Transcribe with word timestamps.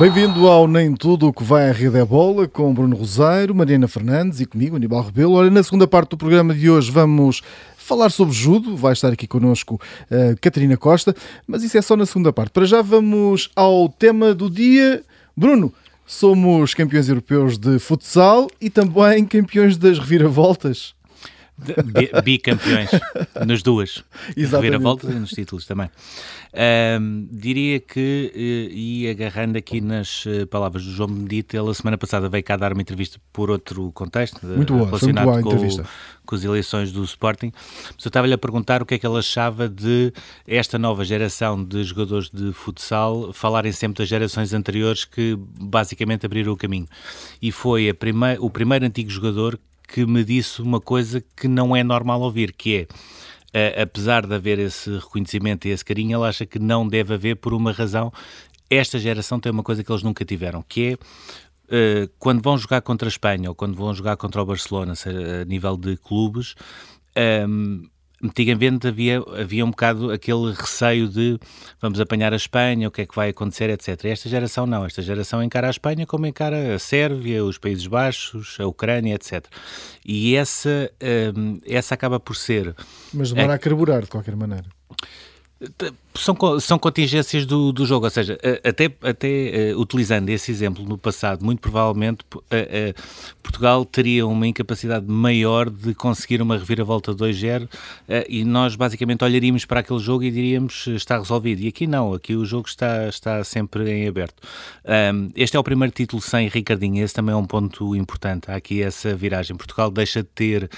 Bem-vindo 0.00 0.48
ao 0.48 0.66
Nem 0.66 0.94
Tudo 0.94 1.28
o 1.28 1.32
que 1.32 1.44
vai 1.44 1.68
à 1.68 1.72
Rede 1.74 1.98
é 1.98 2.04
Bola, 2.06 2.48
com 2.48 2.72
Bruno 2.72 2.96
Rosário, 2.96 3.54
Mariana 3.54 3.86
Fernandes 3.86 4.40
e 4.40 4.46
comigo, 4.46 4.74
Aníbal 4.74 5.02
Rebelo. 5.02 5.50
Na 5.50 5.62
segunda 5.62 5.86
parte 5.86 6.12
do 6.12 6.16
programa 6.16 6.54
de 6.54 6.70
hoje 6.70 6.90
vamos 6.90 7.42
falar 7.76 8.08
sobre 8.08 8.32
judo, 8.34 8.78
vai 8.78 8.94
estar 8.94 9.12
aqui 9.12 9.26
connosco 9.26 9.74
uh, 9.74 10.40
Catarina 10.40 10.74
Costa, 10.78 11.14
mas 11.46 11.62
isso 11.62 11.76
é 11.76 11.82
só 11.82 11.96
na 11.96 12.06
segunda 12.06 12.32
parte. 12.32 12.50
Para 12.50 12.64
já 12.64 12.80
vamos 12.80 13.50
ao 13.54 13.90
tema 13.90 14.32
do 14.32 14.48
dia. 14.48 15.02
Bruno, 15.36 15.70
somos 16.06 16.72
campeões 16.72 17.10
europeus 17.10 17.58
de 17.58 17.78
futsal 17.78 18.48
e 18.58 18.70
também 18.70 19.26
campeões 19.26 19.76
das 19.76 19.98
reviravoltas. 19.98 20.94
Bicampeões, 22.24 22.90
nas 23.46 23.62
duas. 23.62 24.02
Reviravoltas 24.36 25.10
e 25.10 25.14
nos 25.14 25.30
títulos 25.30 25.66
também. 25.66 25.90
Um, 26.52 27.28
diria 27.30 27.78
que, 27.78 28.32
uh, 28.34 28.74
e 28.74 29.08
agarrando 29.08 29.56
aqui 29.56 29.80
nas 29.80 30.26
uh, 30.26 30.46
palavras 30.48 30.84
do 30.84 30.90
João 30.90 31.08
Benedito, 31.08 31.56
ele 31.56 31.70
a 31.70 31.74
semana 31.74 31.96
passada 31.96 32.28
veio 32.28 32.42
cá 32.42 32.56
dar 32.56 32.72
uma 32.72 32.82
entrevista 32.82 33.20
por 33.32 33.50
outro 33.50 33.92
contexto, 33.92 34.44
muito 34.44 34.74
boa, 34.74 34.86
relacionado 34.86 35.26
muito 35.30 35.44
boa 35.44 35.56
com, 35.56 35.84
com, 36.26 36.34
as 36.34 36.42
eleições 36.42 36.90
do 36.90 37.04
Sporting. 37.04 37.52
Mas 37.94 38.04
eu 38.04 38.08
estava-lhe 38.08 38.34
a 38.34 38.38
perguntar 38.38 38.82
o 38.82 38.86
que 38.86 38.94
é 38.94 38.98
que 38.98 39.06
ele 39.06 39.18
achava 39.18 39.68
de 39.68 40.12
esta 40.44 40.76
nova 40.76 41.04
geração 41.04 41.62
de 41.64 41.84
jogadores 41.84 42.28
de 42.30 42.52
futsal 42.52 43.32
falarem 43.32 43.70
sempre 43.70 43.98
das 43.98 44.08
gerações 44.08 44.52
anteriores 44.52 45.04
que 45.04 45.38
basicamente 45.38 46.26
abriram 46.26 46.52
o 46.52 46.56
caminho. 46.56 46.88
E 47.40 47.52
foi 47.52 47.92
prime 47.92 48.36
o 48.40 48.50
primeiro 48.50 48.84
antigo 48.84 49.08
jogador 49.08 49.56
que 49.92 50.06
me 50.06 50.24
disse 50.24 50.62
uma 50.62 50.80
coisa 50.80 51.22
que 51.36 51.48
não 51.48 51.74
é 51.74 51.82
normal 51.82 52.20
ouvir, 52.20 52.52
que 52.52 52.86
é, 53.52 53.82
apesar 53.82 54.26
de 54.26 54.34
haver 54.34 54.58
esse 54.60 54.90
reconhecimento 54.98 55.66
e 55.66 55.70
esse 55.70 55.84
carinho, 55.84 56.18
ele 56.18 56.28
acha 56.28 56.46
que 56.46 56.58
não 56.58 56.86
deve 56.86 57.14
haver 57.14 57.36
por 57.36 57.52
uma 57.52 57.72
razão. 57.72 58.12
Esta 58.68 58.98
geração 58.98 59.40
tem 59.40 59.50
uma 59.50 59.64
coisa 59.64 59.82
que 59.82 59.90
eles 59.90 60.04
nunca 60.04 60.24
tiveram, 60.24 60.62
que 60.62 60.96
é 61.70 62.04
uh, 62.04 62.10
quando 62.18 62.40
vão 62.40 62.56
jogar 62.56 62.80
contra 62.82 63.08
a 63.08 63.10
Espanha 63.10 63.48
ou 63.48 63.54
quando 63.54 63.74
vão 63.74 63.92
jogar 63.92 64.16
contra 64.16 64.40
o 64.40 64.46
Barcelona, 64.46 64.94
a 64.94 65.44
nível 65.44 65.76
de 65.76 65.96
clubes, 65.96 66.54
ehm, 67.16 67.82
antigamente 68.22 68.86
havia, 68.86 69.22
havia 69.38 69.64
um 69.64 69.70
bocado 69.70 70.10
aquele 70.10 70.52
receio 70.52 71.08
de 71.08 71.38
vamos 71.80 72.00
apanhar 72.00 72.32
a 72.32 72.36
Espanha, 72.36 72.88
o 72.88 72.90
que 72.90 73.02
é 73.02 73.06
que 73.06 73.14
vai 73.14 73.30
acontecer, 73.30 73.70
etc. 73.70 74.04
Esta 74.04 74.28
geração 74.28 74.66
não, 74.66 74.84
esta 74.84 75.02
geração 75.02 75.42
encara 75.42 75.66
a 75.66 75.70
Espanha 75.70 76.06
como 76.06 76.26
encara 76.26 76.74
a 76.74 76.78
Sérvia, 76.78 77.44
os 77.44 77.58
Países 77.58 77.86
Baixos, 77.86 78.56
a 78.60 78.66
Ucrânia, 78.66 79.14
etc. 79.14 79.46
E 80.04 80.36
essa, 80.36 80.90
um, 81.36 81.60
essa 81.66 81.94
acaba 81.94 82.20
por 82.20 82.36
ser... 82.36 82.74
Mas 83.12 83.32
demora 83.32 83.52
a, 83.52 83.56
a 83.56 83.58
carburar, 83.58 84.02
de 84.02 84.08
qualquer 84.08 84.36
maneira 84.36 84.66
são, 86.14 86.36
são 86.60 86.78
contingências 86.78 87.46
do, 87.46 87.72
do 87.72 87.86
jogo, 87.86 88.04
ou 88.04 88.10
seja, 88.10 88.38
até, 88.64 88.90
até 89.02 89.72
uh, 89.74 89.80
utilizando 89.80 90.28
esse 90.28 90.50
exemplo 90.50 90.84
no 90.84 90.98
passado, 90.98 91.44
muito 91.44 91.60
provavelmente 91.60 92.24
uh, 92.34 92.38
uh, 92.38 93.32
Portugal 93.42 93.84
teria 93.84 94.26
uma 94.26 94.46
incapacidade 94.46 95.06
maior 95.06 95.70
de 95.70 95.94
conseguir 95.94 96.42
uma 96.42 96.56
reviravolta 96.56 97.12
2-0 97.12 97.68
e 98.28 98.44
nós 98.44 98.76
basicamente 98.76 99.24
olharíamos 99.24 99.64
para 99.64 99.80
aquele 99.80 99.98
jogo 99.98 100.22
e 100.22 100.30
diríamos 100.30 100.86
está 100.88 101.18
resolvido. 101.18 101.60
E 101.62 101.68
aqui 101.68 101.86
não, 101.86 102.12
aqui 102.14 102.36
o 102.36 102.44
jogo 102.44 102.68
está, 102.68 103.08
está 103.08 103.42
sempre 103.42 103.90
em 103.90 104.06
aberto. 104.06 104.40
Um, 104.84 105.30
este 105.34 105.56
é 105.56 105.60
o 105.60 105.64
primeiro 105.64 105.92
título 105.92 106.22
sem 106.22 106.46
Ricardinho, 106.48 107.02
esse 107.02 107.14
também 107.14 107.32
é 107.32 107.36
um 107.36 107.44
ponto 107.44 107.96
importante. 107.96 108.50
Há 108.50 108.56
aqui 108.56 108.82
essa 108.82 109.16
viragem. 109.16 109.56
Portugal 109.56 109.90
deixa 109.90 110.22
de 110.22 110.28
ter 110.28 110.70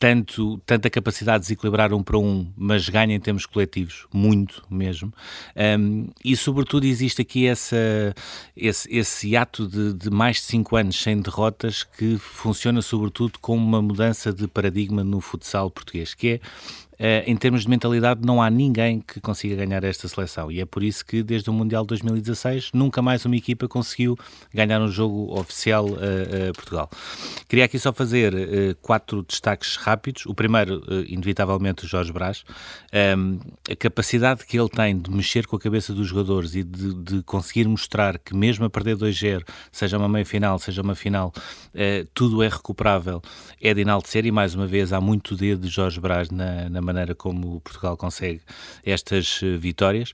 tanto, 0.00 0.58
tanta 0.64 0.88
capacidade 0.88 1.40
de 1.40 1.48
desequilibrar 1.48 1.92
um 1.92 2.02
para 2.02 2.16
um, 2.16 2.50
mas 2.56 2.88
ganha 2.88 3.14
em 3.14 3.20
termos 3.20 3.44
coletivos, 3.44 4.06
muito 4.12 4.62
mesmo. 4.70 5.12
Um, 5.56 6.08
e, 6.24 6.36
sobretudo, 6.36 6.84
existe 6.84 7.22
aqui 7.22 7.46
essa, 7.46 7.76
esse, 8.56 8.88
esse 8.94 9.36
ato 9.36 9.66
de, 9.66 9.92
de, 9.94 10.10
mais 10.10 10.36
de 10.36 10.42
cinco 10.42 10.76
anos 10.76 11.00
sem 11.00 11.20
derrotas 11.20 11.82
que 11.82 12.18
funciona, 12.18 12.82
sobretudo, 12.82 13.38
como 13.40 13.64
uma 13.64 13.82
mudança 13.82 14.32
de 14.32 14.46
paradigma 14.48 15.04
no 15.04 15.20
futsal 15.20 15.70
português, 15.70 16.14
que 16.14 16.28
é 16.28 16.40
em 17.24 17.34
termos 17.34 17.62
de 17.62 17.70
mentalidade, 17.70 18.20
não 18.26 18.42
há 18.42 18.50
ninguém 18.50 19.00
que 19.00 19.20
consiga 19.20 19.56
ganhar 19.56 19.82
esta 19.84 20.06
seleção. 20.06 20.52
E 20.52 20.60
é 20.60 20.66
por 20.66 20.82
isso 20.82 21.04
que, 21.04 21.22
desde 21.22 21.48
o 21.48 21.52
Mundial 21.52 21.82
de 21.82 21.88
2016, 21.88 22.72
nunca 22.74 23.00
mais 23.00 23.24
uma 23.24 23.36
equipa 23.36 23.66
conseguiu 23.66 24.18
ganhar 24.52 24.82
um 24.82 24.88
jogo 24.88 25.32
oficial 25.38 25.86
a, 25.86 25.88
uh, 25.88 26.50
uh, 26.50 26.52
Portugal. 26.54 26.90
Queria 27.48 27.64
aqui 27.64 27.78
só 27.78 27.90
fazer 27.90 28.76
quatro 28.82 29.22
destaques 29.22 29.76
rápidos. 29.76 30.26
O 30.26 30.34
primeiro, 30.34 30.82
inevitavelmente, 31.08 31.86
o 31.86 31.88
Jorge 31.88 32.12
Brás. 32.12 32.44
Um, 33.16 33.38
a 33.70 33.74
capacidade 33.76 34.44
que 34.44 34.58
ele 34.58 34.68
tem 34.68 34.98
de 34.98 35.10
mexer 35.10 35.46
com 35.46 35.56
a 35.56 35.60
cabeça 35.60 35.94
dos 35.94 36.06
jogadores 36.06 36.54
e 36.54 36.62
de, 36.62 36.94
de 36.94 37.22
conseguir 37.22 37.66
mostrar 37.66 38.18
que, 38.18 38.34
mesmo 38.34 38.66
a 38.66 38.70
perder 38.70 38.96
2-0, 38.96 39.42
seja 39.72 39.96
uma 39.96 40.08
meia-final, 40.08 40.58
seja 40.58 40.82
uma 40.82 40.94
final, 40.94 41.32
tudo 42.12 42.42
é 42.42 42.48
recuperável, 42.48 43.22
é 43.60 43.72
de 43.72 43.80
enaltecer. 43.80 44.26
E, 44.26 44.30
mais 44.30 44.54
uma 44.54 44.66
vez, 44.66 44.92
há 44.92 45.00
muito 45.00 45.34
dedo 45.34 45.62
de 45.62 45.68
Jorge 45.68 45.98
Brás 45.98 46.30
na, 46.30 46.68
na 46.68 46.80
maneira 46.92 47.14
como 47.14 47.60
Portugal 47.60 47.96
consegue 47.96 48.40
estas 48.84 49.40
uh, 49.42 49.58
vitórias. 49.58 50.12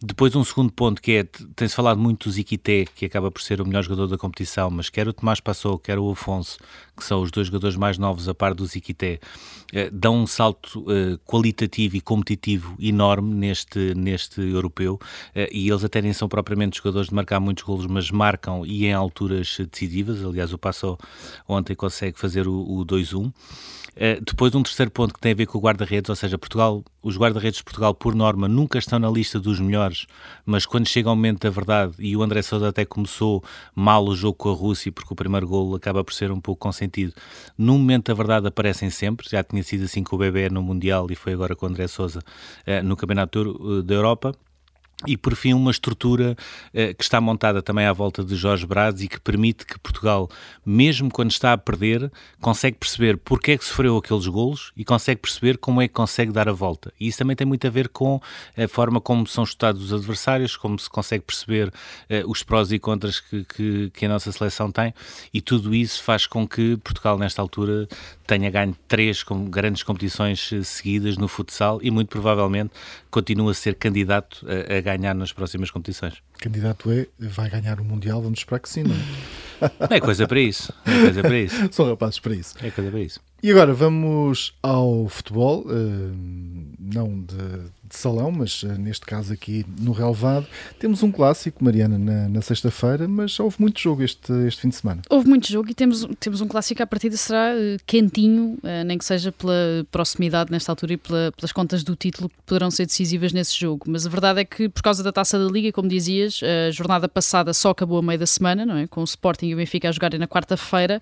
Depois 0.00 0.34
um 0.36 0.44
segundo 0.44 0.72
ponto 0.72 1.00
que 1.00 1.12
é, 1.12 1.24
tem-se 1.56 1.74
falado 1.74 1.98
muito 1.98 2.28
do 2.28 2.32
Ziquité, 2.32 2.84
que 2.94 3.06
acaba 3.06 3.30
por 3.30 3.42
ser 3.42 3.60
o 3.60 3.66
melhor 3.66 3.82
jogador 3.82 4.06
da 4.06 4.18
competição, 4.18 4.70
mas 4.70 4.88
quer 4.90 5.08
o 5.08 5.12
Tomás 5.12 5.40
Passou, 5.40 5.78
quer 5.78 5.98
o 5.98 6.10
Afonso, 6.10 6.58
que 6.96 7.04
são 7.04 7.22
os 7.22 7.30
dois 7.30 7.46
jogadores 7.46 7.76
mais 7.76 7.96
novos 7.98 8.28
a 8.28 8.34
par 8.34 8.54
do 8.54 8.66
Ziquité, 8.66 9.18
uh, 9.72 9.90
dão 9.92 10.16
um 10.16 10.26
salto 10.26 10.80
uh, 10.80 11.18
qualitativo 11.24 11.96
e 11.96 12.00
competitivo 12.00 12.76
enorme 12.80 13.34
neste, 13.34 13.94
neste 13.94 14.40
europeu 14.40 14.98
e 15.52 15.68
eles 15.68 15.84
até 15.84 16.02
nem 16.02 16.12
são 16.12 16.28
propriamente 16.28 16.78
jogadores 16.78 17.08
de 17.08 17.14
marcar 17.14 17.40
muitos 17.40 17.64
golos, 17.64 17.86
mas 17.86 18.10
marcam 18.10 18.64
e 18.66 18.86
em 18.86 18.92
alturas 18.92 19.56
decisivas. 19.70 20.24
Aliás, 20.24 20.52
o 20.52 20.58
Passou 20.58 20.98
ontem 21.46 21.74
consegue 21.74 22.18
fazer 22.18 22.46
o, 22.46 22.54
o 22.54 22.84
2-1. 22.84 23.32
Uh, 23.98 24.22
depois 24.24 24.54
um 24.54 24.62
terceiro 24.62 24.92
ponto 24.92 25.12
que 25.12 25.18
tem 25.18 25.32
a 25.32 25.34
ver 25.34 25.46
com 25.46 25.58
o 25.58 25.60
guarda-redes, 25.60 26.08
ou 26.08 26.14
seja, 26.14 26.38
Portugal, 26.38 26.84
os 27.02 27.18
guarda-redes 27.18 27.58
de 27.58 27.64
Portugal, 27.64 27.92
por 27.92 28.14
norma, 28.14 28.46
nunca 28.46 28.78
estão 28.78 28.96
na 28.96 29.10
lista 29.10 29.40
dos 29.40 29.58
melhores, 29.58 30.06
mas 30.46 30.64
quando 30.64 30.86
chega 30.86 31.10
o 31.10 31.16
momento 31.16 31.40
da 31.40 31.50
verdade, 31.50 31.94
e 31.98 32.16
o 32.16 32.22
André 32.22 32.40
Sousa 32.42 32.68
até 32.68 32.84
começou 32.84 33.42
mal 33.74 34.04
o 34.04 34.14
jogo 34.14 34.34
com 34.34 34.50
a 34.50 34.54
Rússia, 34.54 34.92
porque 34.92 35.12
o 35.12 35.16
primeiro 35.16 35.48
golo 35.48 35.74
acaba 35.74 36.04
por 36.04 36.14
ser 36.14 36.30
um 36.30 36.40
pouco 36.40 36.60
consentido, 36.60 37.12
no 37.56 37.72
momento 37.76 38.06
da 38.06 38.14
verdade 38.14 38.46
aparecem 38.46 38.88
sempre, 38.88 39.28
já 39.28 39.42
tinha 39.42 39.64
sido 39.64 39.84
assim 39.84 40.04
com 40.04 40.14
o 40.14 40.18
Bebé 40.20 40.48
no 40.48 40.62
Mundial 40.62 41.08
e 41.10 41.16
foi 41.16 41.32
agora 41.32 41.56
com 41.56 41.66
o 41.66 41.68
André 41.68 41.88
Sousa 41.88 42.20
uh, 42.20 42.84
no 42.84 42.96
Campeonato 42.96 43.40
uh, 43.40 43.82
da 43.82 43.94
Europa. 43.94 44.32
E, 45.06 45.16
por 45.16 45.36
fim, 45.36 45.54
uma 45.54 45.70
estrutura 45.70 46.36
eh, 46.74 46.92
que 46.92 47.04
está 47.04 47.20
montada 47.20 47.62
também 47.62 47.86
à 47.86 47.92
volta 47.92 48.24
de 48.24 48.34
Jorge 48.34 48.66
Braz 48.66 49.00
e 49.00 49.06
que 49.06 49.20
permite 49.20 49.64
que 49.64 49.78
Portugal, 49.78 50.28
mesmo 50.66 51.08
quando 51.08 51.30
está 51.30 51.52
a 51.52 51.58
perder, 51.58 52.10
consegue 52.40 52.76
perceber 52.76 53.16
porque 53.16 53.52
é 53.52 53.58
que 53.58 53.64
sofreu 53.64 53.96
aqueles 53.96 54.26
golos 54.26 54.72
e 54.76 54.84
consegue 54.84 55.20
perceber 55.20 55.56
como 55.58 55.80
é 55.80 55.86
que 55.86 55.94
consegue 55.94 56.32
dar 56.32 56.48
a 56.48 56.52
volta. 56.52 56.92
E 56.98 57.06
isso 57.06 57.18
também 57.18 57.36
tem 57.36 57.46
muito 57.46 57.64
a 57.64 57.70
ver 57.70 57.88
com 57.88 58.20
a 58.56 58.66
forma 58.66 59.00
como 59.00 59.24
são 59.28 59.44
estudados 59.44 59.84
os 59.84 59.92
adversários, 59.92 60.56
como 60.56 60.76
se 60.76 60.90
consegue 60.90 61.24
perceber 61.24 61.72
eh, 62.08 62.24
os 62.26 62.42
prós 62.42 62.72
e 62.72 62.78
contras 62.80 63.20
que, 63.20 63.44
que, 63.44 63.90
que 63.90 64.04
a 64.04 64.08
nossa 64.08 64.32
seleção 64.32 64.72
tem 64.72 64.92
e 65.32 65.40
tudo 65.40 65.72
isso 65.76 66.02
faz 66.02 66.26
com 66.26 66.46
que 66.46 66.76
Portugal, 66.78 67.16
nesta 67.16 67.40
altura, 67.40 67.86
tenha 68.26 68.50
ganho 68.50 68.76
três 68.88 69.24
grandes 69.48 69.84
competições 69.84 70.52
eh, 70.52 70.64
seguidas 70.64 71.16
no 71.16 71.28
futsal 71.28 71.78
e 71.82 71.90
muito 71.90 72.08
provavelmente 72.08 72.72
continua 73.10 73.52
a 73.52 73.54
ser 73.54 73.76
candidato 73.76 74.44
a, 74.46 74.78
a 74.78 74.80
ganhar 74.96 75.14
nas 75.14 75.32
próximas 75.32 75.70
competições. 75.70 76.14
Candidato 76.38 76.90
é, 76.90 77.06
vai 77.18 77.50
ganhar 77.50 77.80
o 77.80 77.84
Mundial, 77.84 78.22
vamos 78.22 78.40
esperar 78.40 78.60
que 78.60 78.68
sim, 78.68 78.84
não 78.84 78.94
é? 78.94 79.96
é 79.96 80.00
coisa 80.00 80.26
para 80.26 80.40
isso. 80.40 80.72
É 80.86 81.00
coisa 81.00 81.20
para 81.20 81.38
isso. 81.38 81.68
São 81.72 81.88
rapazes 81.88 82.20
para 82.20 82.34
isso. 82.34 82.54
É 82.62 82.70
coisa 82.70 82.90
para 82.90 83.00
isso. 83.00 83.20
E 83.40 83.50
agora 83.52 83.72
vamos 83.72 84.52
ao 84.62 85.08
futebol, 85.08 85.64
eh, 85.70 86.12
não 86.78 87.20
de 87.20 87.70
de 87.88 87.96
salão, 87.96 88.30
mas 88.30 88.62
uh, 88.62 88.78
neste 88.78 89.06
caso 89.06 89.32
aqui 89.32 89.64
no 89.80 89.92
relevado. 89.92 90.46
Temos 90.78 91.02
um 91.02 91.10
clássico, 91.10 91.64
Mariana, 91.64 91.98
na, 91.98 92.28
na 92.28 92.42
sexta-feira, 92.42 93.08
mas 93.08 93.40
houve 93.40 93.56
muito 93.58 93.80
jogo 93.80 94.02
este, 94.02 94.32
este 94.46 94.60
fim 94.60 94.68
de 94.68 94.76
semana. 94.76 95.02
Houve 95.08 95.28
muito 95.28 95.48
jogo 95.48 95.70
e 95.70 95.74
temos, 95.74 96.06
temos 96.20 96.40
um 96.40 96.46
clássico 96.46 96.82
à 96.82 96.86
partida 96.86 97.16
será 97.16 97.52
uh, 97.54 97.82
quentinho, 97.86 98.58
nem 98.84 98.98
que 98.98 99.04
seja 99.04 99.32
pela 99.32 99.54
proximidade 99.90 100.50
nesta 100.50 100.70
altura 100.72 100.92
e 100.92 100.96
pela, 100.96 101.32
pelas 101.32 101.52
contas 101.52 101.82
do 101.82 101.96
título 101.96 102.28
que 102.28 102.36
poderão 102.44 102.70
ser 102.70 102.86
decisivas 102.86 103.32
nesse 103.32 103.58
jogo. 103.58 103.84
Mas 103.88 104.06
a 104.06 104.10
verdade 104.10 104.40
é 104.40 104.44
que, 104.44 104.68
por 104.68 104.82
causa 104.82 105.02
da 105.02 105.10
taça 105.10 105.38
da 105.38 105.50
Liga, 105.50 105.72
como 105.72 105.88
dizias, 105.88 106.40
a 106.42 106.70
jornada 106.70 107.08
passada 107.08 107.54
só 107.54 107.70
acabou 107.70 107.98
a 107.98 108.02
meio 108.02 108.18
da 108.18 108.26
semana, 108.26 108.66
não 108.66 108.76
é? 108.76 108.86
com 108.86 109.00
o 109.00 109.04
Sporting 109.04 109.46
e 109.46 109.54
o 109.54 109.56
Benfica 109.56 109.88
a 109.88 109.92
jogarem 109.92 110.18
na 110.18 110.26
quarta-feira. 110.26 111.00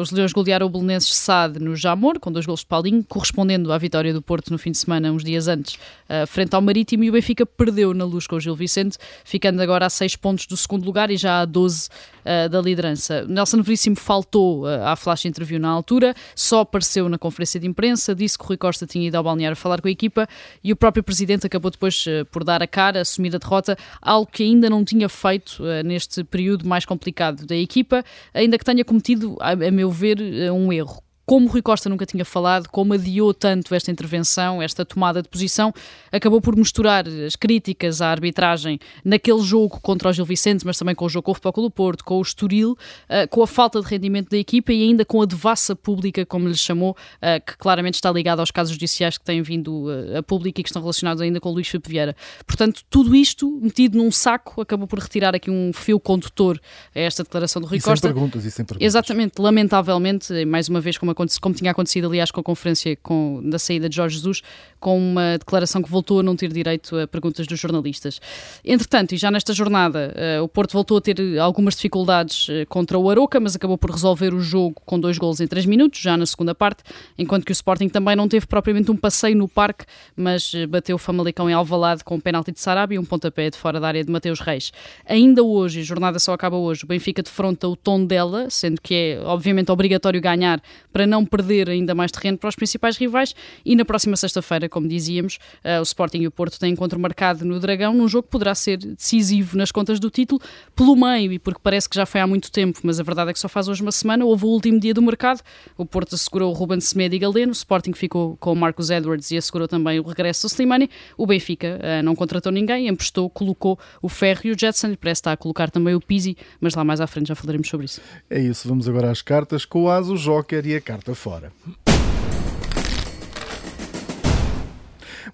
os 0.00 0.10
Leões 0.10 0.32
golearam 0.32 0.66
o 0.66 0.70
Belenenses 0.70 1.14
SAD, 1.14 1.58
no 1.62 1.76
Jamor, 1.76 2.18
com 2.18 2.30
dois 2.30 2.44
gols 2.44 2.60
de 2.60 2.66
Paulinho, 2.66 3.04
correspondendo 3.04 3.72
à 3.72 3.78
vitória 3.78 4.12
do 4.12 4.20
Porto 4.20 4.50
no 4.50 4.58
fim 4.58 4.72
de 4.72 4.78
semana, 4.78 5.10
uns 5.10 5.24
dias 5.24 5.48
antes, 5.48 5.76
uh, 5.76 6.26
frente 6.26 6.54
ao 6.54 6.60
Marítimo, 6.60 7.04
e 7.04 7.08
o 7.08 7.12
Benfica 7.12 7.46
perdeu 7.46 7.94
na 7.94 8.04
luz 8.04 8.26
com 8.26 8.36
o 8.36 8.40
Gil 8.40 8.54
Vicente, 8.54 8.98
ficando 9.24 9.62
agora 9.62 9.86
a 9.86 9.90
6 9.90 10.16
pontos 10.16 10.46
do 10.46 10.56
segundo 10.56 10.84
lugar 10.84 11.10
e 11.10 11.16
já 11.16 11.40
a 11.40 11.44
12 11.44 11.88
uh, 11.88 12.48
da 12.48 12.60
liderança. 12.60 13.24
Nelson 13.26 13.62
Veríssimo 13.62 13.96
faltou 13.96 14.64
uh, 14.64 14.84
à 14.84 14.96
flash 14.96 15.24
interview 15.24 15.58
na 15.60 15.68
altura, 15.68 16.14
só 16.34 16.60
apareceu 16.60 17.08
na 17.08 17.16
conferência 17.16 17.58
de 17.58 17.66
imprensa, 17.66 18.14
disse 18.14 18.36
que 18.36 18.44
o 18.44 18.48
Rui 18.48 18.56
Costa 18.56 18.86
tinha 18.86 19.06
ido 19.06 19.14
ao 19.16 19.22
balneário 19.22 19.56
falar 19.56 19.80
com 19.80 19.88
a 19.88 19.90
equipa 19.90 20.28
e 20.62 20.72
o 20.72 20.76
próprio 20.76 21.02
presidente 21.02 21.46
acabou 21.46 21.70
depois 21.70 22.04
por 22.30 22.44
dar 22.44 22.62
a 22.62 22.66
cara, 22.66 23.00
assumir 23.00 23.34
a 23.34 23.38
derrota, 23.38 23.76
algo 24.00 24.30
que 24.30 24.42
ainda 24.42 24.68
não 24.68 24.84
tinha 24.84 25.08
feito 25.08 25.62
neste 25.84 26.24
período 26.24 26.66
mais 26.66 26.84
complicado 26.84 27.46
da 27.46 27.56
equipa, 27.56 28.04
ainda 28.34 28.58
que 28.58 28.64
tenha 28.64 28.84
cometido, 28.84 29.36
a, 29.40 29.52
a 29.52 29.70
meu 29.70 29.90
ver, 29.90 30.18
um 30.52 30.72
erro 30.72 31.02
como 31.24 31.48
Rui 31.48 31.62
Costa 31.62 31.88
nunca 31.88 32.04
tinha 32.04 32.24
falado, 32.24 32.68
como 32.68 32.94
adiou 32.94 33.32
tanto 33.32 33.74
esta 33.74 33.90
intervenção, 33.90 34.60
esta 34.60 34.84
tomada 34.84 35.22
de 35.22 35.28
posição, 35.28 35.72
acabou 36.10 36.40
por 36.40 36.56
misturar 36.56 37.06
as 37.06 37.36
críticas 37.36 38.02
à 38.02 38.08
arbitragem 38.10 38.78
naquele 39.04 39.40
jogo 39.40 39.80
contra 39.80 40.10
o 40.10 40.12
Gil 40.12 40.24
Vicente, 40.24 40.66
mas 40.66 40.76
também 40.76 40.94
com 40.94 41.04
o 41.04 41.08
jogo 41.08 41.24
com 41.24 41.30
o 41.30 41.34
Futebol 41.34 41.52
Clube 41.52 41.74
Porto, 41.74 42.04
com 42.04 42.18
o 42.18 42.22
Estoril, 42.22 42.72
uh, 42.72 43.28
com 43.30 43.42
a 43.42 43.46
falta 43.46 43.80
de 43.80 43.86
rendimento 43.86 44.30
da 44.30 44.36
equipa 44.36 44.72
e 44.72 44.82
ainda 44.82 45.04
com 45.04 45.22
a 45.22 45.26
devassa 45.26 45.76
pública, 45.76 46.26
como 46.26 46.48
lhe 46.48 46.56
chamou, 46.56 46.90
uh, 46.92 47.44
que 47.44 47.56
claramente 47.56 47.94
está 47.94 48.10
ligada 48.10 48.42
aos 48.42 48.50
casos 48.50 48.72
judiciais 48.72 49.16
que 49.16 49.24
têm 49.24 49.42
vindo 49.42 49.86
uh, 49.86 50.18
a 50.18 50.22
público 50.22 50.60
e 50.60 50.62
que 50.62 50.68
estão 50.68 50.82
relacionados 50.82 51.20
ainda 51.22 51.40
com 51.40 51.50
o 51.50 51.52
Luís 51.52 51.68
Filipe 51.68 51.88
Vieira. 51.88 52.16
Portanto, 52.46 52.82
tudo 52.90 53.14
isto 53.14 53.50
metido 53.62 53.96
num 53.96 54.10
saco 54.10 54.60
acabou 54.60 54.88
por 54.88 54.98
retirar 54.98 55.34
aqui 55.34 55.50
um 55.50 55.72
fio 55.72 56.00
condutor 56.00 56.60
a 56.94 57.00
esta 57.00 57.22
declaração 57.22 57.62
do 57.62 57.68
Rui 57.68 57.78
e 57.78 57.80
Costa. 57.80 58.08
Sem 58.08 58.14
perguntas, 58.14 58.44
e 58.44 58.50
sem 58.50 58.64
perguntas. 58.64 58.86
Exatamente, 58.86 59.40
lamentavelmente, 59.40 60.44
mais 60.44 60.68
uma 60.68 60.80
vez, 60.80 60.98
como 60.98 61.11
como 61.14 61.54
tinha 61.54 61.70
acontecido, 61.70 62.06
aliás, 62.06 62.30
com 62.30 62.40
a 62.40 62.44
conferência 62.44 62.96
com, 63.02 63.40
da 63.44 63.58
saída 63.58 63.88
de 63.88 63.96
Jorge 63.96 64.16
Jesus, 64.16 64.42
com 64.82 64.98
uma 64.98 65.38
declaração 65.38 65.80
que 65.80 65.88
voltou 65.88 66.20
a 66.20 66.22
não 66.22 66.34
ter 66.34 66.52
direito 66.52 66.96
a 66.98 67.06
perguntas 67.06 67.46
dos 67.46 67.58
jornalistas. 67.58 68.20
Entretanto, 68.64 69.14
e 69.14 69.16
já 69.16 69.30
nesta 69.30 69.52
jornada, 69.52 70.12
uh, 70.40 70.42
o 70.42 70.48
Porto 70.48 70.72
voltou 70.72 70.96
a 70.98 71.00
ter 71.00 71.38
algumas 71.38 71.74
dificuldades 71.76 72.48
uh, 72.48 72.66
contra 72.68 72.98
o 72.98 73.08
Aroca, 73.08 73.38
mas 73.38 73.54
acabou 73.54 73.78
por 73.78 73.90
resolver 73.90 74.34
o 74.34 74.40
jogo 74.40 74.82
com 74.84 74.98
dois 74.98 75.18
gols 75.18 75.40
em 75.40 75.46
três 75.46 75.64
minutos, 75.66 76.00
já 76.00 76.16
na 76.16 76.26
segunda 76.26 76.54
parte, 76.54 76.82
enquanto 77.16 77.44
que 77.44 77.52
o 77.52 77.54
Sporting 77.54 77.88
também 77.88 78.16
não 78.16 78.28
teve 78.28 78.46
propriamente 78.46 78.90
um 78.90 78.96
passeio 78.96 79.36
no 79.36 79.48
parque, 79.48 79.84
mas 80.16 80.52
uh, 80.54 80.66
bateu 80.66 80.96
o 80.96 80.98
Famalicão 80.98 81.48
em 81.48 81.52
Alvalade 81.52 82.02
com 82.02 82.16
um 82.16 82.20
penalti 82.20 82.50
de 82.50 82.60
Sarabia 82.60 82.96
e 82.96 82.98
um 82.98 83.04
pontapé 83.04 83.50
de 83.50 83.56
fora 83.56 83.78
da 83.78 83.86
área 83.86 84.04
de 84.04 84.10
Mateus 84.10 84.40
Reis. 84.40 84.72
Ainda 85.06 85.44
hoje, 85.44 85.80
a 85.80 85.84
jornada 85.84 86.18
só 86.18 86.32
acaba 86.32 86.56
hoje, 86.56 86.82
o 86.84 86.86
Benfica 86.88 87.22
defronta 87.22 87.68
o 87.68 87.76
tom 87.76 88.04
dela, 88.04 88.50
sendo 88.50 88.80
que 88.80 88.94
é 88.94 89.20
obviamente 89.24 89.70
obrigatório 89.70 90.20
ganhar 90.20 90.60
para 90.92 91.01
não 91.06 91.24
perder 91.24 91.68
ainda 91.68 91.94
mais 91.94 92.10
terreno 92.10 92.38
para 92.38 92.48
os 92.48 92.56
principais 92.56 92.96
rivais. 92.96 93.34
E 93.64 93.74
na 93.76 93.84
próxima 93.84 94.16
sexta-feira, 94.16 94.68
como 94.68 94.88
dizíamos, 94.88 95.38
uh, 95.64 95.80
o 95.80 95.82
Sporting 95.82 96.22
e 96.22 96.26
o 96.26 96.30
Porto 96.30 96.58
têm 96.58 96.72
encontro 96.72 96.98
marcado 96.98 97.44
no 97.44 97.58
Dragão, 97.60 97.94
num 97.94 98.08
jogo 98.08 98.24
que 98.24 98.30
poderá 98.30 98.54
ser 98.54 98.78
decisivo 98.78 99.56
nas 99.56 99.70
contas 99.70 99.98
do 100.00 100.10
título, 100.10 100.40
pelo 100.74 100.96
meio, 100.96 101.32
e 101.32 101.38
porque 101.38 101.60
parece 101.62 101.88
que 101.88 101.96
já 101.96 102.06
foi 102.06 102.20
há 102.20 102.26
muito 102.26 102.50
tempo, 102.50 102.80
mas 102.82 102.98
a 103.00 103.02
verdade 103.02 103.30
é 103.30 103.32
que 103.32 103.38
só 103.38 103.48
faz 103.48 103.68
hoje 103.68 103.82
uma 103.82 103.92
semana, 103.92 104.24
houve 104.24 104.44
o 104.44 104.48
último 104.48 104.78
dia 104.78 104.94
do 104.94 105.02
mercado, 105.02 105.40
o 105.76 105.84
Porto 105.84 106.14
assegurou 106.14 106.50
o 106.50 106.54
Ruben 106.54 106.80
Semedo 106.80 107.14
e 107.14 107.18
Galeno, 107.18 107.50
o 107.50 107.52
Sporting 107.52 107.92
ficou 107.92 108.36
com 108.36 108.52
o 108.52 108.56
Marcos 108.56 108.90
Edwards 108.90 109.30
e 109.30 109.36
assegurou 109.36 109.68
também 109.68 109.98
o 110.00 110.02
regresso 110.02 110.46
do 110.46 110.50
Slimani, 110.50 110.88
o 111.16 111.26
Benfica 111.26 111.78
uh, 111.78 112.02
não 112.02 112.14
contratou 112.14 112.52
ninguém, 112.52 112.88
emprestou, 112.88 113.28
colocou 113.28 113.78
o 114.00 114.08
Ferro 114.08 114.40
e 114.44 114.50
o 114.50 114.58
Jetson, 114.58 114.88
e 114.88 114.96
parece 114.96 115.20
estar 115.20 115.32
a 115.32 115.36
colocar 115.36 115.70
também 115.70 115.94
o 115.94 116.00
Pizzi, 116.00 116.36
mas 116.60 116.74
lá 116.74 116.84
mais 116.84 117.00
à 117.00 117.06
frente 117.06 117.28
já 117.28 117.34
falaremos 117.34 117.68
sobre 117.68 117.86
isso. 117.86 118.00
É 118.28 118.40
isso, 118.40 118.68
vamos 118.68 118.88
agora 118.88 119.10
às 119.10 119.22
cartas 119.22 119.64
com 119.64 119.84
o 119.84 119.90
As, 119.90 120.08
o 120.08 120.16
Joker 120.16 120.66
e 120.66 120.76
a 120.76 120.80
carta 120.92 121.14
fora. 121.14 121.50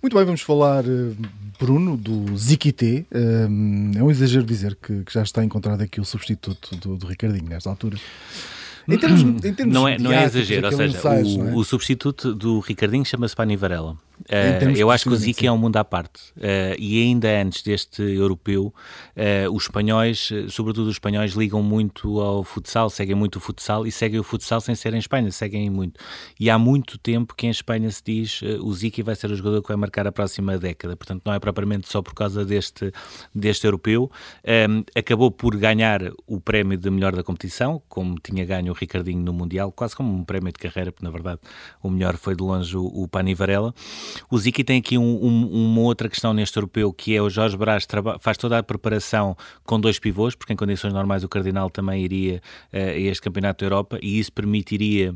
Muito 0.01 0.15
bem, 0.15 0.25
vamos 0.25 0.41
falar, 0.43 0.85
eh, 0.85 1.13
Bruno, 1.59 1.97
do 1.97 2.37
Ziquité. 2.37 3.05
Eh, 3.11 3.99
é 3.99 4.03
um 4.03 4.09
exagero 4.09 4.45
dizer 4.45 4.77
que, 4.81 5.03
já 5.11 5.23
está 5.23 5.43
encontrado 5.43 5.81
aqui 5.81 6.01
o 6.01 6.05
substituto 6.05 6.77
do, 6.77 6.97
do 6.97 7.07
Ricardinho 7.09 7.49
nesta 7.49 7.69
altura. 7.69 7.99
Em 8.87 8.97
termos, 8.97 9.45
em 9.45 9.53
termos 9.53 9.75
não, 9.75 9.89
é, 9.89 9.99
não 9.99 10.13
é 10.13 10.25
exagero, 10.25 10.67
ou 10.67 10.73
seja, 10.73 11.09
o, 11.09 11.49
é? 11.49 11.55
o, 11.57 11.65
substituto 11.65 12.33
do 12.33 12.61
Ricardinho 12.61 13.05
chama-se 13.05 13.35
Pani 13.35 13.57
Varela. 13.57 13.97
Uh, 14.27 14.77
eu 14.77 14.91
acho 14.91 15.05
que 15.05 15.15
o 15.15 15.17
Zico 15.17 15.45
é 15.45 15.53
um 15.53 15.59
mundo 15.59 15.77
à 15.77 15.85
parte. 15.85 16.21
Uh, 16.37 16.75
e 16.79 17.03
ainda 17.03 17.29
antes 17.41 17.63
deste 17.63 18.03
europeu, 18.03 18.75
uh, 19.17 19.53
os 19.53 19.65
espanhóis, 19.65 20.31
sobretudo 20.49 20.89
os 20.89 20.95
espanhóis, 20.95 21.33
ligam 21.33 21.63
muito 21.63 22.21
ao 22.21 22.45
futsal, 22.45 22.91
seguem 22.91 23.15
muito 23.15 23.37
o 23.37 23.41
futsal 23.41 23.87
e 23.87 23.93
seguem 23.93 24.21
o 24.21 24.23
futsal 24.23 24.61
sem 24.61 24.75
ser 24.75 24.95
em 24.95 24.99
Espanha, 24.99 25.31
seguem 25.31 25.71
muito. 25.71 26.01
E 26.39 26.51
há 26.51 26.59
muito 26.59 26.99
tempo 26.99 27.35
que 27.35 27.47
em 27.47 27.51
Espanha 27.51 27.91
se 27.91 28.03
diz 28.05 28.43
o 28.61 28.73
Zico 28.75 29.03
vai 29.05 29.15
ser 29.15 29.31
o 29.31 29.35
jogador 29.35 29.63
que 29.63 29.69
vai 29.69 29.77
marcar 29.77 30.07
a 30.07 30.13
próxima 30.13 30.59
década. 30.59 30.97
Portanto, 30.97 31.23
não 31.25 31.33
é 31.33 31.39
propriamente 31.39 31.89
só 31.89 32.03
por 32.03 32.15
causa 32.15 32.45
deste, 32.45 32.93
deste 33.35 33.67
europeu. 33.67 34.11
Um, 34.45 34.83
acabou 34.97 35.31
por 35.31 35.57
ganhar 35.57 36.01
o 36.27 36.41
prémio 36.41 36.77
de 36.77 36.91
melhor 36.91 37.15
da 37.15 37.23
competição, 37.23 37.83
como 37.89 38.17
tinha 38.19 38.45
ganho 38.45 38.73
o 38.73 38.75
Ricardinho 38.75 39.23
no 39.23 39.33
Mundial, 39.33 39.71
quase 39.73 39.95
como 39.95 40.13
um 40.15 40.25
prémio 40.25 40.53
de 40.53 40.59
carreira, 40.59 40.93
porque 40.93 41.05
na 41.05 41.11
verdade 41.11 41.41
o 41.83 41.91
melhor 41.91 42.17
foi 42.17 42.35
de 42.35 42.43
longe 42.43 42.77
o, 42.77 42.85
o 42.85 43.09
Pani 43.09 43.35
Varela. 43.35 43.75
O 44.31 44.39
Ziki 44.39 44.65
tem 44.65 44.79
aqui 44.79 44.99
um, 44.99 45.25
um, 45.25 45.67
uma 45.67 45.81
outra 45.83 46.09
questão 46.09 46.33
neste 46.33 46.57
europeu, 46.57 46.93
que 46.93 47.15
é 47.15 47.23
o 47.23 47.31
Jorge 47.31 47.57
Brás 47.57 47.87
faz 48.21 48.37
toda 48.37 48.59
a 48.59 48.63
preparação 48.63 49.37
com 49.65 49.81
dois 49.81 49.99
pivôs, 49.99 50.35
porque 50.35 50.53
em 50.53 50.57
condições 50.57 50.93
normais 50.93 51.25
o 51.25 51.29
Cardinal 51.29 51.71
também 51.71 52.03
iria 52.03 52.43
uh, 52.73 52.77
a 52.77 52.99
este 52.99 53.23
Campeonato 53.23 53.65
da 53.65 53.67
Europa, 53.67 53.99
e 54.03 54.19
isso 54.19 54.33
permitiria 54.33 55.15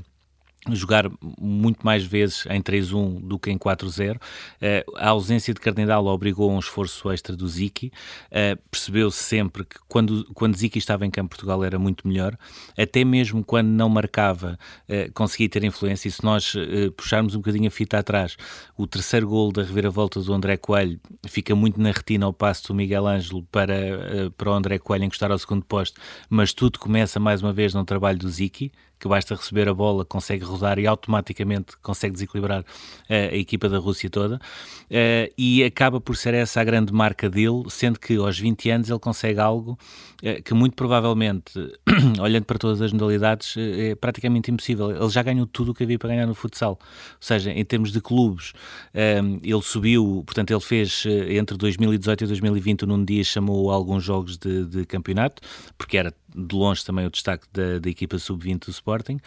jogar 0.70 1.11
muito 1.41 1.85
mais 1.85 2.05
vezes 2.05 2.44
em 2.49 2.62
3-1 2.62 3.20
do 3.20 3.38
que 3.38 3.50
em 3.50 3.59
4-0. 3.59 4.17
Uh, 4.17 4.19
eh, 4.61 4.85
a 4.97 5.09
ausência 5.09 5.53
de 5.53 5.61
Cardinal 5.61 6.06
obrigou 6.06 6.50
a 6.50 6.55
um 6.55 6.59
esforço 6.59 7.11
extra 7.11 7.35
do 7.35 7.49
Ziki. 7.49 7.91
Uh, 8.31 8.61
Percebeu-se 8.70 9.19
sempre 9.19 9.64
que 9.64 9.76
quando, 9.88 10.25
quando 10.35 10.56
Ziki 10.56 10.79
estava 10.79 11.05
em 11.05 11.11
campo, 11.11 11.31
Portugal 11.31 11.64
era 11.64 11.79
muito 11.79 12.06
melhor. 12.06 12.38
Até 12.79 13.05
mesmo 13.05 13.44
quando 13.44 13.69
não 13.69 13.88
marcava, 13.88 14.56
uh, 14.88 15.12
conseguia 15.12 15.49
ter 15.49 15.64
influência. 15.64 16.09
E 16.09 16.12
se 16.12 16.23
nós 16.23 16.55
puxarmos 16.97 17.35
um 17.35 17.38
bocadinho 17.38 17.67
a 17.67 17.70
fita 17.70 17.99
atrás, 17.99 18.37
o 18.76 18.87
terceiro 18.87 19.26
gol 19.26 19.50
da 19.50 19.62
reviravolta 19.62 20.20
do 20.20 20.32
André 20.32 20.56
Coelho 20.56 21.00
fica 21.26 21.55
muito 21.55 21.81
na 21.81 21.91
retina 21.91 22.26
ao 22.26 22.32
passo 22.32 22.69
do 22.69 22.75
Miguel 22.75 23.06
Ângelo 23.06 23.43
para, 23.50 24.31
para 24.37 24.50
o 24.50 24.55
André 24.55 24.79
Coelho 24.79 25.05
encostar 25.05 25.31
ao 25.31 25.38
segundo 25.38 25.65
posto, 25.65 26.00
mas 26.29 26.53
tudo 26.53 26.79
começa 26.79 27.19
mais 27.19 27.43
uma 27.43 27.53
vez 27.53 27.75
no 27.75 27.85
trabalho 27.85 28.19
do 28.19 28.29
Ziki 28.29 28.70
que 29.02 29.08
basta 29.08 29.34
receber 29.34 29.69
a 29.69 29.75
bola, 29.75 30.04
consegue 30.04 30.44
rodar 30.44 30.78
e 30.78 30.87
automaticamente 30.87 31.76
consegue 31.82 32.12
desequilibrar 32.12 32.60
uh, 32.60 32.64
a 33.10 33.37
equipa 33.37 33.69
da 33.69 33.76
Rússia 33.78 34.08
toda. 34.08 34.37
Uh, 34.37 35.26
e 35.37 35.64
acaba 35.64 36.00
por 36.00 36.16
ser 36.16 36.34
essa 36.34 36.60
a 36.60 36.64
grande 36.64 36.93
marca 36.93 37.28
dele, 37.28 37.64
sendo 37.69 37.99
que 37.99 38.14
aos 38.14 38.38
20 38.38 38.70
anos 38.70 38.88
ele 38.88 39.00
consegue 39.00 39.40
algo 39.40 39.76
uh, 40.22 40.43
que 40.44 40.54
muito 40.54 40.76
provavelmente, 40.76 41.52
olhando 42.22 42.44
para 42.44 42.56
todas 42.58 42.81
as 42.81 42.93
modalidades, 42.93 43.56
é 43.56 43.96
praticamente 43.96 44.52
impossível. 44.52 44.93
Ele 44.93 45.10
já 45.10 45.20
ganhou 45.25 45.48
tudo 45.48 45.72
o 45.72 45.74
que 45.74 45.82
havia 45.82 45.98
para 45.98 46.10
ganhar 46.10 46.27
no 46.29 46.34
futsal. 46.34 46.79
Ou 46.81 47.17
seja, 47.19 47.50
em 47.50 47.65
termos 47.65 47.91
de 47.91 48.00
clubes, 48.00 48.53
ele 48.94 49.62
subiu, 49.62 50.22
portanto, 50.24 50.53
ele 50.53 50.60
fez 50.60 51.05
entre 51.29 51.56
2018 51.56 52.22
e 52.22 52.27
2020, 52.29 52.86
num 52.86 53.05
dia 53.05 53.24
chamou 53.24 53.72
alguns 53.72 54.05
jogos 54.05 54.38
de, 54.38 54.65
de 54.67 54.84
campeonato, 54.84 55.43
porque 55.77 55.96
era 55.96 56.15
de 56.34 56.55
longe 56.55 56.84
também 56.84 57.06
o 57.06 57.10
destaque 57.10 57.46
da, 57.53 57.79
da 57.79 57.91
equipa 57.91 58.19
sub-20 58.19 58.67
do 58.67 58.70
Sporting. 58.70 59.19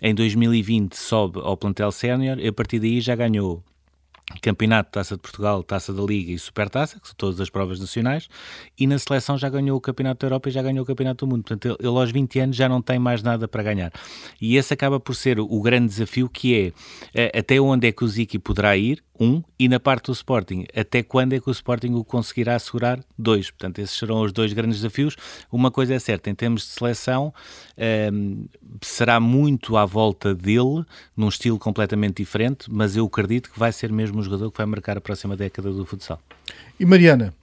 Em 0.00 0.14
2020 0.14 0.94
sobe 0.94 1.40
ao 1.40 1.56
plantel 1.56 1.90
sénior 1.92 2.38
e 2.38 2.48
a 2.48 2.52
partir 2.52 2.78
daí 2.78 3.00
já 3.00 3.14
ganhou 3.14 3.62
Campeonato, 4.40 4.90
Taça 4.92 5.16
de 5.16 5.22
Portugal, 5.22 5.62
Taça 5.62 5.92
da 5.92 6.02
Liga 6.02 6.32
e 6.32 6.38
Supertaça, 6.38 6.98
que 7.00 7.08
são 7.08 7.14
todas 7.16 7.40
as 7.40 7.50
provas 7.50 7.78
nacionais, 7.78 8.28
e 8.78 8.86
na 8.86 8.98
seleção 8.98 9.36
já 9.36 9.48
ganhou 9.48 9.76
o 9.76 9.80
Campeonato 9.80 10.20
da 10.20 10.26
Europa 10.26 10.48
e 10.48 10.52
já 10.52 10.62
ganhou 10.62 10.82
o 10.82 10.86
Campeonato 10.86 11.26
do 11.26 11.30
Mundo. 11.30 11.42
Portanto, 11.42 11.76
ele, 11.78 11.88
aos 11.88 12.10
20 12.10 12.40
anos 12.40 12.56
já 12.56 12.68
não 12.68 12.80
tem 12.80 12.98
mais 12.98 13.22
nada 13.22 13.46
para 13.46 13.62
ganhar. 13.62 13.92
E 14.40 14.56
esse 14.56 14.72
acaba 14.72 14.98
por 14.98 15.14
ser 15.14 15.38
o 15.38 15.60
grande 15.60 15.88
desafio, 15.88 16.28
que 16.28 16.54
é 16.54 16.72
eh, 17.14 17.38
até 17.38 17.60
onde 17.60 17.88
é 17.88 17.92
que 17.92 18.04
o 18.04 18.08
Ziki 18.08 18.38
poderá 18.38 18.76
ir, 18.76 19.02
um, 19.20 19.42
e 19.56 19.68
na 19.68 19.78
parte 19.78 20.06
do 20.06 20.12
Sporting, 20.12 20.66
até 20.74 21.02
quando 21.02 21.34
é 21.34 21.40
que 21.40 21.48
o 21.48 21.52
Sporting 21.52 21.92
o 21.92 22.04
conseguirá 22.04 22.56
assegurar? 22.56 22.98
Dois. 23.16 23.50
Portanto, 23.50 23.78
esses 23.78 23.96
serão 23.96 24.22
os 24.22 24.32
dois 24.32 24.52
grandes 24.52 24.78
desafios. 24.78 25.16
Uma 25.50 25.70
coisa 25.70 25.94
é 25.94 25.98
certa, 25.98 26.30
em 26.30 26.34
termos 26.34 26.62
de 26.62 26.68
seleção, 26.68 27.32
um, 27.78 27.82
ehm, 27.82 28.44
será 28.80 29.20
muito 29.20 29.76
à 29.76 29.84
volta 29.84 30.34
dele, 30.34 30.84
num 31.16 31.28
estilo 31.28 31.58
completamente 31.58 32.16
diferente, 32.16 32.66
mas 32.68 32.96
eu 32.96 33.04
acredito 33.06 33.50
que 33.52 33.58
vai 33.58 33.70
ser 33.70 33.92
mesmo 33.92 34.21
o 34.22 34.24
jogador 34.24 34.50
que 34.50 34.58
vai 34.58 34.66
marcar 34.66 34.96
a 34.96 35.00
próxima 35.00 35.36
década 35.36 35.70
do 35.70 35.84
futsal. 35.84 36.20
E 36.78 36.86
Mariana, 36.86 37.34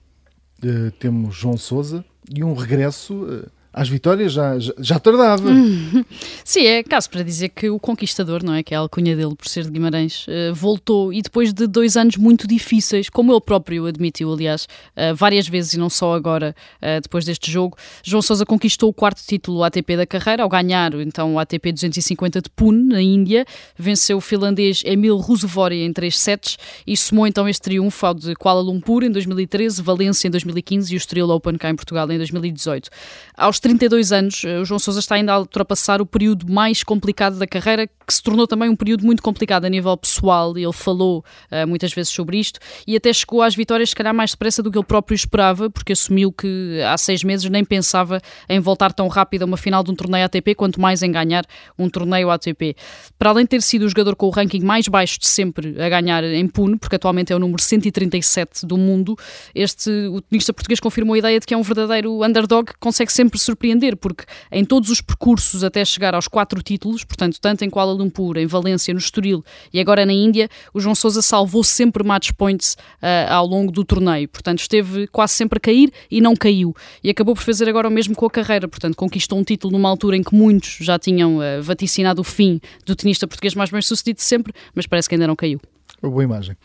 uh, 0.64 0.90
temos 0.92 1.34
João 1.34 1.56
Souza 1.56 2.04
e 2.34 2.42
um 2.42 2.54
regresso 2.54 3.14
uh, 3.14 3.50
às 3.72 3.88
vitórias 3.88 4.32
já, 4.32 4.58
já, 4.78 4.98
tardava. 4.98 5.48
Sim, 6.44 6.64
é 6.66 6.82
caso 6.82 7.08
para 7.08 7.22
dizer 7.22 7.50
que 7.50 7.70
o 7.70 7.78
conquistador, 7.78 8.42
não 8.42 8.54
é? 8.54 8.62
Que 8.62 8.74
é 8.74 8.76
a 8.76 8.80
alcunha 8.80 9.14
dele 9.14 9.34
por 9.36 9.46
ser 9.48 9.64
de 9.64 9.70
Guimarães, 9.70 10.26
uh, 10.26 10.54
voltou 10.54 11.12
e 11.12 11.22
depois 11.22 11.52
de 11.52 11.66
dois 11.66 11.96
anos 11.96 12.16
muito 12.16 12.48
difíceis, 12.48 13.08
como 13.08 13.32
ele 13.32 13.40
próprio 13.40 13.86
admitiu, 13.86 14.32
aliás, 14.32 14.64
uh, 14.96 15.14
várias 15.14 15.48
vezes 15.48 15.74
e 15.74 15.78
não 15.78 15.88
só 15.88 16.14
agora, 16.14 16.54
uh, 16.82 17.00
depois 17.00 17.24
deste 17.24 17.50
jogo, 17.50 17.76
João 18.02 18.22
Sousa 18.22 18.44
conquistou 18.44 18.90
o 18.90 18.92
quarto 18.92 19.22
título 19.24 19.62
ATP 19.62 19.96
da 19.96 20.06
carreira 20.06 20.42
ao 20.42 20.48
ganhar 20.48 20.94
então 20.94 21.34
o 21.34 21.38
ATP 21.38 21.72
250 21.72 22.42
de 22.42 22.50
Pune, 22.50 22.82
na 22.82 23.00
Índia, 23.00 23.44
venceu 23.78 24.16
o 24.16 24.20
finlandês 24.20 24.82
Emil 24.84 25.16
Rusevori 25.16 25.82
em 25.82 25.92
três 25.92 26.18
sets 26.18 26.56
e 26.86 26.96
somou 26.96 27.26
então 27.26 27.48
este 27.48 27.62
triunfo 27.62 28.06
ao 28.06 28.14
de 28.14 28.34
Kuala 28.34 28.60
Lumpur 28.60 29.04
em 29.04 29.10
2013, 29.10 29.82
Valência 29.82 30.26
em 30.26 30.30
2015 30.30 30.92
e 30.92 30.96
o 30.96 30.98
Estoril 30.98 31.30
Open 31.30 31.56
cá 31.56 31.70
em 31.70 31.76
Portugal 31.76 32.10
em 32.10 32.16
2018. 32.16 32.88
Aos 33.36 33.59
32 33.60 34.12
anos, 34.12 34.42
eh, 34.44 34.58
o 34.58 34.64
João 34.64 34.78
Sousa 34.78 35.00
está 35.00 35.14
ainda 35.14 35.32
a 35.32 35.38
ultrapassar 35.38 36.00
o 36.00 36.06
período 36.06 36.50
mais 36.50 36.82
complicado 36.82 37.38
da 37.38 37.46
carreira, 37.46 37.86
que 37.86 38.14
se 38.14 38.22
tornou 38.22 38.46
também 38.46 38.68
um 38.68 38.74
período 38.74 39.04
muito 39.04 39.22
complicado 39.22 39.64
a 39.64 39.68
nível 39.68 39.96
pessoal, 39.96 40.56
e 40.58 40.64
ele 40.64 40.72
falou 40.72 41.24
uh, 41.50 41.66
muitas 41.66 41.92
vezes 41.92 42.12
sobre 42.12 42.38
isto, 42.38 42.58
e 42.86 42.96
até 42.96 43.12
chegou 43.12 43.42
às 43.42 43.54
vitórias, 43.54 43.90
se 43.90 43.94
calhar, 43.94 44.12
mais 44.12 44.32
depressa 44.32 44.62
do 44.62 44.70
que 44.70 44.78
ele 44.78 44.84
próprio 44.84 45.14
esperava, 45.14 45.70
porque 45.70 45.92
assumiu 45.92 46.32
que 46.32 46.80
há 46.82 46.96
seis 46.98 47.22
meses 47.22 47.48
nem 47.48 47.64
pensava 47.64 48.20
em 48.48 48.58
voltar 48.58 48.92
tão 48.92 49.06
rápido 49.08 49.42
a 49.42 49.44
uma 49.46 49.56
final 49.56 49.84
de 49.84 49.90
um 49.90 49.94
torneio 49.94 50.24
ATP, 50.24 50.54
quanto 50.54 50.80
mais 50.80 51.02
em 51.02 51.12
ganhar 51.12 51.44
um 51.78 51.88
torneio 51.88 52.30
ATP. 52.30 52.74
Para 53.18 53.30
além 53.30 53.44
de 53.44 53.50
ter 53.50 53.62
sido 53.62 53.84
o 53.84 53.88
jogador 53.88 54.16
com 54.16 54.26
o 54.26 54.30
ranking 54.30 54.60
mais 54.60 54.88
baixo 54.88 55.18
de 55.18 55.28
sempre 55.28 55.80
a 55.80 55.88
ganhar 55.88 56.24
em 56.24 56.48
Pune, 56.48 56.78
porque 56.78 56.96
atualmente 56.96 57.32
é 57.32 57.36
o 57.36 57.38
número 57.38 57.62
137 57.62 58.66
do 58.66 58.76
mundo, 58.76 59.16
este, 59.54 59.90
o 60.08 60.20
tenista 60.20 60.52
português 60.52 60.80
confirmou 60.80 61.14
a 61.14 61.18
ideia 61.18 61.38
de 61.38 61.46
que 61.46 61.54
é 61.54 61.56
um 61.56 61.62
verdadeiro 61.62 62.24
underdog 62.24 62.72
que 62.72 62.78
consegue 62.78 63.12
sempre 63.12 63.38
surpreender, 63.50 63.96
porque 63.96 64.24
em 64.50 64.64
todos 64.64 64.90
os 64.90 65.00
percursos 65.00 65.64
até 65.64 65.84
chegar 65.84 66.14
aos 66.14 66.28
quatro 66.28 66.62
títulos, 66.62 67.04
portanto, 67.04 67.38
tanto 67.40 67.64
em 67.64 67.70
Kuala 67.70 67.92
Lumpur, 67.92 68.36
em 68.36 68.46
Valência, 68.46 68.94
no 68.94 69.00
Estoril 69.00 69.44
e 69.72 69.80
agora 69.80 70.06
na 70.06 70.12
Índia, 70.12 70.48
o 70.72 70.80
João 70.80 70.94
Sousa 70.94 71.22
salvou 71.22 71.64
sempre 71.64 72.04
match 72.04 72.30
points 72.36 72.74
uh, 73.02 73.30
ao 73.30 73.46
longo 73.46 73.72
do 73.72 73.84
torneio. 73.84 74.28
Portanto, 74.28 74.60
esteve 74.60 75.06
quase 75.08 75.34
sempre 75.34 75.58
a 75.58 75.60
cair 75.60 75.92
e 76.10 76.20
não 76.20 76.34
caiu. 76.34 76.74
E 77.02 77.10
acabou 77.10 77.34
por 77.34 77.42
fazer 77.42 77.68
agora 77.68 77.88
o 77.88 77.90
mesmo 77.90 78.14
com 78.14 78.26
a 78.26 78.30
carreira. 78.30 78.68
Portanto, 78.68 78.96
conquistou 78.96 79.38
um 79.38 79.44
título 79.44 79.72
numa 79.72 79.88
altura 79.88 80.16
em 80.16 80.22
que 80.22 80.34
muitos 80.34 80.78
já 80.80 80.98
tinham 80.98 81.38
uh, 81.38 81.62
vaticinado 81.62 82.20
o 82.20 82.24
fim 82.24 82.60
do 82.86 82.94
tenista 82.94 83.26
português 83.26 83.54
mais 83.54 83.70
bem 83.70 83.82
sucedido 83.82 84.20
sempre, 84.20 84.52
mas 84.74 84.86
parece 84.86 85.08
que 85.08 85.14
ainda 85.14 85.26
não 85.26 85.36
caiu. 85.36 85.60
Uma 86.02 86.10
boa 86.10 86.24
imagem. 86.24 86.56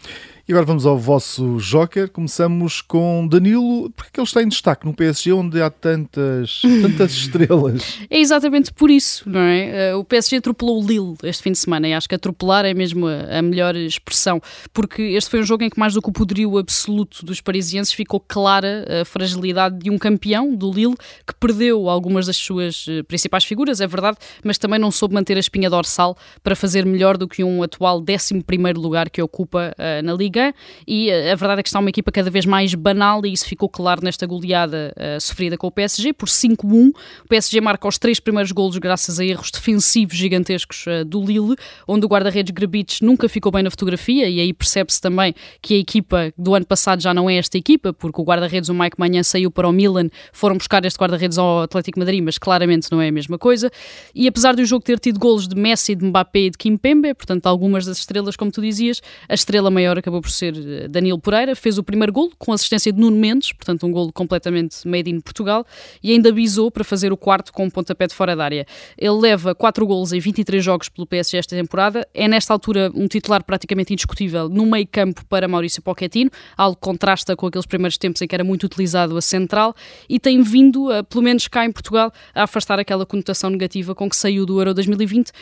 E 0.48 0.52
agora 0.52 0.64
vamos 0.64 0.86
ao 0.86 0.96
vosso 0.96 1.58
Joker. 1.58 2.08
Começamos 2.08 2.80
com 2.80 3.28
Danilo, 3.28 3.90
porque 3.90 4.20
ele 4.20 4.28
está 4.28 4.44
em 4.44 4.48
destaque 4.48 4.86
no 4.86 4.94
PSG 4.94 5.34
onde 5.34 5.60
há 5.60 5.72
tantas, 5.72 6.62
tantas 6.84 7.14
estrelas. 7.14 7.98
É 8.08 8.20
exatamente 8.20 8.72
por 8.72 8.92
isso, 8.92 9.28
não 9.28 9.40
é? 9.40 9.90
Eh, 9.90 9.96
o 9.96 10.04
PSG 10.04 10.36
atropelou 10.36 10.84
o 10.84 10.86
Lille 10.86 11.16
este 11.24 11.42
fim 11.42 11.52
de 11.52 11.58
semana 11.58 11.88
e 11.88 11.96
acho 11.96 12.08
que 12.08 12.14
atropelar 12.14 12.64
é 12.64 12.76
mesmo 12.76 13.08
a, 13.08 13.40
a 13.40 13.42
melhor 13.42 13.76
expressão, 13.76 14.40
porque 14.72 15.02
este 15.02 15.32
foi 15.32 15.40
um 15.40 15.44
jogo 15.44 15.64
em 15.64 15.70
que 15.70 15.80
mais 15.80 15.96
do 15.96 16.02
que 16.02 16.10
o 16.10 16.14
poderio 16.14 16.60
absoluto 16.60 17.26
dos 17.26 17.42
parisienses 17.42 17.92
ficou 17.92 18.20
clara 18.20 18.86
a 19.02 19.04
fragilidade 19.04 19.80
de 19.80 19.90
um 19.90 19.98
campeão 19.98 20.54
do 20.54 20.72
Lille 20.72 20.96
que 21.26 21.34
perdeu 21.40 21.90
algumas 21.90 22.28
das 22.28 22.38
suas 22.38 22.86
eh, 22.88 23.02
principais 23.02 23.46
figuras, 23.46 23.82
é 23.82 23.88
verdade, 23.88 24.18
mas 24.44 24.60
também 24.60 24.78
não 24.78 24.92
soube 24.92 25.16
manter 25.16 25.38
a 25.38 25.40
espinha 25.40 25.72
dorsal 25.72 26.16
para 26.44 26.56
fazer 26.56 26.86
melhor 26.86 27.18
do 27.18 27.28
que 27.28 27.44
um 27.44 27.64
atual 27.64 28.00
11 28.08 28.44
primeiro 28.44 28.80
lugar 28.80 29.10
que 29.10 29.20
ocupa 29.24 29.74
uh, 29.76 30.06
na 30.06 30.14
Liga 30.14 30.35
Liga 30.36 30.54
e 30.86 31.10
eh, 31.10 31.32
a 31.32 31.36
verdade 31.36 31.62
é 31.62 31.64
que 31.64 31.70
está 31.70 31.80
uma 31.80 31.90
equipa 31.90 32.12
cada 32.12 32.30
vez 32.30 32.46
mais 32.46 32.76
banal 32.76 33.26
e 33.26 33.32
isso 33.32 33.46
ficou 33.46 33.70
claro 33.70 34.02
nesta 34.04 34.26
goleada 34.28 34.94
uh, 34.98 35.20
sofrida 35.20 35.58
com 35.58 35.68
o 35.68 35.72
PSG 35.72 36.14
por 36.14 36.28
5-1. 36.28 36.90
O 37.24 37.28
PSG 37.30 37.62
marca 37.62 37.88
os 37.88 37.98
três 37.98 38.20
primeiros 38.20 38.52
golos 38.52 38.78
graças 38.78 39.20
a 39.20 39.26
erros 39.26 39.50
defensivos 39.50 40.16
gigantescos 40.16 40.86
uh, 40.88 41.06
do 41.06 41.24
Lille, 41.24 41.56
onde 41.88 42.06
o 42.06 42.10
guarda-redes 42.10 42.52
Grabich 42.52 43.04
nunca 43.04 43.30
ficou 43.30 43.52
bem 43.52 43.64
na 43.64 43.70
fotografia 43.70 44.28
e 44.30 44.40
aí 44.40 44.54
percebe-se 44.54 45.02
também 45.02 45.34
que 45.62 45.76
a 45.76 45.78
equipa 45.78 46.34
do 46.38 46.54
ano 46.54 46.66
passado 46.66 47.02
já 47.02 47.14
não 47.14 47.30
é 47.30 47.38
esta 47.38 47.58
equipa, 47.58 47.94
porque 47.94 48.22
o 48.22 48.24
guarda-redes, 48.24 48.70
o 48.70 48.74
Mike 48.74 49.00
Manhã, 49.00 49.24
saiu 49.24 49.50
para 49.50 49.68
o 49.68 49.72
Milan, 49.72 50.10
foram 50.34 50.58
buscar 50.58 50.84
este 50.86 51.00
guarda-redes 51.00 51.38
ao 51.38 51.62
Atlético 51.62 52.00
Madrid, 52.00 52.22
mas 52.24 52.38
claramente 52.38 52.92
não 52.92 53.02
é 53.02 53.08
a 53.08 53.12
mesma 53.12 53.38
coisa. 53.38 53.72
E 54.14 54.28
apesar 54.28 54.56
do 54.56 54.66
jogo 54.66 54.84
ter 54.84 55.00
tido 55.00 55.20
golos 55.20 55.48
de 55.48 55.56
Messi, 55.56 55.96
de 55.96 56.06
Mbappé 56.06 56.40
e 56.40 56.50
de 56.50 56.58
Kimpembe, 56.58 57.14
portanto 57.14 57.46
algumas 57.48 57.86
das 57.86 58.00
estrelas, 58.00 58.36
como 58.36 58.52
tu 58.52 58.62
dizias, 58.62 59.02
a 59.30 59.34
estrela 59.34 59.72
maior 59.72 59.98
acabou 59.98 60.22
por 60.26 60.32
ser 60.32 60.56
eh, 60.58 60.88
Danilo 60.88 61.20
Pereira, 61.20 61.56
fez 61.56 61.78
o 61.78 61.84
primeiro 61.84 62.12
gol 62.12 62.32
com 62.40 62.52
assistência 62.52 62.92
de 62.92 63.00
Nuno 63.00 63.16
Mendes, 63.16 63.54
portanto 63.54 63.86
um 63.86 63.92
gol 63.92 64.12
completamente 64.12 64.88
made 64.88 65.08
in 65.08 65.20
Portugal, 65.20 65.64
e 66.02 66.12
ainda 66.12 66.32
bisou 66.32 66.72
para 66.72 66.84
fazer 66.84 67.14
o 67.14 67.18
quarto 67.18 67.54
com 67.54 67.66
um 67.66 67.70
pontapé 67.70 68.08
de 68.08 68.16
fora 68.16 68.36
da 68.36 68.44
área. 68.44 68.66
Ele 68.98 69.14
leva 69.14 69.54
4 69.54 69.86
golos 69.86 70.14
em 70.14 70.20
23 70.20 70.64
jogos 70.64 70.90
pelo 70.90 71.06
PSG 71.06 71.38
esta 71.38 71.56
temporada, 71.56 72.08
é 72.12 72.28
nesta 72.28 72.52
altura 72.52 72.92
um 72.96 73.08
titular 73.08 73.44
praticamente 73.44 73.94
indiscutível 73.94 74.50
no 74.50 74.66
meio 74.66 74.88
campo 74.88 75.24
para 75.28 75.48
Maurício 75.48 75.80
Pochettino, 75.84 76.32
algo 76.58 76.76
que 76.76 76.82
contrasta 76.82 77.36
com 77.36 77.46
aqueles 77.46 77.68
primeiros 77.68 77.96
tempos 78.00 78.20
em 78.24 78.28
que 78.28 78.34
era 78.34 78.44
muito 78.44 78.64
utilizado 78.64 79.16
a 79.16 79.22
central, 79.22 79.76
e 80.10 80.20
tem 80.20 80.42
vindo, 80.42 80.90
pelo 81.08 81.24
menos 81.24 81.48
cá 81.48 81.64
em 81.66 81.72
Portugal, 81.72 82.12
a 82.34 82.44
afastar 82.44 82.80
aquela 82.80 83.06
conotação 83.06 83.52
negativa 83.52 83.94
com 83.94 84.10
que 84.10 84.16
saiu 84.16 84.44
do 84.44 84.60
Euro 84.60 84.74
2020, 84.74 85.30
uh, 85.30 85.34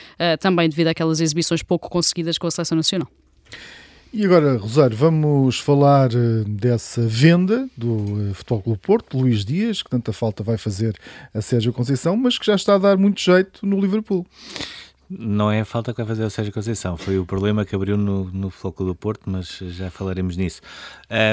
também 0.42 0.68
devido 0.68 0.88
àquelas 0.88 1.22
exibições 1.22 1.63
pouco 1.63 1.90
conseguidas 1.90 2.38
com 2.38 2.48
a 2.48 2.52
seleção 2.52 2.75
nacional. 2.75 3.08
E 4.15 4.24
agora, 4.24 4.58
Rosário, 4.58 4.96
vamos 4.96 5.60
falar 5.60 6.12
eh, 6.13 6.43
dessa 6.48 7.01
venda 7.01 7.67
do 7.75 8.29
eh, 8.29 8.34
Futebol 8.36 8.62
Clube 8.62 8.79
Porto, 8.79 9.17
Luís 9.17 9.43
Dias, 9.43 9.82
que 9.82 9.89
tanta 9.89 10.13
falta 10.13 10.43
vai 10.43 10.55
fazer 10.55 10.96
a 11.34 11.41
Sérgio 11.41 11.74
Conceição, 11.74 12.15
mas 12.15 12.38
que 12.38 12.46
já 12.46 12.53
está 12.53 12.75
a 12.75 12.77
dar 12.77 12.96
muito 12.96 13.20
jeito 13.20 13.65
no 13.65 13.82
Liverpool. 13.82 14.24
Não 15.10 15.51
é 15.51 15.60
a 15.62 15.65
falta 15.65 15.91
que 15.91 15.98
vai 15.98 16.07
fazer 16.07 16.24
o 16.24 16.29
Sérgio 16.29 16.53
Conceição, 16.53 16.95
foi 16.95 17.19
o 17.19 17.25
problema 17.25 17.65
que 17.65 17.75
abriu 17.75 17.98
no, 17.98 18.25
no 18.25 18.50
Floco 18.50 18.86
do 18.86 18.95
Porto, 18.95 19.29
mas 19.29 19.57
já 19.57 19.91
falaremos 19.91 20.38
nisso. 20.38 20.62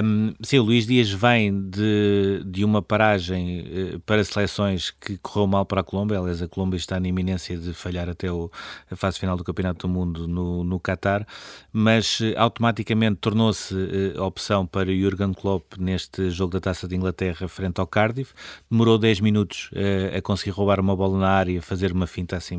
Um, 0.05 0.35
sim, 0.43 0.59
o 0.59 0.63
Luís 0.63 0.87
Dias 0.87 1.11
vem 1.11 1.69
de, 1.71 2.43
de 2.45 2.65
uma 2.65 2.83
paragem 2.83 3.95
uh, 3.95 4.01
para 4.01 4.25
seleções 4.25 4.91
que 4.91 5.17
correu 5.19 5.47
mal 5.47 5.65
para 5.65 5.81
a 5.81 5.85
Colômbia, 5.85 6.19
aliás, 6.19 6.43
a 6.43 6.49
Colômbia 6.49 6.77
está 6.77 6.99
na 6.99 7.09
iminência 7.09 7.57
de 7.57 7.73
falhar 7.73 8.09
até 8.09 8.31
o, 8.31 8.51
a 8.91 8.97
fase 8.97 9.19
final 9.19 9.37
do 9.37 9.45
Campeonato 9.45 9.87
do 9.87 9.93
Mundo 9.93 10.27
no, 10.27 10.65
no 10.65 10.81
Qatar, 10.81 11.27
mas 11.73 12.21
uh, 12.21 12.35
automaticamente 12.37 13.19
tornou-se 13.21 13.73
uh, 13.73 14.23
opção 14.23 14.67
para 14.67 14.93
Jurgen 14.93 15.33
Klopp 15.33 15.75
neste 15.79 16.29
jogo 16.31 16.53
da 16.53 16.61
Taça 16.61 16.89
de 16.89 16.97
Inglaterra 16.97 17.47
frente 17.47 17.81
ao 17.81 17.87
Cardiff. 17.87 18.35
Demorou 18.69 18.99
10 18.99 19.21
minutos 19.21 19.71
a 20.17 20.21
conseguir 20.21 20.51
roubar 20.51 20.81
uma 20.81 20.95
bola 20.95 21.19
na 21.19 21.29
área, 21.29 21.63
fazer 21.63 21.93
uma 21.93 22.07
finta 22.07 22.37
assim 22.37 22.57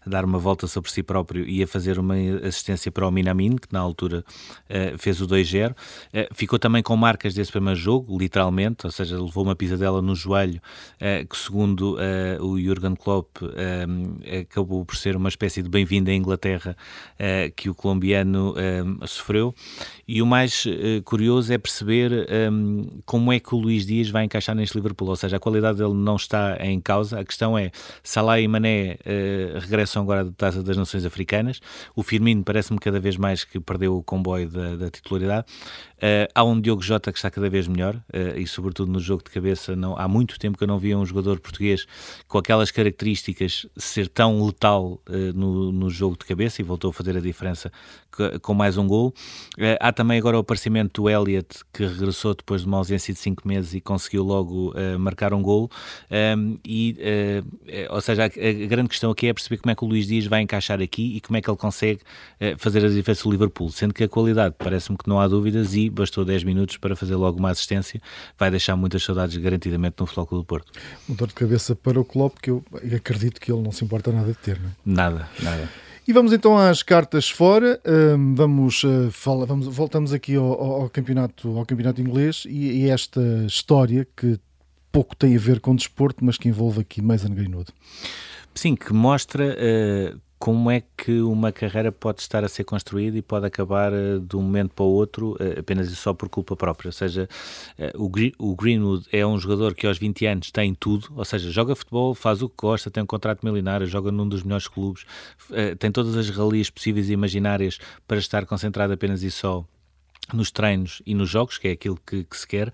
meia, 0.00 0.10
dar 0.10 0.24
uma 0.24 0.38
volta 0.38 0.66
sobre 0.66 0.90
si 0.90 1.02
próprio 1.02 1.46
e 1.46 1.62
a 1.62 1.66
fazer 1.66 1.98
uma 1.98 2.14
assistência 2.44 2.90
para 2.90 3.06
o 3.06 3.10
Minamin, 3.10 3.56
que 3.56 3.68
na 3.72 3.80
altura 3.80 4.24
uh, 4.68 4.98
fez 4.98 5.20
o 5.20 5.26
2-0. 5.26 5.72
Uh, 5.72 5.74
ficou 6.34 6.58
também 6.58 6.82
com 6.82 6.96
marcas 6.96 7.34
desse 7.34 7.50
primeiro 7.50 7.78
jogo, 7.78 8.16
literalmente, 8.18 8.86
ou 8.86 8.92
seja, 8.92 9.20
levou 9.20 9.44
uma 9.44 9.54
pisadela 9.54 10.00
no 10.00 10.14
joelho, 10.14 10.60
uh, 10.96 11.26
que 11.26 11.36
segundo 11.36 11.98
o 12.40 12.58
Jurgen 12.58 12.94
Klopp 12.94 13.38
acabou 14.40 14.84
por 14.84 14.96
ser 14.96 15.16
uma 15.16 15.28
espécie 15.28 15.62
de 15.62 15.68
bem-vindo 15.68 16.10
à 16.10 16.14
Inglaterra 16.14 16.76
que 17.56 17.68
o 17.68 17.74
colombiano 17.74 18.54
sofreu. 19.06 19.54
E 20.12 20.20
o 20.20 20.26
mais 20.26 20.64
curioso 21.04 21.52
é 21.52 21.58
perceber 21.58 22.26
um, 22.50 22.84
como 23.06 23.32
é 23.32 23.38
que 23.38 23.54
o 23.54 23.58
Luís 23.58 23.86
Dias 23.86 24.10
vai 24.10 24.24
encaixar 24.24 24.56
neste 24.56 24.76
Liverpool, 24.76 25.08
ou 25.08 25.14
seja, 25.14 25.36
a 25.36 25.40
qualidade 25.40 25.78
dele 25.78 25.94
não 25.94 26.16
está 26.16 26.56
em 26.60 26.80
causa, 26.80 27.20
a 27.20 27.24
questão 27.24 27.56
é 27.56 27.70
Salah 28.02 28.40
e 28.40 28.48
Mané 28.48 28.96
regressam 29.60 30.02
agora 30.02 30.24
da 30.24 30.32
Taça 30.32 30.64
das 30.64 30.76
Nações 30.76 31.04
Africanas. 31.04 31.60
O 31.94 32.02
Firmino 32.02 32.42
parece-me 32.42 32.80
cada 32.80 32.98
vez 32.98 33.16
mais 33.16 33.44
que 33.44 33.60
perdeu 33.60 33.96
o 33.96 34.02
comboio 34.02 34.48
da, 34.48 34.74
da 34.74 34.90
titularidade. 34.90 35.46
Uh, 36.00 36.24
há 36.34 36.42
um 36.42 36.58
Diogo 36.58 36.80
Jota 36.80 37.12
que 37.12 37.18
está 37.18 37.30
cada 37.30 37.50
vez 37.50 37.68
melhor 37.68 37.94
uh, 37.94 38.38
e, 38.38 38.46
sobretudo, 38.46 38.90
no 38.90 38.98
jogo 38.98 39.22
de 39.22 39.30
cabeça. 39.30 39.76
Não, 39.76 39.94
há 39.98 40.08
muito 40.08 40.38
tempo 40.38 40.56
que 40.56 40.64
eu 40.64 40.68
não 40.68 40.78
via 40.78 40.96
um 40.98 41.04
jogador 41.04 41.38
português 41.38 41.86
com 42.26 42.38
aquelas 42.38 42.70
características 42.70 43.66
ser 43.76 44.08
tão 44.08 44.42
letal 44.46 45.02
uh, 45.06 45.12
no, 45.34 45.70
no 45.70 45.90
jogo 45.90 46.16
de 46.18 46.24
cabeça 46.24 46.62
e 46.62 46.64
voltou 46.64 46.88
a 46.90 46.92
fazer 46.94 47.16
a 47.18 47.20
diferença 47.20 47.70
com 48.42 48.54
mais 48.54 48.76
um 48.76 48.88
gol. 48.88 49.14
há 49.78 49.92
também 50.00 50.18
agora 50.18 50.38
o 50.38 50.40
aparecimento 50.40 51.02
do 51.02 51.10
Elliot 51.10 51.46
que 51.74 51.84
regressou 51.84 52.34
depois 52.34 52.62
de 52.62 52.66
uma 52.66 52.78
ausência 52.78 53.12
de 53.12 53.20
5 53.20 53.46
meses 53.46 53.74
e 53.74 53.82
conseguiu 53.82 54.24
logo 54.24 54.72
marcar 54.98 55.34
um 55.34 55.42
gol. 55.42 55.70
Um, 56.10 56.56
e, 56.64 56.96
ou 57.90 58.00
seja, 58.00 58.22
a, 58.22 58.26
a, 58.26 58.66
grande 58.66 58.88
questão 58.88 59.10
aqui 59.10 59.26
é 59.26 59.34
perceber 59.34 59.58
como 59.58 59.70
é 59.70 59.74
que 59.74 59.84
o 59.84 59.86
Luís 59.86 60.06
Dias 60.06 60.24
vai 60.24 60.40
encaixar 60.40 60.80
aqui 60.80 61.16
e 61.16 61.20
como 61.20 61.36
é 61.36 61.42
que 61.42 61.50
ele 61.50 61.56
consegue 61.58 62.00
fazer 62.56 62.82
a 62.82 62.88
diferença 62.88 63.24
do 63.24 63.30
Liverpool, 63.30 63.70
sendo 63.70 63.92
que 63.92 64.02
a 64.02 64.08
qualidade 64.08 64.54
parece-me 64.58 64.96
que 64.96 65.06
não 65.06 65.20
há 65.20 65.28
dúvidas 65.28 65.74
e 65.74 65.90
bastou 65.90 66.24
10 66.24 66.44
minutos 66.44 66.78
para 66.78 66.96
fazer 66.96 67.16
logo 67.16 67.38
uma 67.38 67.50
assistência, 67.50 68.00
vai 68.38 68.50
deixar 68.50 68.76
muitas 68.76 69.02
saudades 69.02 69.36
garantidamente 69.36 69.96
no 70.00 70.06
Futebol 70.06 70.40
do 70.40 70.44
Porto. 70.44 70.72
Um 71.10 71.14
dor 71.14 71.28
de 71.28 71.34
cabeça 71.34 71.76
para 71.76 72.00
o 72.00 72.04
Klopp 72.06 72.38
que 72.40 72.50
eu 72.50 72.64
acredito 72.96 73.38
que 73.38 73.52
ele 73.52 73.60
não 73.60 73.70
se 73.70 73.84
importa 73.84 74.10
nada 74.10 74.28
de 74.28 74.38
ter, 74.38 74.58
não 74.58 74.70
é? 74.70 74.72
Nada, 74.86 75.28
nada. 75.42 75.68
E 76.06 76.12
vamos 76.12 76.32
então 76.32 76.56
às 76.56 76.82
cartas 76.82 77.30
fora. 77.30 77.80
Um, 77.86 78.34
vamos, 78.34 78.82
uh, 78.84 79.10
fala, 79.10 79.46
vamos, 79.46 79.66
voltamos 79.66 80.12
aqui 80.12 80.34
ao, 80.34 80.82
ao, 80.82 80.90
campeonato, 80.90 81.56
ao 81.56 81.66
campeonato 81.66 82.00
inglês 82.00 82.44
e, 82.48 82.82
e 82.82 82.90
esta 82.90 83.20
história 83.46 84.06
que 84.16 84.38
pouco 84.90 85.14
tem 85.14 85.36
a 85.36 85.38
ver 85.38 85.60
com 85.60 85.74
desporto, 85.74 86.24
mas 86.24 86.36
que 86.36 86.48
envolve 86.48 86.80
aqui 86.80 87.00
Mason 87.00 87.30
Greenwood. 87.30 87.70
Sim, 88.54 88.74
que 88.74 88.92
mostra 88.92 89.56
uh, 89.56 90.20
como 90.40 90.70
é 90.70 90.82
que 90.96 91.20
uma 91.20 91.52
carreira 91.52 91.92
pode 91.92 92.22
estar 92.22 92.42
a 92.42 92.48
ser 92.48 92.64
construída 92.64 93.18
e 93.18 93.20
pode 93.20 93.44
acabar 93.44 93.92
uh, 93.92 94.18
de 94.18 94.36
um 94.36 94.40
momento 94.40 94.70
para 94.70 94.86
o 94.86 94.88
outro 94.88 95.32
uh, 95.32 95.60
apenas 95.60 95.90
e 95.90 95.94
só 95.94 96.14
por 96.14 96.30
culpa 96.30 96.56
própria. 96.56 96.88
Ou 96.88 96.92
seja, 96.92 97.28
o, 97.94 98.10
o, 98.38 98.56
Greenwood 98.56 99.06
é 99.12 99.24
um 99.26 99.38
jogador 99.38 99.74
que 99.74 99.86
aos 99.86 99.98
20 99.98 100.24
anos 100.24 100.50
tem 100.50 100.74
tudo, 100.74 101.12
ou 101.14 101.26
seja, 101.26 101.50
joga 101.50 101.76
futebol, 101.76 102.14
faz 102.14 102.40
o 102.40 102.48
que 102.48 102.54
gosta, 102.56 102.90
tem 102.90 103.02
um 103.02 103.06
contrato 103.06 103.44
milionário, 103.44 103.86
joga 103.86 104.10
num 104.10 104.26
dos 104.26 104.42
melhores 104.42 104.66
clubes, 104.66 105.04
tem 105.78 105.92
todas 105.92 106.16
as 106.16 106.30
relias 106.30 106.70
possíveis 106.70 107.10
e 107.10 107.12
imaginárias 107.12 107.78
para 108.08 108.18
estar 108.18 108.46
concentrado 108.46 108.94
apenas 108.94 109.22
e 109.22 109.30
só 109.30 109.64
nos 110.32 110.50
treinos 110.50 111.02
e 111.06 111.14
nos 111.14 111.28
jogos, 111.28 111.58
que 111.58 111.68
é 111.68 111.72
aquilo 111.72 111.98
que, 112.06 112.24
que 112.24 112.36
se 112.36 112.46
quer, 112.46 112.72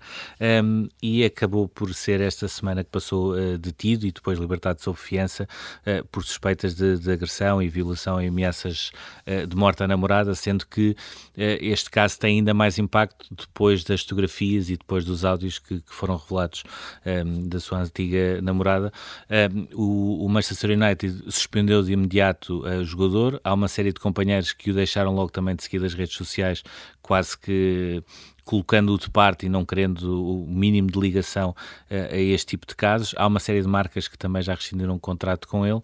um, 0.63 0.87
e 1.01 1.23
acabou 1.23 1.67
por 1.67 1.93
ser 1.93 2.21
esta 2.21 2.47
semana 2.47 2.83
que 2.83 2.89
passou 2.89 3.33
uh, 3.33 3.57
detido 3.57 4.05
e 4.05 4.11
depois 4.11 4.39
libertado 4.39 4.81
sob 4.81 4.97
fiança 4.97 5.47
uh, 5.85 6.05
por 6.07 6.23
suspeitas 6.23 6.75
de, 6.75 6.97
de, 6.97 7.11
agressão 7.11 7.61
e 7.61 7.69
violação 7.69 8.21
e 8.21 8.27
ameaças 8.27 8.91
uh, 9.25 9.47
de 9.47 9.55
morte 9.55 9.83
à 9.83 9.87
namorada, 9.87 10.33
sendo 10.35 10.65
que 10.65 10.95
este 11.35 11.89
caso 11.89 12.19
tem 12.19 12.37
ainda 12.37 12.53
mais 12.53 12.79
impacto 12.79 13.27
depois 13.31 13.83
das 13.83 14.01
fotografias 14.01 14.69
e 14.69 14.77
depois 14.77 15.05
dos 15.05 15.23
áudios 15.23 15.59
que, 15.59 15.81
que 15.81 15.93
foram 15.93 16.15
revelados 16.15 16.63
um, 17.05 17.47
da 17.47 17.59
sua 17.59 17.79
antiga 17.79 18.41
namorada. 18.41 18.91
Um, 19.29 19.67
o, 19.73 20.25
o, 20.25 20.29
Manchester 20.29 20.71
United 20.71 21.31
suspendeu 21.31 21.83
de 21.83 21.93
imediato 21.93 22.63
o 22.65 22.83
jogador, 22.83 23.39
há 23.43 23.53
uma 23.53 23.67
série 23.67 23.93
de 23.93 23.99
companheiros 23.99 24.51
que 24.51 24.71
o 24.71 24.73
deixaram 24.73 25.13
logo 25.13 25.31
também 25.31 25.55
de 25.55 25.63
seguir 25.63 25.79
das 25.79 25.93
redes 25.93 26.15
sociais, 26.15 26.63
quase 27.07 27.37
que 27.37 28.03
colocando-o 28.43 28.97
de 28.97 29.09
parte 29.09 29.45
e 29.45 29.49
não 29.49 29.65
querendo 29.65 30.23
o 30.23 30.47
mínimo 30.47 30.89
de 30.89 30.97
ligação 30.97 31.49
uh, 31.49 32.13
a 32.13 32.17
este 32.17 32.47
tipo 32.47 32.65
de 32.65 32.75
casos. 32.75 33.13
Há 33.17 33.27
uma 33.27 33.39
série 33.39 33.61
de 33.61 33.67
marcas 33.67 34.07
que 34.07 34.17
também 34.17 34.41
já 34.41 34.53
rescindiram 34.53 34.95
um 34.95 34.99
contrato 34.99 35.47
com 35.47 35.65
ele 35.65 35.75
uh, 35.75 35.83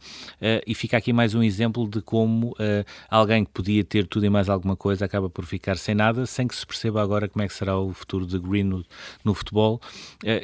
e 0.66 0.74
fica 0.74 0.98
aqui 0.98 1.12
mais 1.12 1.36
um 1.36 1.44
exemplo 1.44 1.88
de 1.88 2.02
como 2.02 2.52
uh, 2.52 2.86
alguém 3.10 3.44
que 3.44 3.52
podia 3.52 3.84
ter 3.84 4.08
tudo 4.08 4.26
e 4.26 4.30
mais 4.30 4.48
alguma 4.48 4.78
coisa 4.78 5.04
acaba 5.04 5.30
por 5.30 5.46
ficar 5.46 5.78
sem 5.78 5.94
nada, 5.94 6.26
sem 6.26 6.48
que 6.48 6.56
se 6.56 6.66
perceba 6.66 7.02
agora 7.02 7.28
como 7.28 7.44
é 7.44 7.48
que 7.48 7.54
será 7.54 7.78
o 7.78 7.94
futuro 7.94 8.26
de 8.26 8.40
Greenwood 8.40 8.86
no 9.24 9.34
futebol, 9.34 9.82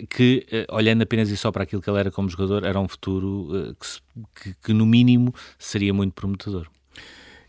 que 0.10 0.46
olhando 0.70 1.04
apenas 1.04 1.30
e 1.30 1.38
só 1.38 1.52
para 1.52 1.64
aquilo 1.64 1.82
que 1.82 1.90
ele 1.90 2.00
era 2.00 2.12
como 2.12 2.28
jogador, 2.30 2.66
era 2.66 2.80
um 2.80 2.88
futuro 2.88 3.76
que, 3.80 4.44
que, 4.44 4.56
que 4.66 4.74
no 4.74 4.86
mínimo 4.86 5.34
seria 5.58 5.94
muito 5.94 6.14
prometedor. 6.14 6.68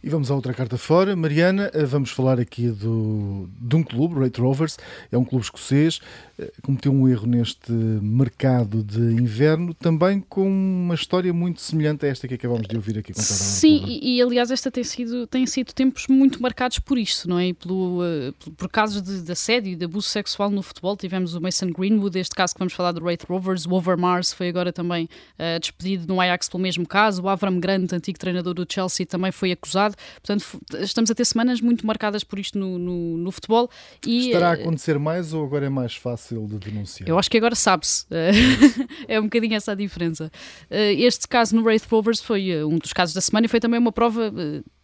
E 0.02 0.08
vamos 0.08 0.30
à 0.30 0.34
outra 0.34 0.54
carta 0.54 0.78
fora. 0.78 1.14
Mariana, 1.14 1.70
eh, 1.74 1.84
vamos 1.84 2.10
falar 2.10 2.40
aqui 2.40 2.68
do, 2.68 3.50
de 3.60 3.76
um 3.76 3.82
clube, 3.82 4.18
Rate 4.18 4.40
Rovers, 4.40 4.78
é 5.12 5.18
um 5.18 5.24
clube 5.24 5.44
escocês, 5.44 6.00
cometeu 6.62 6.92
um 6.92 7.08
erro 7.08 7.26
neste 7.26 7.72
mercado 7.72 8.82
de 8.82 9.00
inverno, 9.00 9.74
também 9.74 10.20
com 10.20 10.46
uma 10.46 10.94
história 10.94 11.32
muito 11.32 11.60
semelhante 11.60 12.06
a 12.06 12.08
esta 12.08 12.26
que 12.26 12.34
acabamos 12.34 12.66
de 12.66 12.76
ouvir 12.76 12.98
aqui 12.98 13.12
contada. 13.12 13.28
Sim, 13.28 13.84
e, 13.86 14.16
e, 14.16 14.22
aliás 14.22 14.50
esta 14.50 14.70
tem 14.70 14.84
sido, 14.84 15.26
tem 15.26 15.46
sido 15.46 15.72
tempos 15.72 16.06
muito 16.08 16.42
marcados 16.42 16.78
por 16.78 16.98
isto, 16.98 17.28
não 17.28 17.38
é? 17.38 17.48
E 17.48 17.54
pelo, 17.54 18.00
uh, 18.02 18.50
por 18.56 18.68
casos 18.68 19.02
de, 19.02 19.22
de 19.22 19.32
assédio 19.32 19.72
e 19.72 19.76
de 19.76 19.84
abuso 19.84 20.08
sexual 20.08 20.50
no 20.50 20.62
futebol, 20.62 20.96
tivemos 20.96 21.34
o 21.34 21.40
Mason 21.40 21.70
Greenwood, 21.70 22.18
este 22.18 22.34
caso 22.34 22.54
que 22.54 22.58
vamos 22.58 22.72
falar 22.72 22.92
do 22.92 23.04
Rate 23.04 23.26
Rovers, 23.26 23.66
o 23.66 23.72
Overmars 23.72 24.32
foi 24.32 24.48
agora 24.48 24.72
também 24.72 25.04
uh, 25.04 25.58
despedido 25.60 26.06
no 26.06 26.20
Ajax 26.20 26.48
pelo 26.48 26.62
mesmo 26.62 26.86
caso, 26.86 27.22
o 27.22 27.28
Avram 27.28 27.58
Grant, 27.60 27.92
antigo 27.92 28.18
treinador 28.18 28.54
do 28.54 28.66
Chelsea, 28.68 29.06
também 29.06 29.30
foi 29.32 29.52
acusado 29.52 29.90
Portanto, 30.22 30.60
estamos 30.80 31.10
a 31.10 31.14
ter 31.14 31.24
semanas 31.24 31.60
muito 31.60 31.86
marcadas 31.86 32.24
por 32.24 32.38
isto 32.38 32.58
no, 32.58 32.78
no, 32.78 33.16
no 33.16 33.30
futebol. 33.30 33.70
E, 34.06 34.26
Estará 34.26 34.50
a 34.50 34.56
eh, 34.56 34.62
acontecer 34.62 34.98
mais 34.98 35.32
ou 35.32 35.44
agora 35.44 35.66
é 35.66 35.68
mais 35.68 35.94
fácil 35.94 36.29
de 36.34 36.58
denunciar? 36.58 37.08
Eu 37.08 37.18
acho 37.18 37.30
que 37.30 37.36
agora 37.36 37.54
sabe-se. 37.54 38.06
é 39.08 39.18
um 39.18 39.24
bocadinho 39.24 39.54
essa 39.54 39.72
a 39.72 39.74
diferença. 39.74 40.30
Eh, 40.70 40.94
este 40.94 41.26
caso 41.28 41.54
no 41.56 41.62
Wraith 41.62 41.84
Rovers 41.90 42.20
foi 42.20 42.50
eh, 42.50 42.64
um 42.64 42.78
dos 42.78 42.92
casos 42.92 43.14
da 43.14 43.20
semana 43.20 43.46
e 43.46 43.48
foi 43.48 43.60
também 43.60 43.78
uma 43.78 43.92
prova 43.92 44.32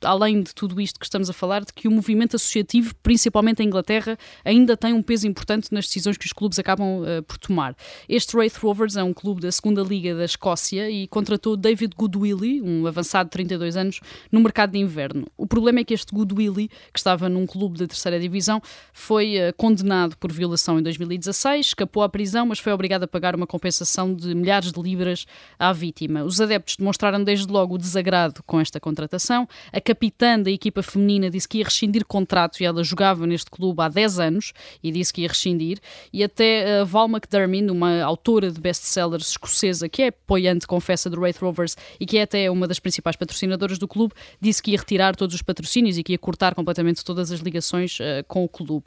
além 0.02 0.42
de 0.42 0.54
tudo 0.54 0.80
isto 0.80 0.98
que 0.98 1.06
estamos 1.06 1.30
a 1.30 1.32
falar, 1.32 1.64
de 1.64 1.72
que 1.72 1.88
o 1.88 1.90
movimento 1.90 2.36
associativo, 2.36 2.94
principalmente 3.02 3.62
em 3.62 3.66
Inglaterra, 3.66 4.18
ainda 4.44 4.76
tem 4.76 4.92
um 4.92 5.02
peso 5.02 5.26
importante 5.26 5.72
nas 5.72 5.86
decisões 5.86 6.16
que 6.16 6.26
os 6.26 6.32
clubes 6.32 6.58
acabam 6.58 7.02
uh, 7.02 7.22
por 7.22 7.38
tomar. 7.38 7.74
Este 8.08 8.36
Wraith 8.36 8.56
Rovers 8.56 8.96
é 8.96 9.02
um 9.02 9.14
clube 9.14 9.40
da 9.40 9.50
segunda 9.50 9.82
Liga 9.82 10.14
da 10.14 10.24
Escócia 10.24 10.90
e 10.90 11.06
contratou 11.06 11.56
David 11.56 11.94
Goodwillie, 11.96 12.60
um 12.62 12.86
avançado 12.86 13.28
de 13.28 13.32
32 13.32 13.76
anos, 13.76 14.00
no 14.30 14.40
mercado 14.40 14.72
de 14.72 14.78
inverno. 14.78 15.26
O 15.36 15.46
problema 15.46 15.80
é 15.80 15.84
que 15.84 15.94
este 15.94 16.14
Goodwillie, 16.14 16.68
que 16.92 16.98
estava 16.98 17.28
num 17.28 17.46
clube 17.46 17.78
da 17.78 17.86
terceira 17.86 18.20
divisão, 18.20 18.60
foi 18.92 19.36
uh, 19.36 19.54
condenado 19.56 20.16
por 20.16 20.32
violação 20.32 20.78
em 20.78 20.82
2016, 20.82 21.66
escapou 21.66 22.02
à 22.02 22.08
prisão, 22.08 22.46
mas 22.46 22.58
foi 22.58 22.72
obrigado 22.72 23.04
a 23.04 23.08
pagar 23.08 23.34
uma 23.34 23.46
compensação 23.46 24.14
de 24.14 24.34
milhares 24.34 24.72
de 24.72 24.80
libras 24.80 25.26
à 25.58 25.72
vítima. 25.72 26.22
Os 26.24 26.40
adeptos 26.40 26.76
demonstraram 26.76 27.22
desde 27.22 27.46
logo 27.46 27.74
o 27.74 27.78
desagrado 27.78 28.42
com 28.44 28.60
esta 28.60 28.78
contratação. 28.78 29.48
A 29.72 29.80
capitã 29.86 30.40
da 30.40 30.50
equipa 30.50 30.82
feminina 30.82 31.30
disse 31.30 31.48
que 31.48 31.58
ia 31.58 31.64
rescindir 31.64 32.04
contrato 32.04 32.60
e 32.60 32.64
ela 32.64 32.82
jogava 32.82 33.24
neste 33.24 33.48
clube 33.48 33.80
há 33.80 33.88
10 33.88 34.18
anos 34.18 34.52
e 34.82 34.90
disse 34.90 35.12
que 35.12 35.22
ia 35.22 35.28
rescindir. 35.28 35.78
E 36.12 36.24
até 36.24 36.80
a 36.80 36.84
Val 36.84 37.08
McDermott, 37.08 37.70
uma 37.70 38.02
autora 38.02 38.50
de 38.50 38.60
best-sellers 38.60 39.28
escocesa 39.28 39.88
que 39.88 40.02
é 40.02 40.08
apoiante, 40.08 40.66
confessa, 40.66 41.08
do 41.08 41.20
Wraith 41.20 41.38
Rovers 41.38 41.76
e 42.00 42.06
que 42.06 42.18
é 42.18 42.22
até 42.22 42.50
uma 42.50 42.66
das 42.66 42.80
principais 42.80 43.14
patrocinadoras 43.14 43.78
do 43.78 43.86
clube, 43.86 44.12
disse 44.40 44.60
que 44.60 44.72
ia 44.72 44.78
retirar 44.78 45.14
todos 45.14 45.36
os 45.36 45.42
patrocínios 45.42 45.96
e 45.96 46.02
que 46.02 46.12
ia 46.12 46.18
cortar 46.18 46.56
completamente 46.56 47.04
todas 47.04 47.30
as 47.30 47.38
ligações 47.38 48.00
uh, 48.00 48.24
com 48.26 48.42
o 48.42 48.48
clube. 48.48 48.86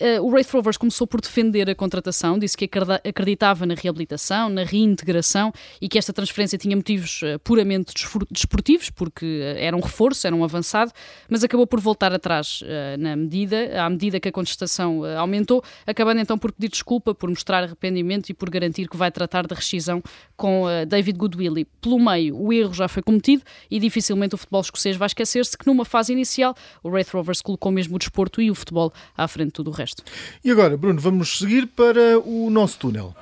Uh, 0.00 0.20
o 0.20 0.30
Wraith 0.30 0.50
Rovers 0.50 0.76
começou 0.76 1.06
por 1.06 1.20
defender 1.20 1.70
a 1.70 1.74
contratação, 1.76 2.36
disse 2.36 2.56
que 2.56 2.68
acreditava 3.04 3.64
na 3.66 3.74
reabilitação, 3.74 4.48
na 4.48 4.64
reintegração 4.64 5.52
e 5.80 5.88
que 5.88 5.96
esta 5.96 6.12
transferência 6.12 6.58
tinha 6.58 6.74
motivos 6.74 7.20
puramente 7.44 7.94
desportivos, 8.28 8.90
porque 8.90 9.54
era 9.56 9.76
um 9.76 9.80
reforço, 9.80 10.26
era 10.26 10.34
um 10.34 10.39
avançado, 10.44 10.92
mas 11.28 11.44
acabou 11.44 11.66
por 11.66 11.80
voltar 11.80 12.12
atrás 12.12 12.62
uh, 12.62 12.98
na 12.98 13.16
medida, 13.16 13.84
à 13.84 13.88
medida 13.88 14.20
que 14.20 14.28
a 14.28 14.32
contestação 14.32 15.00
uh, 15.00 15.18
aumentou, 15.18 15.62
acabando 15.86 16.20
então 16.20 16.38
por 16.38 16.52
pedir 16.52 16.68
desculpa, 16.68 17.14
por 17.14 17.28
mostrar 17.28 17.64
arrependimento 17.64 18.30
e 18.30 18.34
por 18.34 18.50
garantir 18.50 18.88
que 18.88 18.96
vai 18.96 19.10
tratar 19.10 19.46
da 19.46 19.54
rescisão 19.54 20.02
com 20.36 20.64
uh, 20.64 20.86
David 20.86 21.18
Goodwillie. 21.18 21.66
Pelo 21.80 21.98
meio, 21.98 22.36
o 22.36 22.52
erro 22.52 22.72
já 22.72 22.88
foi 22.88 23.02
cometido 23.02 23.42
e 23.70 23.78
dificilmente 23.78 24.34
o 24.34 24.38
futebol 24.38 24.60
escocês 24.60 24.96
vai 24.96 25.06
esquecer-se 25.06 25.56
que 25.56 25.66
numa 25.66 25.84
fase 25.84 26.12
inicial 26.12 26.54
o 26.82 26.88
Wraith 26.88 27.10
Rovers 27.12 27.42
colocou 27.42 27.72
mesmo 27.72 27.96
o 27.96 27.98
desporto 27.98 28.40
e 28.40 28.50
o 28.50 28.54
futebol 28.54 28.92
à 29.16 29.26
frente 29.28 29.48
de 29.48 29.52
tudo 29.54 29.70
o 29.70 29.74
resto. 29.74 30.02
E 30.44 30.50
agora, 30.50 30.76
Bruno, 30.76 31.00
vamos 31.00 31.38
seguir 31.38 31.66
para 31.66 32.18
o 32.20 32.50
nosso 32.50 32.78
túnel. 32.78 33.14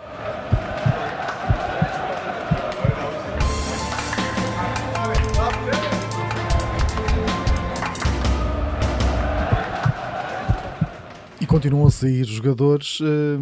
Continuam 11.49 11.87
a 11.87 11.91
sair 11.91 12.25
jogadores 12.27 12.99
uh, 13.01 13.41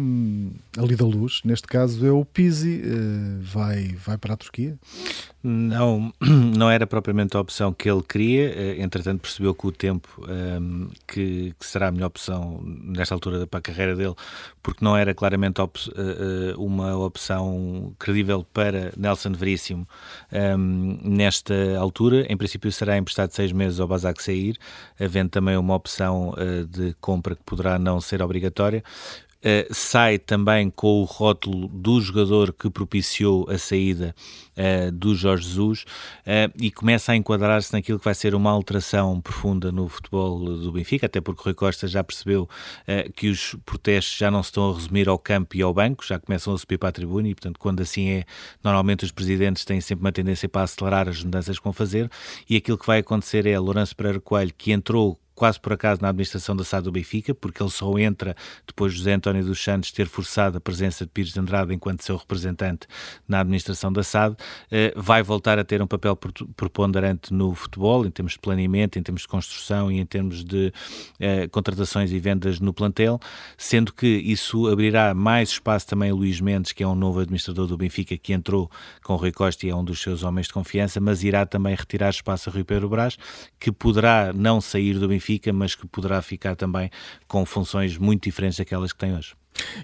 ali 0.77 0.95
da 0.95 1.05
luz. 1.05 1.41
Neste 1.43 1.67
caso 1.67 2.05
é 2.05 2.11
o 2.11 2.23
Pizzi, 2.23 2.81
uh, 2.81 3.41
vai, 3.41 3.95
vai 4.05 4.17
para 4.17 4.33
a 4.33 4.37
Turquia. 4.37 4.77
Não, 5.43 6.11
não 6.19 6.69
era 6.69 6.85
propriamente 6.85 7.37
a 7.37 7.39
opção 7.39 7.71
que 7.71 7.89
ele 7.89 8.01
queria, 8.01 8.49
eh, 8.49 8.81
entretanto 8.81 9.21
percebeu 9.21 9.55
que 9.55 9.67
o 9.67 9.71
tempo 9.71 10.09
um, 10.19 10.29
ehm, 10.29 10.87
que, 11.07 11.55
que, 11.57 11.65
será 11.65 11.87
a 11.87 11.91
melhor 11.91 12.07
opção 12.07 12.59
nesta 12.63 13.13
altura 13.13 13.47
para 13.47 13.59
a 13.59 13.61
carreira 13.61 13.95
dele, 13.95 14.15
porque 14.61 14.83
não 14.83 14.97
era 14.97 15.13
claramente 15.13 15.61
op 15.61 15.79
eh, 15.79 15.91
eh, 15.95 16.55
uma 16.57 16.97
opção 16.97 17.93
credível 17.99 18.45
para 18.51 18.91
Nelson 18.97 19.31
Veríssimo 19.31 19.87
um, 20.33 20.37
ehm, 20.37 20.99
nesta 21.03 21.53
altura. 21.77 22.25
Em 22.29 22.35
princípio 22.35 22.71
será 22.71 22.97
emprestado 22.97 23.31
seis 23.31 23.51
meses 23.53 23.79
ao 23.79 23.87
Basak 23.87 24.21
sair, 24.21 24.57
havendo 24.99 25.29
também 25.29 25.55
uma 25.55 25.75
opção 25.75 26.31
uh, 26.31 26.65
de 26.65 26.93
compra 26.99 27.35
que 27.35 27.43
poderá 27.43 27.79
não 27.79 28.01
ser 28.01 28.21
obrigatória. 28.21 28.83
Uh, 29.37 29.71
sai 29.71 30.17
também 30.17 30.67
com 30.69 30.99
o 30.99 31.03
rótulo 31.03 31.67
do 31.67 32.01
jogador 32.01 32.51
que 32.51 32.71
propiciou 32.71 33.47
a 33.47 33.57
saída 33.59 34.15
uh, 34.57 34.91
do 34.91 35.13
Jorge 35.13 35.47
Jesus 35.47 35.83
uh, 35.83 36.51
e 36.59 36.71
começa 36.71 37.11
a 37.11 37.15
enquadrar-se 37.15 37.71
naquilo 37.71 37.99
que 37.99 38.05
vai 38.05 38.15
ser 38.15 38.33
uma 38.33 38.49
alteração 38.49 39.21
profunda 39.21 39.71
no 39.71 39.87
futebol 39.87 40.39
do 40.39 40.71
Benfica, 40.71 41.05
até 41.05 41.21
porque 41.21 41.43
Rui 41.43 41.53
Costa 41.53 41.87
já 41.87 42.03
percebeu 42.03 42.49
que 43.15 43.29
os 43.29 43.55
protestos 43.65 44.17
já 44.17 44.31
não 44.31 44.41
se 44.41 44.49
estão 44.49 44.71
a 44.71 44.73
resumir 44.73 45.07
ao 45.07 45.19
campo 45.19 45.55
e 45.55 45.61
ao 45.61 45.73
banco, 45.73 46.05
já 46.05 46.17
começam 46.19 46.53
a 46.53 46.57
subir 46.57 46.77
para 46.77 46.89
a 46.89 46.91
tribuna 46.91 47.27
e, 47.27 47.35
portanto, 47.35 47.59
quando 47.59 47.81
assim 47.81 48.09
é, 48.09 48.25
normalmente 48.63 49.05
os 49.05 49.11
presidentes 49.11 49.65
têm 49.65 49.79
sempre 49.81 50.03
uma 50.03 50.11
tendência 50.11 50.49
para 50.49 50.63
acelerar 50.63 51.07
as 51.07 51.23
mudanças 51.23 51.57
que 51.57 51.63
vão 51.63 51.73
fazer 51.73 52.09
e 52.49 52.55
aquilo 52.55 52.77
que 52.77 52.87
vai 52.87 52.99
acontecer 52.99 53.45
é 53.45 53.57
Lourenço 53.59 53.95
Pereira 53.95 54.19
Coelho, 54.19 54.53
que 54.57 54.71
entrou 54.71 55.19
quase 55.37 55.59
por 55.59 55.71
acaso 55.71 56.01
na 56.01 56.09
administração 56.09 56.55
da 56.55 56.63
SAD 56.63 56.85
do 56.85 56.91
Benfica, 56.91 57.33
porque 57.35 57.61
ele 57.61 57.69
só 57.69 57.95
entra 57.99 58.35
depois 58.65 58.91
de 58.91 58.97
José 58.97 59.13
António 59.13 59.45
dos 59.45 59.63
Santos 59.63 59.91
ter 59.91 60.07
forçado 60.07 60.57
a 60.57 60.59
presença 60.59 61.05
de 61.05 61.11
Pires 61.11 61.31
de 61.31 61.39
Andrade 61.39 61.71
enquanto 61.75 62.01
seu 62.01 62.17
representante 62.17 62.87
na 63.27 63.41
administração 63.41 63.93
da 63.93 64.01
SAD, 64.01 64.35
eh, 64.71 64.91
vai 64.95 65.21
voltar 65.21 65.59
a 65.59 65.63
ter 65.63 65.79
um 65.79 65.85
papel 65.85 66.17
preponderante 66.55 67.31
no 67.31 67.53
futebol, 67.53 68.03
em 68.03 68.09
termos 68.09 68.31
de 68.33 68.39
planeamento, 68.39 68.97
em 68.97 69.03
termos 69.03 69.21
de 69.21 69.27
construção 69.27 69.91
e 69.91 69.99
em 69.99 70.05
termos 70.07 70.43
de 70.43 70.73
eh, 71.19 71.47
contratações 71.49 72.11
e 72.11 72.17
vendas 72.17 72.59
no 72.59 72.73
plantel, 72.73 73.19
sendo 73.55 73.93
que 73.93 74.07
isso 74.07 74.67
abrirá 74.67 75.13
mais 75.13 75.49
espaço 75.49 75.85
também 75.85 76.09
a 76.09 76.15
Luís 76.15 76.41
Mendes, 76.41 76.71
que 76.71 76.81
é 76.81 76.87
um 76.87 76.95
novo 76.95 77.19
administrador 77.19 77.67
do 77.67 77.77
Benfica, 77.77 78.17
que 78.17 78.33
entrou 78.33 78.71
com 79.03 79.13
o 79.13 79.17
Rui 79.17 79.31
Costa 79.31 79.67
e 79.67 79.69
é 79.69 79.75
um 79.75 79.83
dos 79.83 80.01
seus 80.01 80.23
homens 80.23 80.47
de 80.47 80.53
confiança, 80.53 80.99
mas 80.99 81.23
irá 81.23 81.45
também 81.45 81.75
retirar 81.75 82.09
espaço 82.09 82.49
a 82.49 82.53
Rui 82.53 82.63
Pedro 82.63 82.89
Brás, 82.89 83.19
que 83.59 83.71
poderá 83.71 84.33
não 84.33 84.59
sair 84.59 84.97
do 84.97 85.07
Benfica, 85.07 85.26
mas 85.53 85.75
que 85.75 85.87
poderá 85.87 86.21
ficar 86.21 86.55
também 86.55 86.89
com 87.27 87.45
funções 87.45 87.97
muito 87.97 88.23
diferentes 88.23 88.57
daquelas 88.57 88.91
que 88.93 88.99
tem 88.99 89.15
hoje. 89.15 89.35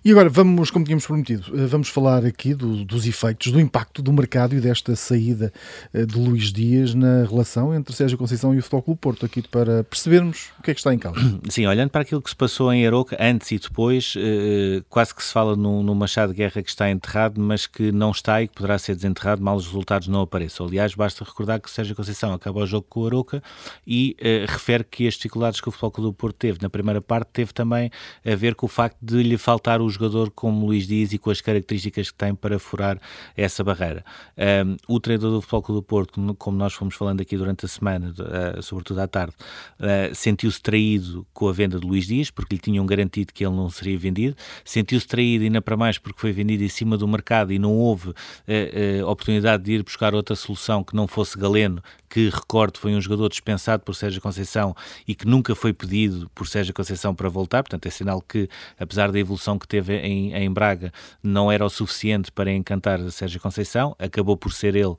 E 0.04 0.12
agora 0.12 0.30
vamos, 0.30 0.70
como 0.70 0.84
tínhamos 0.84 1.06
prometido, 1.06 1.52
eh, 1.58 1.66
vamos 1.66 1.88
falar 1.88 2.26
aqui 2.26 2.54
do, 2.54 2.84
dos 2.84 3.08
efeitos, 3.08 3.52
do 3.52 3.60
impacto 3.60 4.02
do 4.02 4.12
mercado 4.12 4.56
e 4.56 4.60
desta 4.60 4.96
saída 4.96 5.52
eh, 5.94 6.06
de 6.06 6.18
Luís 6.18 6.52
Dias 6.52 6.94
na 6.94 7.24
relação 7.24 7.74
entre 7.74 7.96
Sérgio 7.96 8.18
Conceição 8.18 8.54
e 8.54 8.60
o 8.60 8.62
Futebol 8.62 8.82
Clube 8.84 9.00
Porto, 9.00 9.26
aqui 9.26 9.42
para 9.42 9.84
percebermos 9.84 10.50
o 10.60 10.64
que 10.64 10.72
é 10.72 10.74
que 10.74 10.80
está 10.80 10.94
em 10.94 11.00
causa. 11.00 11.20
Sim, 11.50 11.66
olhando 11.68 11.90
para 11.90 12.02
aquilo 12.02 12.22
que 12.22 12.30
se 12.30 12.36
passou 12.36 12.72
em 12.74 12.86
Aroca, 12.86 13.18
antes 13.20 13.52
e 13.52 13.60
depois, 13.60 14.14
eh, 14.18 14.84
quase 14.90 15.16
que 15.16 15.24
se 15.24 15.32
fala 15.32 15.56
no, 15.56 15.82
no 15.82 15.96
Machado 15.96 16.34
de 16.34 16.38
Guerra 16.38 16.62
que 16.62 16.70
está 16.70 16.90
enterrado, 16.90 17.40
mas 17.40 17.66
que 17.66 17.92
não 17.92 18.12
está 18.12 18.42
e 18.42 18.48
que 18.48 18.56
poderá 18.56 18.78
ser 18.78 18.96
desenterrado 18.96 19.42
mal 19.42 19.56
os 19.56 19.66
resultados 19.66 20.08
não 20.08 20.22
apareçam. 20.22 20.66
Aliás, 20.66 20.94
basta 20.94 21.24
recordar 21.24 21.60
que 21.62 21.70
Sérgio 21.70 21.96
Conceição 21.96 22.34
acaba 22.34 22.62
o 22.62 22.66
jogo 22.66 22.86
com 22.90 23.02
o 23.02 23.08
Aroca 23.08 23.42
e 23.88 24.16
refere 24.48 24.84
que 24.84 25.08
as 25.08 25.14
dificuldades 25.16 25.62
que 25.62 25.70
o 25.70 25.72
Futebol 25.72 25.92
Clube 25.92 26.18
Porto 26.18 26.36
teve 26.36 26.60
na 26.62 26.70
primeira 26.70 27.02
parte 27.02 27.30
teve 27.32 27.54
também 27.54 27.90
a 28.26 28.36
ver 28.36 28.56
com 28.56 28.66
o 28.66 28.70
facto 28.70 28.98
de 29.02 29.24
lhe 29.24 29.38
faltar 29.38 29.63
faltar 29.64 29.82
o 29.82 29.90
jogador 29.90 30.30
como 30.30 30.66
Luís 30.66 30.86
Dias 30.86 31.14
e 31.14 31.18
com 31.18 31.32
as 31.32 31.40
características 31.40 32.12
que 32.12 32.18
tem 32.18 32.36
para 32.36 32.60
furar 32.60 33.00
essa 33.36 33.64
barreira. 33.64 34.04
Um, 34.38 34.76
o 34.88 35.00
treinador 35.00 35.32
do 35.32 35.42
Futebol 35.42 35.62
Clube 35.62 35.80
do 35.80 35.84
Porto, 35.84 36.36
como 36.38 36.58
nós 36.58 36.74
fomos 36.74 36.96
falando 36.96 37.22
aqui 37.22 37.38
durante 37.38 37.66
a 37.66 37.70
semana, 37.70 38.14
uh, 38.20 38.62
sobretudo 38.62 39.00
à 39.00 39.08
tarde, 39.08 39.34
uh, 39.80 40.14
sentiu-se 40.14 40.62
traído 40.62 41.26
com 41.34 41.48
a 41.48 41.54
venda 41.54 41.80
de 41.80 41.88
Luís 41.88 42.06
Dias, 42.06 42.30
porque 42.30 42.56
lhe 42.56 42.62
tinham 42.62 42.86
garantido 42.86 43.32
que 43.32 43.46
ele 43.46 43.56
não 43.56 43.70
seria 43.70 43.98
vendido, 43.98 44.36
sentiu-se 44.66 45.08
traído 45.08 45.46
ainda 45.46 45.62
para 45.62 45.78
mais 45.78 45.98
porque 45.98 46.20
foi 46.20 46.34
vendido 46.34 46.64
em 46.64 46.70
cima 46.70 46.98
do 46.98 47.08
mercado 47.08 47.54
e 47.54 47.58
não 47.58 47.72
houve 47.72 48.10
uh, 48.10 49.08
oportunidade 49.08 49.64
de 49.64 49.72
ir 49.72 49.84
buscar 49.84 50.14
outra 50.14 50.36
solução 50.36 50.84
que 50.84 50.94
não 50.94 51.08
fosse 51.08 51.38
Galeno, 51.38 51.82
que, 52.10 52.30
recordo, 52.30 52.78
foi 52.78 52.94
um 52.94 53.02
jogador 53.02 53.30
dispensado 53.30 53.84
por 53.84 53.96
Sérgio 53.96 54.22
Conceição 54.22 54.76
e 55.08 55.16
que 55.16 55.26
nunca 55.26 55.56
foi 55.56 55.74
pedido 55.74 56.30
por 56.36 56.48
Sérgio 56.48 56.74
Conceição 56.74 57.16
para 57.16 57.30
voltar, 57.30 57.64
portanto 57.64 57.86
é 57.86 57.90
sinal 57.90 58.22
que, 58.22 58.48
apesar 58.78 59.12
da 59.12 59.18
evolução 59.18 59.53
que 59.58 59.68
teve 59.68 59.98
em, 59.98 60.34
em 60.34 60.52
Braga, 60.52 60.92
não 61.22 61.52
era 61.52 61.66
o 61.66 61.70
suficiente 61.70 62.32
para 62.32 62.52
encantar 62.52 63.00
Sérgio 63.12 63.40
Conceição, 63.40 63.96
acabou 64.00 64.38
por 64.38 64.52
ser 64.54 64.76
ele 64.76 64.88
uh, 64.88 64.98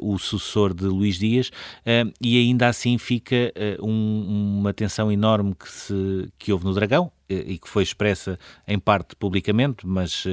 o 0.00 0.18
sucessor 0.18 0.74
de 0.74 0.84
Luís 0.84 1.18
Dias 1.18 1.48
uh, 1.48 2.12
e 2.20 2.38
ainda 2.38 2.68
assim 2.68 2.98
fica 2.98 3.52
uh, 3.78 3.86
um, 3.86 4.58
uma 4.60 4.72
tensão 4.72 5.10
enorme 5.10 5.54
que, 5.54 5.70
se, 5.70 6.28
que 6.38 6.52
houve 6.52 6.64
no 6.64 6.74
Dragão, 6.74 7.10
e 7.26 7.58
que 7.58 7.66
foi 7.66 7.82
expressa 7.82 8.38
em 8.68 8.78
parte 8.78 9.16
publicamente, 9.16 9.86
mas 9.86 10.24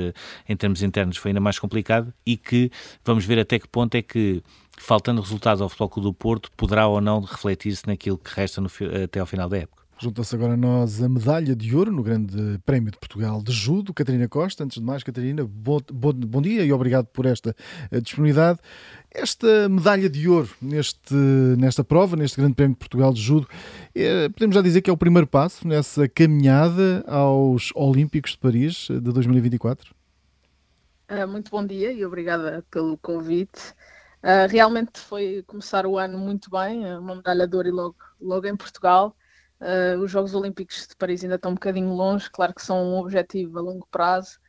em 0.47 0.55
termos 0.57 0.83
internos 0.83 1.15
foi 1.15 1.29
ainda 1.29 1.39
mais 1.39 1.57
complicado, 1.57 2.13
e 2.25 2.35
que 2.35 2.69
vamos 3.03 3.23
ver 3.23 3.39
até 3.39 3.57
que 3.57 3.67
ponto 3.67 3.95
é 3.95 4.01
que 4.01 4.43
faltando 4.77 5.21
resultados 5.21 5.61
ao 5.61 5.69
Futebol 5.69 5.89
Clube 5.89 6.09
do 6.09 6.13
Porto, 6.13 6.51
poderá 6.57 6.87
ou 6.87 6.99
não 6.99 7.21
refletir-se 7.21 7.87
naquilo 7.87 8.17
que 8.17 8.35
resta 8.35 8.59
no, 8.59 8.69
até 9.03 9.21
ao 9.21 9.25
final 9.25 9.47
da 9.47 9.59
época. 9.59 9.80
Junta-se 10.01 10.33
agora 10.33 10.53
a 10.53 10.57
nós 10.57 10.99
a 10.99 11.07
medalha 11.07 11.55
de 11.55 11.75
ouro 11.75 11.91
no 11.91 12.01
Grande 12.01 12.57
Prémio 12.65 12.89
de 12.89 12.97
Portugal 12.97 13.39
de 13.39 13.51
Judo, 13.51 13.93
Catarina 13.93 14.27
Costa. 14.27 14.63
Antes 14.63 14.79
de 14.79 14.83
mais, 14.83 15.03
Catarina, 15.03 15.45
bom, 15.45 15.79
bom, 15.93 16.11
bom 16.11 16.41
dia 16.41 16.65
e 16.65 16.73
obrigado 16.73 17.05
por 17.05 17.27
esta 17.27 17.55
eh, 17.91 18.01
disponibilidade. 18.01 18.57
Esta 19.11 19.69
medalha 19.69 20.09
de 20.09 20.27
ouro 20.27 20.49
neste, 20.59 21.13
nesta 21.13 21.83
prova, 21.83 22.15
neste 22.15 22.37
Grande 22.37 22.55
Prémio 22.55 22.73
de 22.73 22.79
Portugal 22.79 23.13
de 23.13 23.21
Judo, 23.21 23.47
é, 23.93 24.27
podemos 24.29 24.55
já 24.55 24.63
dizer 24.63 24.81
que 24.81 24.89
é 24.89 24.93
o 24.93 24.97
primeiro 24.97 25.27
passo 25.27 25.67
nessa 25.67 26.09
caminhada 26.09 27.03
aos 27.05 27.69
Olímpicos 27.75 28.31
de 28.31 28.39
Paris 28.39 28.87
de 28.89 29.01
2024? 29.01 29.93
Eh, 31.09 31.27
muito 31.27 31.51
bom 31.51 31.63
dia 31.63 31.91
e 31.91 32.03
obrigada 32.03 32.65
pelo 32.71 32.97
convite. 32.97 33.75
Uh, 34.23 34.49
realmente 34.49 34.99
foi 34.99 35.43
começar 35.45 35.85
o 35.85 35.99
ano 35.99 36.17
muito 36.17 36.49
bem, 36.49 36.85
eh, 36.85 36.97
uma 36.97 37.17
medalha 37.17 37.47
de 37.47 37.55
ouro 37.55 37.67
e 37.67 37.71
logo, 37.71 37.97
logo 38.19 38.47
em 38.47 38.55
Portugal. 38.55 39.15
Uh, 39.61 40.01
os 40.01 40.09
Jogos 40.09 40.33
Olímpicos 40.33 40.87
de 40.87 40.95
Paris 40.95 41.23
ainda 41.23 41.35
estão 41.35 41.51
um 41.51 41.53
bocadinho 41.53 41.93
longe, 41.93 42.27
claro 42.31 42.51
que 42.53 42.63
são 42.63 42.83
um 42.83 42.97
objetivo 42.97 43.59
a 43.59 43.61
longo 43.61 43.87
prazo, 43.91 44.39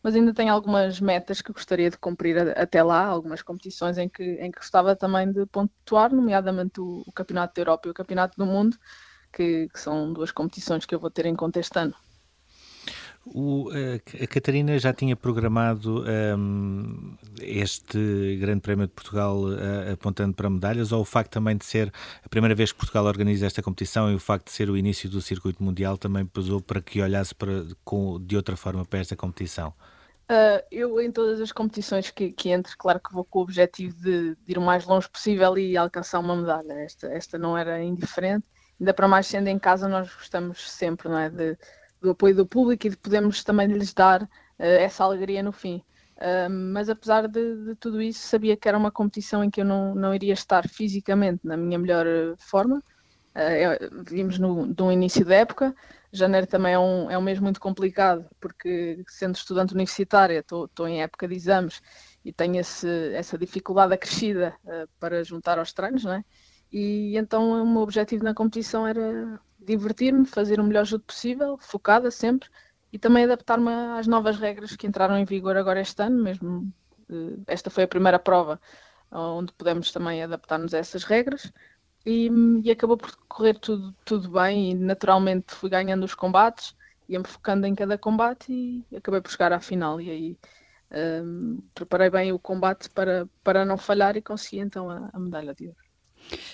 mas 0.00 0.14
ainda 0.14 0.32
tenho 0.32 0.52
algumas 0.52 1.00
metas 1.00 1.42
que 1.42 1.52
gostaria 1.52 1.90
de 1.90 1.98
cumprir 1.98 2.38
a, 2.38 2.62
até 2.62 2.80
lá, 2.80 3.04
algumas 3.04 3.42
competições 3.42 3.98
em 3.98 4.08
que, 4.08 4.22
em 4.22 4.48
que 4.48 4.58
gostava 4.58 4.94
também 4.94 5.32
de 5.32 5.44
pontuar, 5.46 6.14
nomeadamente 6.14 6.80
o, 6.80 7.02
o 7.04 7.12
Campeonato 7.12 7.54
da 7.54 7.62
Europa 7.62 7.88
e 7.88 7.90
o 7.90 7.94
Campeonato 7.94 8.38
do 8.38 8.46
Mundo, 8.46 8.78
que, 9.32 9.68
que 9.68 9.80
são 9.80 10.12
duas 10.12 10.30
competições 10.30 10.86
que 10.86 10.94
eu 10.94 11.00
vou 11.00 11.10
ter 11.10 11.26
em 11.26 11.34
conta 11.34 11.58
este 11.58 11.76
ano. 11.76 11.94
O, 13.26 13.68
a 13.70 14.26
Catarina 14.26 14.78
já 14.78 14.94
tinha 14.94 15.14
programado 15.14 16.04
um, 16.38 17.14
este 17.40 18.36
Grande 18.40 18.62
Prémio 18.62 18.86
de 18.86 18.92
Portugal 18.92 19.36
uh, 19.42 19.92
apontando 19.92 20.34
para 20.34 20.48
medalhas, 20.48 20.90
ou 20.90 21.02
o 21.02 21.04
facto 21.04 21.30
também 21.30 21.56
de 21.56 21.64
ser 21.64 21.92
a 22.24 22.28
primeira 22.28 22.54
vez 22.54 22.72
que 22.72 22.78
Portugal 22.78 23.04
organiza 23.04 23.46
esta 23.46 23.62
competição 23.62 24.10
e 24.10 24.14
o 24.14 24.18
facto 24.18 24.46
de 24.46 24.52
ser 24.52 24.70
o 24.70 24.76
início 24.76 25.08
do 25.08 25.20
circuito 25.20 25.62
mundial 25.62 25.98
também 25.98 26.24
pesou 26.24 26.62
para 26.62 26.80
que 26.80 27.02
olhasse 27.02 27.34
para, 27.34 27.66
com, 27.84 28.18
de 28.18 28.36
outra 28.36 28.56
forma 28.56 28.86
para 28.86 29.00
esta 29.00 29.14
competição? 29.14 29.74
Uh, 30.30 30.64
eu, 30.70 31.00
em 31.00 31.12
todas 31.12 31.40
as 31.40 31.52
competições 31.52 32.08
que, 32.10 32.30
que 32.30 32.50
entro, 32.50 32.74
claro 32.78 33.00
que 33.00 33.12
vou 33.12 33.24
com 33.24 33.40
o 33.40 33.42
objetivo 33.42 33.96
de, 33.96 34.36
de, 34.36 34.52
ir 34.52 34.58
o 34.58 34.62
mais 34.62 34.86
longe 34.86 35.08
possível 35.08 35.58
e 35.58 35.76
alcançar 35.76 36.20
uma 36.20 36.36
medalha. 36.36 36.72
Esta, 36.72 37.08
esta 37.08 37.36
não 37.36 37.58
era 37.58 37.82
indiferente, 37.82 38.46
ainda 38.80 38.94
para 38.94 39.06
mais 39.06 39.26
sendo 39.26 39.48
em 39.48 39.58
casa, 39.58 39.88
nós 39.88 40.08
gostamos 40.14 40.70
sempre 40.70 41.08
não 41.08 41.18
é, 41.18 41.28
de 41.28 41.58
do 42.00 42.10
apoio 42.10 42.34
do 42.34 42.46
público 42.46 42.86
e 42.86 42.90
de 42.90 42.96
podermos 42.96 43.44
também 43.44 43.66
lhes 43.68 43.92
dar 43.92 44.22
uh, 44.22 44.28
essa 44.58 45.04
alegria 45.04 45.42
no 45.42 45.52
fim. 45.52 45.82
Uh, 46.16 46.50
mas 46.50 46.90
apesar 46.90 47.26
de, 47.26 47.64
de, 47.64 47.74
tudo 47.76 48.00
isso, 48.02 48.20
sabia 48.20 48.56
que 48.56 48.68
era 48.68 48.76
uma 48.76 48.90
competição 48.90 49.42
em 49.42 49.50
que 49.50 49.60
eu 49.60 49.64
não, 49.64 49.94
não 49.94 50.14
iria 50.14 50.34
estar 50.34 50.68
fisicamente 50.68 51.40
na 51.44 51.56
minha 51.56 51.78
melhor 51.78 52.06
eh, 52.06 52.34
forma. 52.38 52.82
Uh, 53.30 54.04
vimos 54.06 54.38
no, 54.38 54.74
um 54.80 54.92
início 54.92 55.24
da 55.24 55.36
época. 55.36 55.74
Janeiro 56.12 56.46
também 56.46 56.74
é 56.74 56.78
um, 56.78 57.10
é 57.10 57.16
um 57.16 57.22
mês 57.22 57.38
muito 57.38 57.60
complicado, 57.60 58.26
porque 58.40 59.02
sendo 59.08 59.36
estudante 59.36 59.72
universitária, 59.72 60.40
estou 60.40 60.88
em 60.88 61.02
época 61.02 61.26
de 61.28 61.34
exames 61.34 61.80
e 62.24 62.32
tenho 62.32 62.56
esse, 62.60 63.14
essa 63.14 63.38
dificuldade 63.38 63.94
acrescida 63.94 64.54
uh, 64.64 64.88
para 64.98 65.24
juntar 65.24 65.58
aos 65.58 65.72
treinos, 65.72 66.04
não 66.04 66.14
é? 66.14 66.24
E 66.72 67.16
então 67.16 67.62
o 67.62 67.66
meu 67.66 67.82
objetivo 67.82 68.24
na 68.24 68.34
competição 68.34 68.86
era 68.86 69.40
divertir-me, 69.60 70.26
fazer 70.26 70.60
o 70.60 70.64
melhor 70.64 70.84
jogo 70.84 71.04
possível, 71.04 71.58
focada 71.58 72.10
sempre, 72.10 72.48
e 72.92 72.98
também 72.98 73.24
adaptar-me 73.24 73.70
às 73.98 74.06
novas 74.06 74.38
regras 74.38 74.76
que 74.76 74.86
entraram 74.86 75.16
em 75.18 75.24
vigor 75.24 75.56
agora 75.56 75.80
este 75.80 76.02
ano, 76.02 76.22
mesmo 76.22 76.72
eh, 77.08 77.38
esta 77.46 77.70
foi 77.70 77.84
a 77.84 77.88
primeira 77.88 78.18
prova 78.18 78.60
onde 79.12 79.52
pudemos 79.52 79.90
também 79.92 80.22
adaptar-nos 80.22 80.72
a 80.74 80.78
essas 80.78 81.04
regras 81.04 81.52
e, 82.06 82.30
e, 82.64 82.70
acabou 82.70 82.96
por 82.96 83.14
correr 83.28 83.58
tudo, 83.58 83.94
tudo 84.04 84.30
bem 84.30 84.70
e 84.70 84.74
naturalmente 84.74 85.54
fui 85.54 85.68
ganhando 85.68 86.04
os 86.04 86.14
combates, 86.14 86.74
ia-me 87.08 87.26
focando 87.26 87.66
em 87.66 87.74
cada 87.74 87.98
combate 87.98 88.52
e 88.52 88.96
acabei 88.96 89.20
por 89.20 89.30
chegar 89.30 89.52
à 89.52 89.60
final 89.60 90.00
e 90.00 90.10
aí 90.10 90.38
um, 91.22 91.58
eh, 91.58 91.62
preparei 91.74 92.10
bem 92.10 92.32
o 92.32 92.38
combate 92.38 92.88
para, 92.90 93.28
para 93.42 93.64
não 93.64 93.76
falhar 93.76 94.16
e 94.16 94.22
consegui 94.22 94.60
então 94.60 94.88
a, 94.90 95.10
a 95.12 95.18
medalha 95.18 95.54
de 95.54 95.68
ouro. 95.68 95.89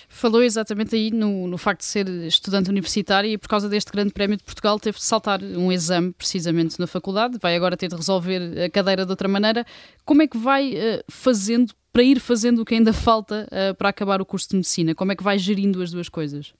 Falou 0.09 0.41
exatamente 0.41 0.95
aí 0.95 1.11
no, 1.11 1.47
no 1.47 1.57
facto 1.57 1.81
de 1.81 1.85
ser 1.85 2.07
estudante 2.25 2.69
universitário 2.69 3.29
e 3.29 3.37
por 3.37 3.47
causa 3.47 3.69
deste 3.69 3.91
grande 3.91 4.11
prémio 4.11 4.37
de 4.37 4.43
Portugal 4.43 4.79
teve 4.79 4.97
de 4.97 5.03
saltar 5.03 5.43
um 5.43 5.71
exame 5.71 6.13
precisamente 6.13 6.79
na 6.79 6.87
faculdade, 6.87 7.37
vai 7.41 7.55
agora 7.55 7.77
ter 7.77 7.87
de 7.87 7.95
resolver 7.95 8.63
a 8.63 8.69
cadeira 8.69 9.05
de 9.05 9.11
outra 9.11 9.27
maneira. 9.27 9.65
Como 10.05 10.21
é 10.21 10.27
que 10.27 10.37
vai 10.37 10.73
uh, 10.73 11.03
fazendo 11.09 11.73
para 11.91 12.03
ir 12.03 12.19
fazendo 12.19 12.61
o 12.61 12.65
que 12.65 12.75
ainda 12.75 12.93
falta 12.93 13.47
uh, 13.51 13.75
para 13.75 13.89
acabar 13.89 14.21
o 14.21 14.25
curso 14.25 14.49
de 14.49 14.55
medicina? 14.55 14.95
Como 14.95 15.11
é 15.11 15.15
que 15.15 15.23
vai 15.23 15.37
gerindo 15.37 15.81
as 15.81 15.91
duas 15.91 16.09
coisas? 16.09 16.53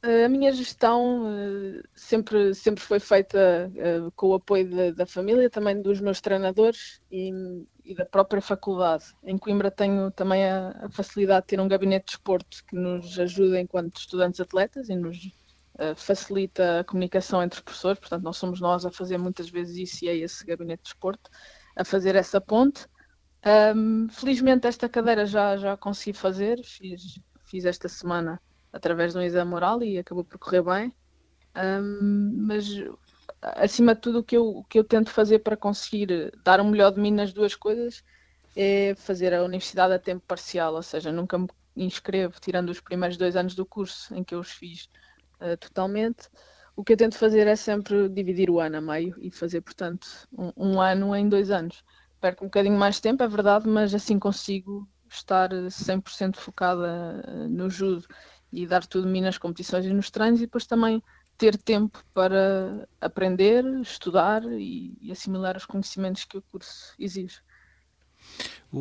A 0.00 0.28
minha 0.28 0.52
gestão 0.52 1.24
uh, 1.24 1.82
sempre, 1.92 2.54
sempre 2.54 2.82
foi 2.82 3.00
feita 3.00 3.68
uh, 3.74 4.12
com 4.12 4.28
o 4.28 4.34
apoio 4.34 4.70
da, 4.70 4.90
da, 4.92 5.06
família, 5.06 5.50
também 5.50 5.82
dos 5.82 6.00
meus 6.00 6.20
treinadores 6.20 7.00
e, 7.10 7.32
e, 7.84 7.96
da 7.96 8.06
própria 8.06 8.40
faculdade. 8.40 9.06
Em 9.24 9.36
Coimbra 9.36 9.72
tenho 9.72 10.12
também 10.12 10.48
a, 10.48 10.84
a, 10.84 10.90
facilidade 10.90 11.42
de 11.42 11.46
ter 11.48 11.60
um 11.60 11.66
gabinete 11.66 12.06
de 12.06 12.12
esporte 12.12 12.62
que 12.64 12.76
nos 12.76 13.18
ajuda 13.18 13.60
enquanto 13.60 13.96
estudantes 13.96 14.40
atletas 14.40 14.88
e 14.88 14.94
nos 14.94 15.36
facilita 15.94 16.80
a 16.80 16.84
comunicação 16.84 17.40
entre 17.40 17.62
professores, 17.62 18.00
portanto 18.00 18.24
não 18.24 18.32
somos 18.32 18.60
nós 18.60 18.84
a 18.84 18.90
fazer 18.90 19.16
muitas 19.16 19.48
vezes 19.48 19.76
isso 19.76 20.04
e 20.04 20.08
é 20.08 20.16
esse 20.16 20.44
gabinete 20.44 20.82
de 20.82 20.88
esporte 20.88 21.22
a 21.76 21.84
fazer 21.84 22.16
essa 22.16 22.40
ponte. 22.40 22.84
Um, 23.76 24.08
felizmente 24.08 24.66
esta 24.66 24.88
cadeira 24.88 25.24
já, 25.24 25.56
já 25.56 25.76
consegui 25.76 26.18
fazer, 26.18 26.60
fiz, 26.64 27.20
fiz 27.44 27.64
esta 27.64 27.88
semana 27.88 28.40
através 28.72 29.12
de 29.12 29.18
um 29.18 29.22
exame 29.22 29.54
oral 29.54 29.82
e 29.82 29.98
acabou 29.98 30.24
por 30.24 30.38
correr 30.38 30.62
bem. 30.62 30.94
Um, 31.56 32.46
mas 32.46 32.66
acima 33.42 33.94
de 33.94 34.00
tudo 34.00 34.20
o 34.20 34.24
que, 34.24 34.36
eu, 34.36 34.46
o 34.48 34.64
que 34.64 34.78
eu 34.78 34.84
tento 34.84 35.10
fazer 35.10 35.40
para 35.40 35.56
conseguir 35.56 36.32
dar 36.44 36.60
o 36.60 36.64
melhor 36.64 36.92
de 36.92 37.00
mim 37.00 37.10
nas 37.10 37.32
duas 37.32 37.54
coisas 37.54 38.02
é 38.56 38.94
fazer 38.96 39.32
a 39.34 39.44
universidade 39.44 39.94
a 39.94 39.98
tempo 39.98 40.24
parcial, 40.26 40.74
ou 40.74 40.82
seja, 40.82 41.12
nunca 41.12 41.38
me 41.38 41.48
inscrevo, 41.76 42.40
tirando 42.40 42.70
os 42.70 42.80
primeiros 42.80 43.16
dois 43.16 43.36
anos 43.36 43.54
do 43.54 43.64
curso 43.64 44.14
em 44.14 44.24
que 44.24 44.34
eu 44.34 44.40
os 44.40 44.50
fiz 44.50 44.88
uh, 45.40 45.56
totalmente. 45.56 46.28
O 46.74 46.84
que 46.84 46.92
eu 46.92 46.96
tento 46.96 47.16
fazer 47.16 47.46
é 47.46 47.56
sempre 47.56 48.08
dividir 48.08 48.50
o 48.50 48.60
ano 48.60 48.78
a 48.78 48.80
meio 48.80 49.14
e 49.20 49.30
fazer, 49.30 49.60
portanto, 49.60 50.08
um, 50.32 50.52
um 50.56 50.80
ano 50.80 51.14
em 51.14 51.28
dois 51.28 51.50
anos. 51.50 51.84
Perco 52.20 52.44
um 52.44 52.48
bocadinho 52.48 52.76
mais 52.76 52.96
de 52.96 53.02
tempo, 53.02 53.22
é 53.22 53.28
verdade, 53.28 53.68
mas 53.68 53.94
assim 53.94 54.18
consigo 54.18 54.88
estar 55.08 55.50
100% 55.50 56.36
focada 56.36 57.22
uh, 57.26 57.48
no 57.48 57.70
judo 57.70 58.06
e 58.52 58.66
dar 58.66 58.86
tudo 58.86 59.06
de 59.06 59.12
mim 59.12 59.20
nas 59.20 59.38
competições 59.38 59.84
e 59.84 59.92
nos 59.92 60.10
treinos 60.10 60.40
e 60.40 60.44
depois 60.44 60.66
também 60.66 61.02
ter 61.36 61.56
tempo 61.56 62.02
para 62.12 62.88
aprender, 63.00 63.64
estudar 63.80 64.42
e, 64.44 64.96
e 65.00 65.12
assimilar 65.12 65.56
os 65.56 65.66
conhecimentos 65.66 66.24
que 66.24 66.36
o 66.36 66.42
curso 66.42 66.94
exige. 66.98 67.40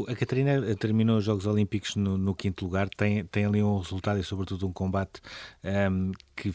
A 0.07 0.15
Catarina 0.15 0.51
eh, 0.51 0.75
terminou 0.75 1.17
os 1.17 1.23
Jogos 1.23 1.45
Olímpicos 1.45 1.95
no, 1.95 2.17
no, 2.17 2.35
quinto 2.35 2.65
lugar, 2.65 2.89
tem, 2.89 3.23
tem 3.25 3.45
ali 3.45 3.63
um 3.63 3.77
resultado 3.77 4.19
e, 4.19 4.23
sobretudo, 4.23 4.67
um 4.67 4.73
combate 4.73 5.21
um, 5.63 5.69
ehm, 5.69 6.11
que, 6.35 6.53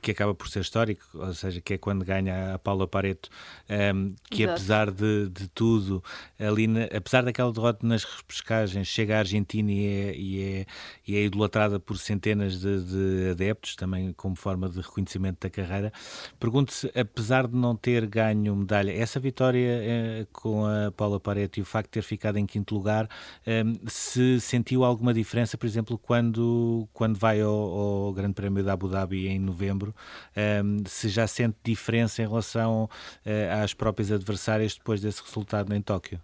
que 0.00 0.10
acaba 0.12 0.32
por 0.32 0.48
ser 0.48 0.60
histórico, 0.60 1.04
ou 1.12 1.34
seja, 1.34 1.60
que 1.60 1.74
é 1.74 1.78
quando 1.78 2.04
ganha 2.04 2.54
a 2.54 2.58
Paula 2.60 2.86
Pareto, 2.86 3.28
um, 3.68 3.74
ehm, 3.74 4.14
que 4.30 4.44
Exato. 4.44 4.52
apesar 4.52 4.90
de, 4.92 5.28
de 5.30 5.48
tudo, 5.48 6.04
ali 6.38 6.68
na, 6.68 6.84
apesar 6.84 7.24
daquela 7.24 7.52
derrota 7.52 7.84
nas 7.84 8.04
repescagens, 8.04 8.86
chega 8.86 9.16
à 9.16 9.18
Argentina 9.18 9.72
e 9.72 9.86
é, 9.86 10.16
e 10.16 10.42
é, 10.42 10.66
e 11.08 11.16
é 11.16 11.24
idolatrada 11.24 11.80
por 11.80 11.98
centenas 11.98 12.60
de, 12.60 12.80
de, 12.84 13.30
adeptos, 13.30 13.74
também 13.74 14.12
como 14.12 14.36
forma 14.36 14.68
de 14.68 14.80
reconhecimento 14.80 15.38
da 15.40 15.50
carreira. 15.50 15.92
Pergunto-se, 16.38 16.92
apesar 16.96 17.48
de 17.48 17.56
não 17.56 17.74
ter 17.74 18.06
ganho 18.06 18.54
medalha, 18.54 18.92
essa 18.92 19.18
vitória 19.18 19.80
eh, 19.82 20.26
com 20.32 20.64
a 20.64 20.92
Paula 20.92 21.18
Pareto 21.18 21.58
e 21.58 21.62
o 21.62 21.64
facto 21.64 21.88
de 21.88 21.92
ter 21.94 22.02
ficado 22.02 22.36
em 22.38 22.46
quinto 22.52 22.74
lugar, 22.74 23.08
ehm, 23.46 23.74
se 23.86 24.38
sentiu 24.40 24.84
alguma 24.84 25.14
diferença, 25.14 25.56
por 25.56 25.66
exemplo, 25.66 25.96
quando, 25.96 26.86
quando 26.92 27.18
vai 27.18 27.40
ao, 27.40 27.50
ao 27.50 28.12
Grande 28.12 28.34
Prémio 28.34 28.62
da 28.62 28.74
Abu 28.74 28.88
Dhabi 28.88 29.26
em 29.28 29.38
novembro, 29.38 29.94
ehm, 30.36 30.84
se 30.86 31.08
já 31.08 31.26
sente 31.26 31.56
diferença 31.64 32.22
em 32.22 32.28
relação 32.28 32.84
uh, 32.84 33.62
às 33.62 33.72
próprias 33.72 34.12
adversárias 34.12 34.74
depois 34.76 35.00
desse 35.00 35.22
resultado 35.22 35.74
em 35.74 35.80
Tóquio? 35.80 36.20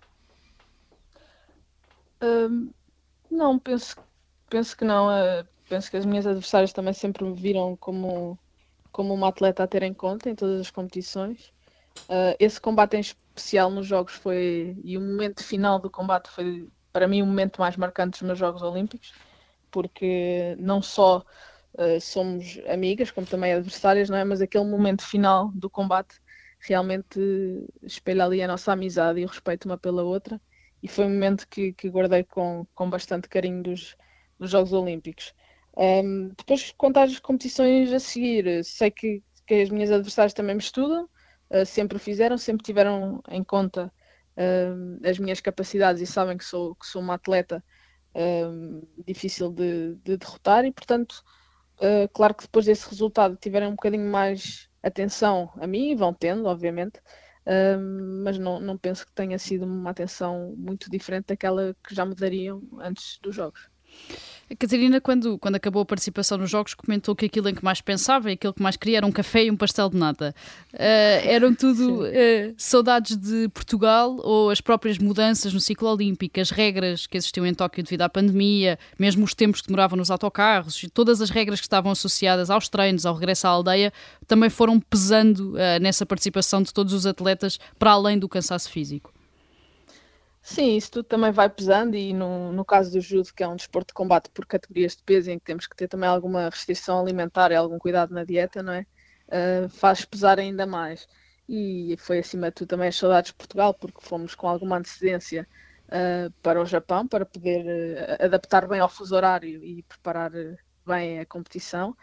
Ehm, 2.21 2.69
não, 3.31 3.59
penso, 3.59 3.97
penso 4.51 4.77
que 4.77 4.85
não. 4.85 5.09
Uh, 5.09 5.47
penso 5.69 5.91
que 5.91 5.97
as 5.97 6.05
minhas 6.05 6.27
adversárias 6.27 6.73
também 6.73 6.93
sempre 6.93 7.25
me 7.25 7.35
viram 7.35 7.77
como, 7.77 8.38
como 8.93 9.14
uma 9.14 9.29
atleta 9.29 9.62
a 9.62 9.67
ter 9.67 9.83
em 9.83 9.95
conta 9.95 10.29
em 10.29 10.35
todas 10.35 10.61
as 10.61 10.71
competições. 10.71 11.53
Uh, 12.08 12.34
esse 12.38 12.61
combate 12.61 12.96
em 12.96 13.00
especial 13.00 13.70
nos 13.70 13.87
jogos 13.87 14.14
foi 14.14 14.76
e 14.82 14.96
o 14.96 15.00
momento 15.00 15.44
final 15.44 15.78
do 15.78 15.90
combate 15.90 16.28
foi 16.28 16.68
para 16.92 17.06
mim 17.06 17.22
o 17.22 17.26
momento 17.26 17.61
mais 17.61 17.76
marcante 17.76 18.18
dos 18.18 18.22
meus 18.22 18.38
Jogos 18.38 18.62
Olímpicos, 18.62 19.12
porque 19.70 20.56
não 20.58 20.82
só 20.82 21.24
uh, 21.74 22.00
somos 22.00 22.58
amigas, 22.66 23.11
como 23.11 23.26
também 23.26 23.52
adversárias, 23.52 24.08
não 24.08 24.16
é? 24.16 24.24
Mas 24.24 24.40
aquele 24.40 24.64
momento 24.64 25.02
final 25.02 25.50
do 25.54 25.70
combate 25.70 26.16
realmente 26.58 27.20
espelha 27.82 28.24
ali 28.24 28.42
a 28.42 28.48
nossa 28.48 28.72
amizade 28.72 29.20
e 29.20 29.24
o 29.24 29.28
respeito 29.28 29.66
uma 29.66 29.78
pela 29.78 30.02
outra, 30.02 30.40
e 30.82 30.88
foi 30.88 31.04
um 31.04 31.11
momento 31.11 31.46
que, 31.48 31.72
que 31.72 31.88
guardei 31.88 32.24
com, 32.24 32.66
com 32.74 32.90
bastante 32.90 33.28
carinho 33.28 33.62
dos, 33.62 33.96
dos 34.38 34.50
Jogos 34.50 34.72
Olímpicos. 34.72 35.34
Um, 35.76 36.32
depois, 36.37 36.74
quanto 36.76 36.98
às 36.98 37.18
competições 37.20 37.92
a 37.92 38.00
seguir, 38.00 38.64
sei 38.64 38.90
que, 38.90 39.22
que 39.46 39.54
as 39.54 39.70
minhas 39.70 39.92
adversárias 39.92 40.34
também 40.34 40.56
me 40.56 40.61
estudam, 40.62 41.08
uh, 41.50 41.66
sempre 41.66 41.96
o 41.96 42.00
fizeram, 42.00 42.38
sempre 42.38 42.64
tiveram 42.64 43.22
em 43.28 43.42
conta 43.42 43.92
uh, 44.37 45.08
as 45.08 45.18
minhas 45.18 45.40
capacidades 45.40 46.02
e 46.02 46.06
sabem 46.06 46.37
que 46.37 46.44
sou, 46.44 46.74
que 46.74 46.87
sou 46.87 47.02
uma 47.02 47.14
atleta 47.14 47.62
uh, 48.14 48.88
difícil 49.06 49.50
de, 49.52 49.94
de, 49.96 50.16
derrotar 50.16 50.64
e, 50.64 50.72
portanto, 50.72 51.22
claro 52.12 52.34
que 52.34 52.42
depois 52.42 52.66
desse 52.66 52.88
resultado 52.88 53.37
tiverem 53.37 53.68
um 53.68 53.76
bocadinho 53.76 54.11
mais 54.11 54.68
atenção 54.82 55.52
a 55.61 55.66
mim, 55.66 55.94
vão 55.94 56.12
tendo, 56.12 56.46
obviamente, 56.46 57.00
mas 58.24 58.37
não, 58.37 58.58
não 58.58 58.76
penso 58.76 59.06
que 59.06 59.12
tenha 59.12 59.38
sido 59.38 59.64
uma 59.64 59.90
atenção 59.90 60.56
muito 60.56 60.90
diferente 60.90 61.26
daquela 61.26 61.76
que 61.87 61.94
já 61.94 62.04
me 62.04 62.16
dariam 62.16 62.61
antes 62.80 63.20
dos 63.22 63.32
jogos. 63.32 63.70
A 64.50 64.56
Catarina, 64.56 64.98
quando, 64.98 65.37
quando 65.38 65.56
acabou 65.56 65.82
a 65.82 65.84
participação 65.84 66.38
nos 66.38 66.48
jogos, 66.48 66.72
comentou 66.72 67.14
que 67.14 67.26
aquilo 67.26 67.50
em 67.50 67.54
que 67.54 67.62
mais 67.62 67.82
pensava 67.82 68.30
e 68.30 68.32
aquilo 68.32 68.54
que 68.54 68.62
mais 68.62 68.78
queria 68.78 68.96
era 68.96 69.06
um 69.06 69.12
café 69.12 69.44
e 69.44 69.50
um 69.50 69.56
pastel 69.56 69.90
de 69.90 69.98
nata. 69.98 70.34
Uh, 70.72 70.78
eram 71.28 71.54
tudo 71.54 72.02
uh, 72.02 72.54
saudades 72.56 73.14
de 73.16 73.50
Portugal 73.50 74.16
ou 74.22 74.48
as 74.48 74.62
próprias 74.62 74.96
mudanças 74.96 75.52
no 75.52 75.61
ciclo 75.61 75.90
olímpico, 75.90 76.40
as 76.40 76.48
regras 76.50 77.06
que 77.06 77.18
existiam 77.18 77.44
em 77.44 77.52
Tóquio 77.52 77.84
devido 77.84 78.02
à 78.02 78.08
pandemia, 78.08 78.78
mesmo 78.98 79.22
os 79.22 79.34
tempos 79.34 79.61
que 79.61 79.68
demoravam 79.68 79.98
nos 79.98 80.11
autocarros, 80.11 80.82
todas 80.94 81.20
as 81.20 81.28
regras 81.28 81.61
que 81.61 81.66
estavam 81.66 81.92
associadas 81.92 82.48
aos 82.48 82.70
treinos, 82.70 83.04
ao 83.04 83.14
regresso 83.14 83.46
à 83.46 83.50
aldeia, 83.50 83.92
também 84.26 84.48
foram 84.48 84.80
pesando 84.80 85.52
uh, 85.52 85.78
nessa 85.78 86.06
participação 86.06 86.62
de 86.62 86.72
todos 86.72 86.94
os 86.94 87.04
atletas 87.04 87.61
para 87.78 87.90
além 87.90 88.18
do 88.18 88.26
cansaço 88.26 88.70
físico. 88.70 89.12
Sim, 90.50 90.76
isso 90.76 90.90
tudo 90.90 91.04
também 91.04 91.30
vai 91.30 91.48
pesando 91.50 91.94
e 91.94 92.12
no, 92.14 92.52
no 92.52 92.64
caso 92.64 92.90
do 92.90 93.00
judo, 93.02 93.32
que 93.34 93.42
é 93.42 93.48
um 93.48 93.54
desporto 93.56 93.88
de 93.88 93.94
combate 93.94 94.30
por 94.30 94.46
categorias 94.46 94.96
de 94.96 95.02
peso 95.02 95.30
em 95.30 95.38
que 95.38 95.44
temos 95.44 95.66
que 95.66 95.76
ter 95.76 95.88
também 95.88 96.08
alguma 96.08 96.48
restrição 96.48 96.98
alimentar 97.00 97.52
e 97.52 97.54
algum 97.54 97.78
cuidado 97.78 98.14
na 98.14 98.24
dieta, 98.24 98.62
não 98.62 98.72
é? 98.72 98.87
Uh, 99.28 99.68
faz 99.68 100.04
pesar 100.06 100.38
ainda 100.38 100.66
mais. 100.66 101.06
E 101.46 101.94
foi 101.98 102.18
acima 102.20 102.48
de 102.48 102.54
tudo 102.54 102.68
também 102.68 102.88
as 102.88 102.96
saudades 102.96 103.30
de 103.30 103.37
Portugal, 103.37 103.74
porque 103.74 104.00
fomos 104.00 104.34
com 104.34 104.48
alguma 104.48 104.78
antecedência 104.78 105.46
uh, 105.88 106.32
para 106.42 106.61
o 106.62 106.64
Japão 106.66 107.06
para 107.06 107.26
poder 107.26 107.66
uh, 108.18 108.24
adaptar 108.24 108.66
bem 108.66 108.80
ao 108.80 108.88
fuso 108.88 109.14
horário 109.14 109.62
e 109.62 109.82
preparar 109.82 110.32
bem 110.87 111.20
a 111.20 111.26
competição. 111.26 111.94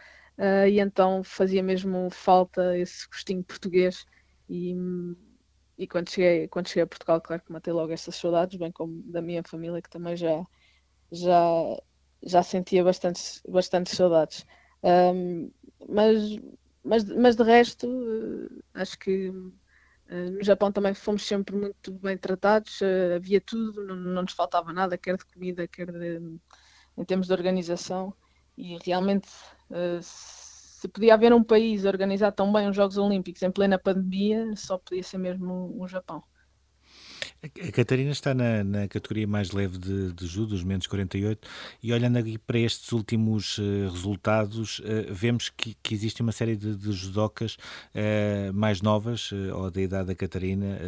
e 0.70 0.78
então 0.80 1.24
fazia 1.24 1.62
mesmo 1.62 2.08
falta 2.10 2.78
esse 2.78 3.08
gostinho 3.08 3.42
português 3.42 4.04
e 4.48 4.72
e 5.78 5.86
quando 5.86 6.10
cheguei, 6.10 6.48
quando 6.48 6.68
cheguei 6.68 6.84
a 6.84 6.86
Portugal, 6.86 7.20
claro 7.20 7.42
que 7.42 7.52
matei 7.52 7.72
logo 7.72 7.92
estas 7.92 8.16
saudades, 8.16 8.58
bem 8.58 8.72
como 8.72 9.02
da 9.04 9.20
minha 9.20 9.42
família, 9.42 9.82
que 9.82 9.90
também 9.90 10.16
já, 10.16 10.44
já, 11.12 11.82
já 12.22 12.42
sentia 12.42 12.82
bastantes, 12.82 13.42
bastantes 13.48 13.96
saudades. 13.96 14.46
Um, 14.82 15.50
mas, 15.88 16.38
mas, 16.82 17.04
mas 17.04 17.36
de 17.36 17.42
resto, 17.42 17.86
uh, 17.88 18.62
acho 18.74 18.98
que 18.98 19.28
uh, 19.28 19.54
no 20.08 20.42
Japão 20.42 20.72
também 20.72 20.94
fomos 20.94 21.26
sempre 21.26 21.54
muito 21.56 21.92
bem 21.92 22.16
tratados, 22.16 22.80
uh, 22.80 23.16
havia 23.16 23.40
tudo, 23.40 23.84
não, 23.84 23.96
não, 23.96 24.22
nos 24.22 24.32
faltava 24.32 24.72
nada, 24.72 24.96
quer 24.96 25.16
de 25.18 25.26
comida, 25.26 25.68
quer 25.68 25.92
de, 25.92 26.20
em 26.96 27.04
termos 27.04 27.26
de 27.26 27.32
organização, 27.34 28.14
e 28.56 28.78
realmente 28.82 29.28
se 30.76 30.88
podia 30.88 31.14
haver 31.14 31.32
um 31.32 31.42
país 31.42 31.86
a 31.86 31.88
organizar 31.88 32.32
tão 32.32 32.52
bem 32.52 32.68
os 32.68 32.76
Jogos 32.76 32.98
Olímpicos 32.98 33.42
em 33.42 33.50
plena 33.50 33.78
pandemia, 33.78 34.54
só 34.56 34.76
podia 34.76 35.02
ser 35.02 35.16
mesmo 35.16 35.74
o 35.80 35.88
Japão. 35.88 36.22
A 37.42 37.72
Catarina 37.72 38.10
está 38.10 38.34
na, 38.34 38.64
na 38.64 38.88
categoria 38.88 39.26
mais 39.26 39.52
leve 39.52 39.78
de, 39.78 40.12
de 40.12 40.26
judo, 40.26 40.54
os 40.54 40.64
menos 40.64 40.86
48, 40.86 41.48
e 41.82 41.92
olhando 41.92 42.16
aqui 42.16 42.38
para 42.38 42.58
estes 42.58 42.90
últimos 42.92 43.58
uh, 43.58 43.88
resultados, 43.90 44.78
uh, 44.80 45.12
vemos 45.12 45.50
que, 45.50 45.76
que, 45.82 45.94
existe 45.94 46.22
uma 46.22 46.32
série 46.32 46.56
de, 46.56 46.74
de 46.74 46.92
judocas 46.92 47.56
uh, 47.94 48.52
mais 48.52 48.80
novas, 48.80 49.30
ou 49.54 49.70
da 49.70 49.80
idade 49.80 50.08
da 50.08 50.14
Catarina, 50.14 50.78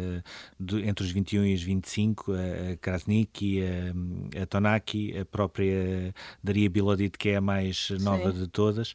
de, 0.59 0.81
entre 0.87 1.05
os 1.05 1.11
21 1.11 1.45
e 1.45 1.53
os 1.53 1.61
25, 1.61 2.33
a 2.33 2.77
Krasniki, 2.77 3.61
a, 3.61 4.41
a 4.41 4.45
Tonaki, 4.45 5.17
a 5.17 5.25
própria 5.25 6.13
Daria 6.43 6.69
Bilodit, 6.69 7.17
que 7.17 7.29
é 7.29 7.35
a 7.37 7.41
mais 7.41 7.89
nova 8.01 8.31
Sim. 8.31 8.39
de 8.39 8.47
todas. 8.47 8.93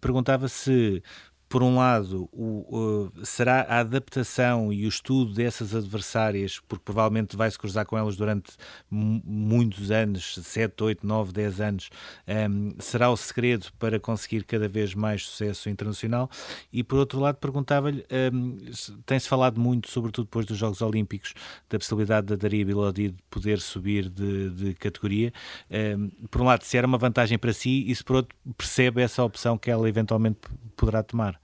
perguntava 0.00 0.48
se 0.48 1.02
por 1.48 1.62
um 1.62 1.76
lado, 1.76 2.28
o, 2.32 3.10
será 3.24 3.62
a 3.62 3.78
adaptação 3.80 4.72
e 4.72 4.84
o 4.84 4.88
estudo 4.88 5.32
dessas 5.32 5.74
adversárias, 5.74 6.60
porque 6.66 6.84
provavelmente 6.84 7.36
vai 7.36 7.50
se 7.50 7.58
cruzar 7.58 7.86
com 7.86 7.96
elas 7.96 8.16
durante 8.16 8.52
muitos 8.90 9.90
anos 9.90 10.38
7, 10.42 10.82
8, 10.82 11.06
9, 11.06 11.32
10 11.32 11.60
anos 11.60 11.90
um, 12.26 12.74
será 12.78 13.10
o 13.10 13.16
segredo 13.16 13.66
para 13.78 14.00
conseguir 14.00 14.44
cada 14.44 14.68
vez 14.68 14.94
mais 14.94 15.24
sucesso 15.24 15.68
internacional? 15.68 16.30
E 16.72 16.82
por 16.82 16.98
outro 16.98 17.20
lado, 17.20 17.36
perguntava-lhe: 17.36 18.04
um, 18.32 18.58
tem-se 19.04 19.28
falado 19.28 19.60
muito, 19.60 19.90
sobretudo 19.90 20.24
depois 20.26 20.46
dos 20.46 20.58
Jogos 20.58 20.82
Olímpicos, 20.82 21.34
da 21.68 21.78
possibilidade 21.78 22.26
da 22.26 22.36
Daria 22.36 22.64
Bilodi 22.64 23.10
de 23.10 23.22
poder 23.30 23.60
subir 23.60 24.08
de, 24.08 24.50
de 24.50 24.74
categoria. 24.74 25.32
Um, 25.70 26.08
por 26.28 26.40
um 26.42 26.44
lado, 26.44 26.64
se 26.64 26.76
era 26.76 26.86
uma 26.86 26.98
vantagem 26.98 27.38
para 27.38 27.52
si, 27.52 27.84
e 27.86 27.94
se 27.94 28.02
por 28.02 28.16
outro, 28.16 28.36
percebe 28.56 29.02
essa 29.02 29.22
opção 29.22 29.56
que 29.56 29.70
ela 29.70 29.88
eventualmente 29.88 30.40
poderá 30.76 31.02
tomar? 31.02 31.35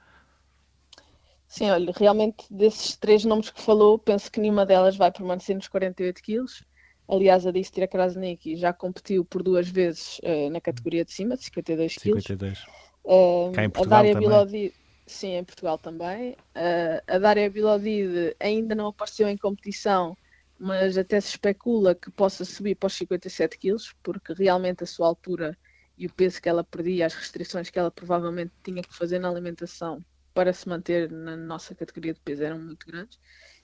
Sim, 1.52 1.68
olha, 1.68 1.92
realmente 1.94 2.46
desses 2.50 2.96
três 2.96 3.26
nomes 3.26 3.50
que 3.50 3.60
falou, 3.60 3.98
penso 3.98 4.32
que 4.32 4.40
nenhuma 4.40 4.64
delas 4.64 4.96
vai 4.96 5.12
permanecer 5.12 5.54
nos 5.54 5.68
48 5.68 6.22
quilos. 6.22 6.64
Aliás, 7.06 7.46
a 7.46 7.50
Distria 7.50 7.86
Krasniki 7.86 8.56
já 8.56 8.72
competiu 8.72 9.22
por 9.22 9.42
duas 9.42 9.68
vezes 9.68 10.18
uh, 10.20 10.48
na 10.48 10.62
categoria 10.62 11.04
de 11.04 11.12
cima, 11.12 11.36
de 11.36 11.44
52 11.44 11.96
quilos. 11.96 12.24
52. 12.24 12.64
Uh, 13.04 13.52
Cá 13.52 13.64
em 13.64 13.68
Portugal 13.68 13.98
a 13.98 14.02
Dária 14.02 14.18
Bilodide, 14.18 14.74
sim, 15.06 15.32
em 15.34 15.44
Portugal 15.44 15.76
também. 15.76 16.30
Uh, 16.56 17.02
a 17.06 17.18
Dária 17.18 17.50
Bilodide 17.50 18.34
ainda 18.40 18.74
não 18.74 18.86
apareceu 18.86 19.28
em 19.28 19.36
competição, 19.36 20.16
mas 20.58 20.96
até 20.96 21.20
se 21.20 21.28
especula 21.32 21.94
que 21.94 22.10
possa 22.10 22.46
subir 22.46 22.76
para 22.76 22.86
os 22.86 22.94
57 22.94 23.58
quilos, 23.58 23.94
porque 24.02 24.32
realmente 24.32 24.84
a 24.84 24.86
sua 24.86 25.06
altura 25.06 25.54
e 25.98 26.06
o 26.06 26.14
peso 26.14 26.40
que 26.40 26.48
ela 26.48 26.64
perdia, 26.64 27.04
as 27.04 27.12
restrições 27.12 27.68
que 27.68 27.78
ela 27.78 27.90
provavelmente 27.90 28.52
tinha 28.64 28.82
que 28.82 28.96
fazer 28.96 29.18
na 29.18 29.28
alimentação 29.28 30.02
para 30.34 30.52
se 30.52 30.68
manter 30.68 31.10
na 31.10 31.36
nossa 31.36 31.74
categoria 31.74 32.14
de 32.14 32.20
peso 32.20 32.42
eram 32.44 32.58
muito 32.58 32.86
grandes. 32.86 33.18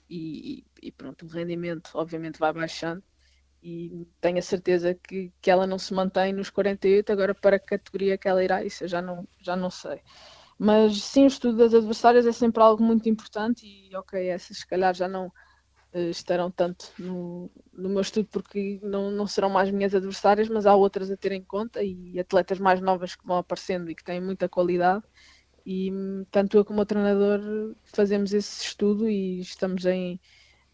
E, 0.09 0.65
e, 0.83 0.91
pronto, 0.91 1.27
o 1.27 1.29
rendimento 1.29 1.91
obviamente 1.95 2.39
vai 2.39 2.53
baixando 2.53 3.03
e 3.63 4.07
tenho 4.21 4.39
a 4.39 4.43
certeza 4.43 4.95
que, 4.95 5.33
que 5.41 5.51
ela 5.51 5.67
não 5.67 5.79
se 5.79 5.93
mantém 5.93 6.33
nos 6.33 6.49
48, 6.51 7.13
agora 7.13 7.35
para 7.35 7.57
a 7.57 7.61
categoria 7.61 8.17
que 8.17 8.29
ela 8.29 8.43
irá, 8.43 8.65
isso 8.65 8.85
eu 8.85 8.89
já 8.89 9.03
não, 9.03 9.27
já 9.41 9.57
não 9.57 9.71
sei. 9.71 10.01
Mas 10.59 11.03
sim, 11.03 11.25
o 11.25 11.27
estudo 11.27 11.59
das 11.59 11.75
adversárias 11.75 12.27
é 12.27 12.33
sempre 12.33 12.63
algo 12.63 12.83
muito 12.83 13.09
importante 13.09 13.67
e 13.67 13.95
ok, 13.97 14.29
essas 14.29 14.59
se 14.59 14.67
calhar 14.67 14.95
já 14.95 15.07
não 15.09 15.27
uh, 15.27 16.11
estarão 16.11 16.51
tanto 16.51 16.93
no, 16.99 17.51
no 17.73 17.89
meu 17.89 18.01
estudo 18.01 18.29
porque 18.31 18.81
não, 18.83 19.11
não 19.11 19.27
serão 19.27 19.51
mais 19.51 19.71
minhas 19.71 19.95
adversárias, 19.95 20.49
mas 20.49 20.67
há 20.67 20.75
outras 20.75 21.11
a 21.11 21.17
ter 21.17 21.33
em 21.33 21.43
conta 21.43 21.83
e 21.83 22.19
atletas 22.19 22.59
mais 22.59 22.81
novas 22.81 23.15
que 23.15 23.27
vão 23.27 23.37
aparecendo 23.37 23.91
e 23.91 23.95
que 23.95 24.05
têm 24.05 24.21
muita 24.21 24.49
qualidade 24.49 25.05
e 25.71 25.93
tanto 26.31 26.57
eu 26.57 26.65
como 26.65 26.81
o 26.81 26.87
treinador 26.87 27.77
fazemos 27.85 28.33
esse 28.33 28.65
estudo 28.65 29.07
e 29.07 29.39
estamos 29.41 29.85
em, 29.85 30.19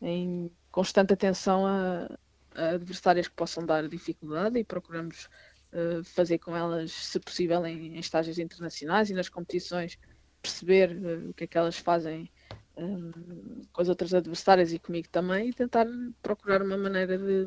em 0.00 0.48
constante 0.70 1.12
atenção 1.12 1.66
a, 1.66 2.09
a 2.54 2.68
adversárias 2.74 3.26
que 3.26 3.35
possam 3.35 3.66
dar 3.66 3.88
dificuldade 3.88 4.57
e 4.57 4.62
procuramos 4.62 5.28
uh, 5.72 6.04
fazer 6.04 6.38
com 6.38 6.57
elas, 6.57 6.92
se 6.92 7.18
possível, 7.18 7.66
em, 7.66 7.96
em, 7.96 7.98
estágios 7.98 8.38
internacionais 8.38 9.11
e 9.11 9.14
nas 9.14 9.28
competições, 9.28 9.98
perceber 10.40 10.96
uh, 10.96 11.30
o 11.30 11.35
que 11.35 11.42
é 11.42 11.46
que 11.48 11.59
elas 11.59 11.76
fazem 11.76 12.30
um, 12.76 13.11
eh, 13.11 13.66
com 13.72 13.83
as 13.83 13.88
outras 13.88 14.14
adversárias 14.14 14.72
e 14.72 14.78
comigo 14.78 15.09
também 15.09 15.48
e 15.48 15.52
tentar 15.52 15.87
procurar 16.22 16.62
uma 16.62 16.78
maneira 16.78 17.18
de, 17.18 17.46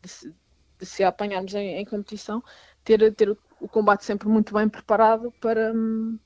de, 0.00 0.34
de 0.78 0.86
se 0.86 1.04
apanharmos 1.04 1.52
em, 1.52 1.76
em, 1.76 1.84
competição, 1.84 2.42
ter, 2.82 3.14
ter 3.14 3.28
o, 3.28 3.38
o, 3.60 3.68
combate 3.68 4.02
sempre 4.02 4.28
muito 4.28 4.54
bem 4.54 4.66
preparado 4.66 5.30
para. 5.42 5.74
Um, 5.74 6.18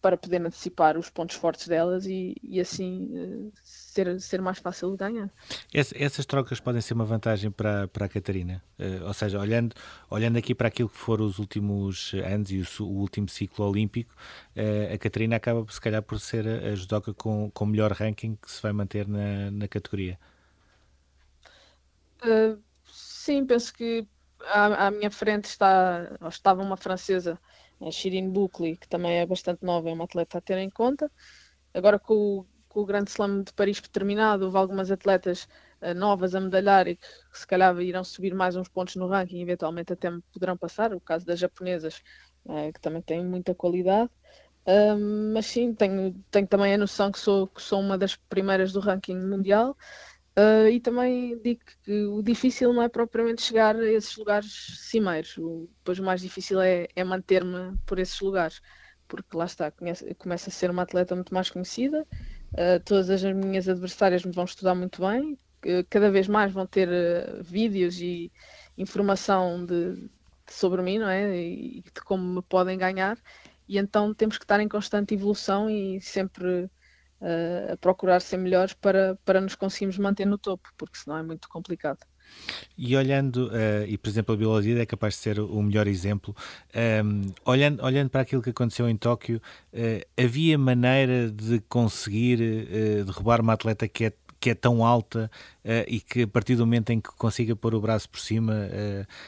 para 0.00 0.16
poder 0.16 0.40
antecipar 0.40 0.96
os 0.96 1.10
pontos 1.10 1.36
fortes 1.36 1.66
delas 1.66 2.06
e, 2.06 2.36
e 2.42 2.60
assim 2.60 3.08
uh, 3.12 3.52
ser, 3.62 4.20
ser 4.20 4.40
mais 4.40 4.58
fácil 4.58 4.92
de 4.92 4.96
ganhar. 4.96 5.30
essas 5.72 6.24
trocas 6.24 6.60
podem 6.60 6.80
ser 6.80 6.94
uma 6.94 7.04
vantagem 7.04 7.50
para, 7.50 7.88
para 7.88 8.06
a 8.06 8.08
Catarina, 8.08 8.62
uh, 8.78 9.06
ou 9.06 9.14
seja, 9.14 9.38
olhando, 9.38 9.74
olhando 10.08 10.36
aqui 10.36 10.54
para 10.54 10.68
aquilo 10.68 10.88
que 10.88 10.96
foram 10.96 11.24
os 11.24 11.38
últimos 11.38 12.12
anos 12.24 12.50
e 12.50 12.60
o, 12.60 12.84
o 12.84 12.98
último 13.00 13.28
ciclo 13.28 13.68
olímpico, 13.68 14.14
uh, 14.56 14.94
a 14.94 14.98
Catarina 14.98 15.36
acaba 15.36 15.66
se 15.70 15.80
calhar 15.80 16.02
por 16.02 16.20
ser 16.20 16.46
a, 16.46 16.68
a 16.68 16.74
judoca 16.76 17.12
com, 17.12 17.50
com 17.50 17.66
melhor 17.66 17.92
ranking 17.92 18.36
que 18.36 18.50
se 18.50 18.62
vai 18.62 18.72
manter 18.72 19.08
na, 19.08 19.50
na 19.50 19.66
categoria. 19.66 20.18
sim, 22.86 23.44
penso 23.44 23.74
que 23.74 24.06
à, 24.46 24.86
à 24.86 24.90
minha 24.90 25.10
frente 25.10 25.46
está, 25.46 26.16
estava 26.28 26.62
uma 26.62 26.76
francesa 26.76 27.38
a 27.80 27.90
Shirin 27.90 28.30
Buckley, 28.30 28.76
que 28.76 28.88
também 28.88 29.18
é 29.18 29.26
bastante 29.26 29.64
nova, 29.64 29.88
é 29.88 29.92
uma 29.92 30.04
atleta 30.04 30.38
a 30.38 30.40
ter 30.40 30.58
em 30.58 30.70
conta. 30.70 31.10
Agora 31.72 31.98
com 31.98 32.14
o, 32.14 32.46
com 32.68 32.80
o 32.80 32.86
Grande 32.86 33.10
Slam 33.10 33.42
de 33.42 33.52
Paris 33.52 33.80
terminado, 33.80 34.44
houve 34.46 34.56
algumas 34.56 34.90
atletas 34.90 35.48
uh, 35.82 35.94
novas 35.94 36.34
a 36.34 36.40
medalhar 36.40 36.88
e 36.88 36.96
que, 36.96 37.06
que, 37.06 37.38
se 37.38 37.46
calhar 37.46 37.78
irão 37.80 38.02
subir 38.02 38.34
mais 38.34 38.56
uns 38.56 38.68
pontos 38.68 38.96
no 38.96 39.06
ranking, 39.06 39.40
eventualmente 39.40 39.92
até 39.92 40.10
poderão 40.32 40.56
passar, 40.56 40.92
o 40.94 41.00
caso 41.00 41.24
das 41.24 41.38
japonesas, 41.38 42.02
uh, 42.46 42.72
que 42.72 42.80
também 42.80 43.02
têm 43.02 43.24
muita 43.24 43.54
qualidade. 43.54 44.10
Uh, 44.66 45.32
mas 45.32 45.46
sim, 45.46 45.72
tenho, 45.72 46.14
tenho 46.30 46.46
também 46.46 46.74
a 46.74 46.78
noção 46.78 47.10
que 47.10 47.18
sou, 47.18 47.46
que 47.46 47.62
sou 47.62 47.80
uma 47.80 47.96
das 47.96 48.16
primeiras 48.16 48.72
do 48.72 48.80
ranking 48.80 49.16
mundial 49.16 49.76
Uh, 50.38 50.68
e 50.68 50.78
também 50.78 51.36
digo 51.42 51.62
que 51.82 52.04
o 52.04 52.22
difícil 52.22 52.72
não 52.72 52.80
é 52.80 52.88
propriamente 52.88 53.42
chegar 53.42 53.74
a 53.74 53.90
esses 53.90 54.16
lugares 54.16 54.78
cimeiros, 54.88 55.36
o, 55.36 55.68
depois 55.78 55.98
o 55.98 56.04
mais 56.04 56.20
difícil 56.20 56.60
é, 56.60 56.86
é 56.94 57.02
manter-me 57.02 57.76
por 57.84 57.98
esses 57.98 58.20
lugares, 58.20 58.62
porque 59.08 59.36
lá 59.36 59.46
está, 59.46 59.68
conhece, 59.72 60.14
começo 60.14 60.48
a 60.48 60.52
ser 60.52 60.70
uma 60.70 60.82
atleta 60.82 61.16
muito 61.16 61.34
mais 61.34 61.50
conhecida, 61.50 62.06
uh, 62.52 62.80
todas 62.84 63.10
as 63.10 63.20
minhas 63.24 63.68
adversárias 63.68 64.24
me 64.24 64.30
vão 64.30 64.44
estudar 64.44 64.76
muito 64.76 65.02
bem, 65.02 65.32
uh, 65.32 65.84
cada 65.90 66.08
vez 66.08 66.28
mais 66.28 66.52
vão 66.52 66.68
ter 66.68 66.88
ah, 66.88 67.42
vídeos 67.42 68.00
e 68.00 68.30
informação 68.76 69.66
de, 69.66 69.96
de, 69.96 70.52
sobre 70.52 70.82
mim, 70.82 70.98
não 70.98 71.08
é? 71.08 71.36
E 71.36 71.82
de 71.82 72.00
como 72.04 72.22
me 72.22 72.42
podem 72.42 72.78
ganhar, 72.78 73.18
e 73.68 73.76
então 73.76 74.14
temos 74.14 74.38
que 74.38 74.44
estar 74.44 74.60
em 74.60 74.68
constante 74.68 75.14
evolução 75.14 75.68
e 75.68 76.00
sempre 76.00 76.70
a 77.20 77.76
procurar 77.76 78.20
ser 78.20 78.36
melhores 78.36 78.74
para, 78.74 79.18
para 79.24 79.40
nos 79.40 79.54
conseguirmos 79.54 79.98
manter 79.98 80.26
no 80.26 80.38
topo, 80.38 80.68
porque 80.76 80.98
senão 80.98 81.16
é 81.16 81.22
muito 81.22 81.48
complicado. 81.48 81.98
E 82.76 82.96
olhando, 82.96 83.48
uh, 83.48 83.84
e 83.86 83.98
por 83.98 84.08
exemplo, 84.08 84.34
a 84.34 84.38
biologia 84.38 84.80
é 84.80 84.86
capaz 84.86 85.14
de 85.14 85.20
ser 85.20 85.40
o 85.40 85.62
melhor 85.62 85.86
exemplo, 85.88 86.34
um, 86.74 86.78
ehm, 86.78 87.32
olhando, 87.44 87.82
olhando 87.82 88.08
para 88.08 88.20
aquilo 88.20 88.40
que 88.40 88.50
aconteceu 88.50 88.88
em 88.88 88.96
Tóquio, 88.96 89.42
uh, 89.72 90.22
havia 90.22 90.56
maneira 90.56 91.30
de 91.30 91.60
conseguir 91.68 92.40
uh, 92.40 93.04
derrubar 93.04 93.40
uma 93.40 93.54
atleta 93.54 93.88
que 93.88 94.04
é, 94.04 94.12
que 94.38 94.50
é 94.50 94.54
tão 94.54 94.84
alta 94.84 95.28
e 95.88 96.00
que 96.00 96.22
a 96.22 96.28
partir 96.28 96.54
do 96.54 96.64
momento 96.64 96.90
em 96.90 97.00
que 97.00 97.10
consiga 97.16 97.56
pôr 97.56 97.74
o 97.74 97.80
braço 97.80 98.08
por 98.08 98.20
cima 98.20 98.54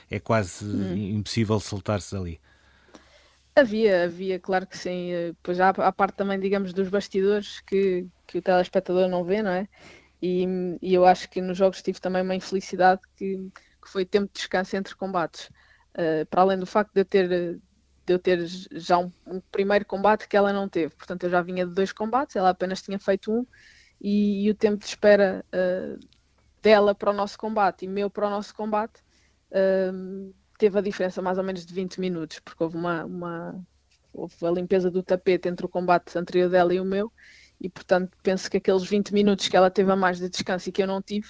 é 0.09 0.21
quase 0.21 0.65
hum. 0.65 1.17
impossível 1.17 1.59
soltar-se 1.59 2.15
ali? 2.17 2.41
Havia, 3.55 4.05
havia, 4.05 4.41
claro 4.41 4.67
que 4.67 4.77
sim. 4.79 5.13
Eh, 5.13 5.35
pois 5.43 5.61
há 5.61 5.69
a 5.71 5.93
parte 5.93 6.17
também, 6.17 6.39
digamos, 6.41 6.73
dos 6.73 6.89
bastidores 6.89 7.61
que, 7.63 8.07
que 8.27 8.39
o 8.39 8.43
telespectador 8.43 9.09
não 9.09 9.25
vê, 9.25 9.43
não 9.43 9.51
é? 9.51 9.69
E, 10.23 10.47
e 10.83 10.95
eu 10.95 11.05
acho 11.07 11.29
que 11.31 11.41
nos 11.43 11.59
jogos 11.59 11.83
tive 11.83 12.01
também 12.01 12.23
uma 12.23 12.35
infelicidade 12.35 13.03
que, 13.17 13.37
que 13.83 13.89
foi 13.91 14.05
tempo 14.07 14.27
de 14.29 14.35
descanso 14.35 14.77
entre 14.77 14.95
combates. 14.97 15.51
Uh, 15.99 16.25
para 16.31 16.43
além 16.43 16.59
do 16.59 16.67
facto 16.67 16.93
de 16.95 17.01
eu 17.01 17.05
ter, 17.05 17.29
de 17.29 18.15
eu 18.15 18.19
ter 18.19 18.47
já 18.47 18.99
um, 18.99 19.13
um, 19.27 19.41
primeiro 19.53 19.85
combate 19.87 20.29
que 20.29 20.37
ela 20.37 20.53
não 20.53 20.69
teve. 20.69 20.95
Portanto, 20.97 21.25
eu 21.25 21.31
já 21.31 21.43
vinha 21.43 21.67
de 21.67 21.75
dois 21.75 21.93
combates, 21.93 22.37
ela 22.37 22.51
apenas 22.51 22.83
tinha 22.83 22.99
feito 22.99 23.33
um, 23.33 23.47
e, 24.01 24.47
e 24.47 24.51
o 24.51 24.55
tempo 24.55 24.79
de 24.79 24.87
espera 24.87 25.45
uh, 25.55 25.99
dela 26.63 26.95
para 26.95 27.11
o 27.11 27.15
nosso 27.15 27.39
combate 27.39 27.85
e 27.85 27.89
meu 27.89 28.11
para 28.11 28.27
o 28.29 28.31
nosso 28.31 28.55
combate. 28.55 29.03
Uh, 29.53 30.35
teve 30.61 30.79
a 30.79 30.83
diferença 30.83 31.23
mais 31.23 31.39
ou 31.39 31.45
menos 31.45 31.65
de 31.65 31.73
20 31.73 31.99
minutos, 31.99 32.39
porque 32.41 32.63
houve 32.63 32.77
uma, 32.77 33.05
uma 33.07 33.67
houve 34.13 34.35
a 34.43 34.51
limpeza 34.51 34.91
do 34.91 35.03
tapete 35.03 35.49
entre 35.49 35.65
o 35.65 35.69
combate 35.69 36.17
anterior 36.19 36.51
dela 36.51 36.75
e 36.75 36.79
o 36.79 36.85
meu, 36.85 37.11
e 37.59 37.71
portanto 37.71 38.17
penso 38.23 38.51
que 38.51 38.59
aqueles 38.59 38.85
20 38.85 39.13
minutos 39.15 39.49
que 39.49 39.57
ela 39.57 39.71
teve 39.71 39.91
a 39.91 39.97
mais 39.97 40.19
de 40.19 40.29
descanso 40.29 40.69
e 40.69 40.73
que 40.73 40.83
eu 40.83 40.87
não 40.87 41.01
tive, 41.01 41.29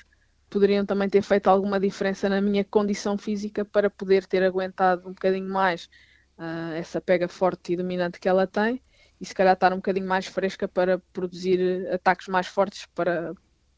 poderiam 0.51 0.85
também 0.85 1.09
ter 1.09 1.23
feito 1.23 1.47
alguma 1.47 1.79
diferença 1.79 2.29
na 2.29 2.41
minha 2.41 2.65
condição 2.65 3.17
física 3.17 3.65
para 3.65 3.89
poder 3.89 4.27
ter 4.27 4.43
aguentado 4.43 5.09
um 5.09 5.13
bocadinho 5.13 5.49
mais 5.49 5.89
uh, 6.37 6.75
essa 6.75 7.01
pega 7.01 7.29
forte 7.29 7.73
e 7.73 7.77
dominante 7.77 8.19
que 8.19 8.29
ela 8.29 8.49
tem 8.49 8.83
e 9.21 9.25
se 9.25 9.35
calhar 9.35 9.55
estar 9.55 9.73
um 9.73 9.77
bocadinho 9.77 10.09
mais 10.09 10.27
fresca 10.27 10.67
para 10.67 10.99
produzir 11.13 11.89
ataques 11.93 12.27
mais 12.27 12.49
fortes 12.49 12.87
para, 12.87 13.33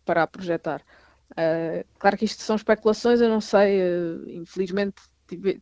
para 0.05 0.23
a 0.23 0.27
projetar. 0.27 0.83
Uh, 1.33 1.85
claro 1.99 2.17
que 2.17 2.25
isto 2.25 2.43
são 2.43 2.57
especulações, 2.57 3.21
eu 3.21 3.29
não 3.29 3.41
sei, 3.41 3.81
uh, 3.83 4.31
infelizmente 4.31 5.12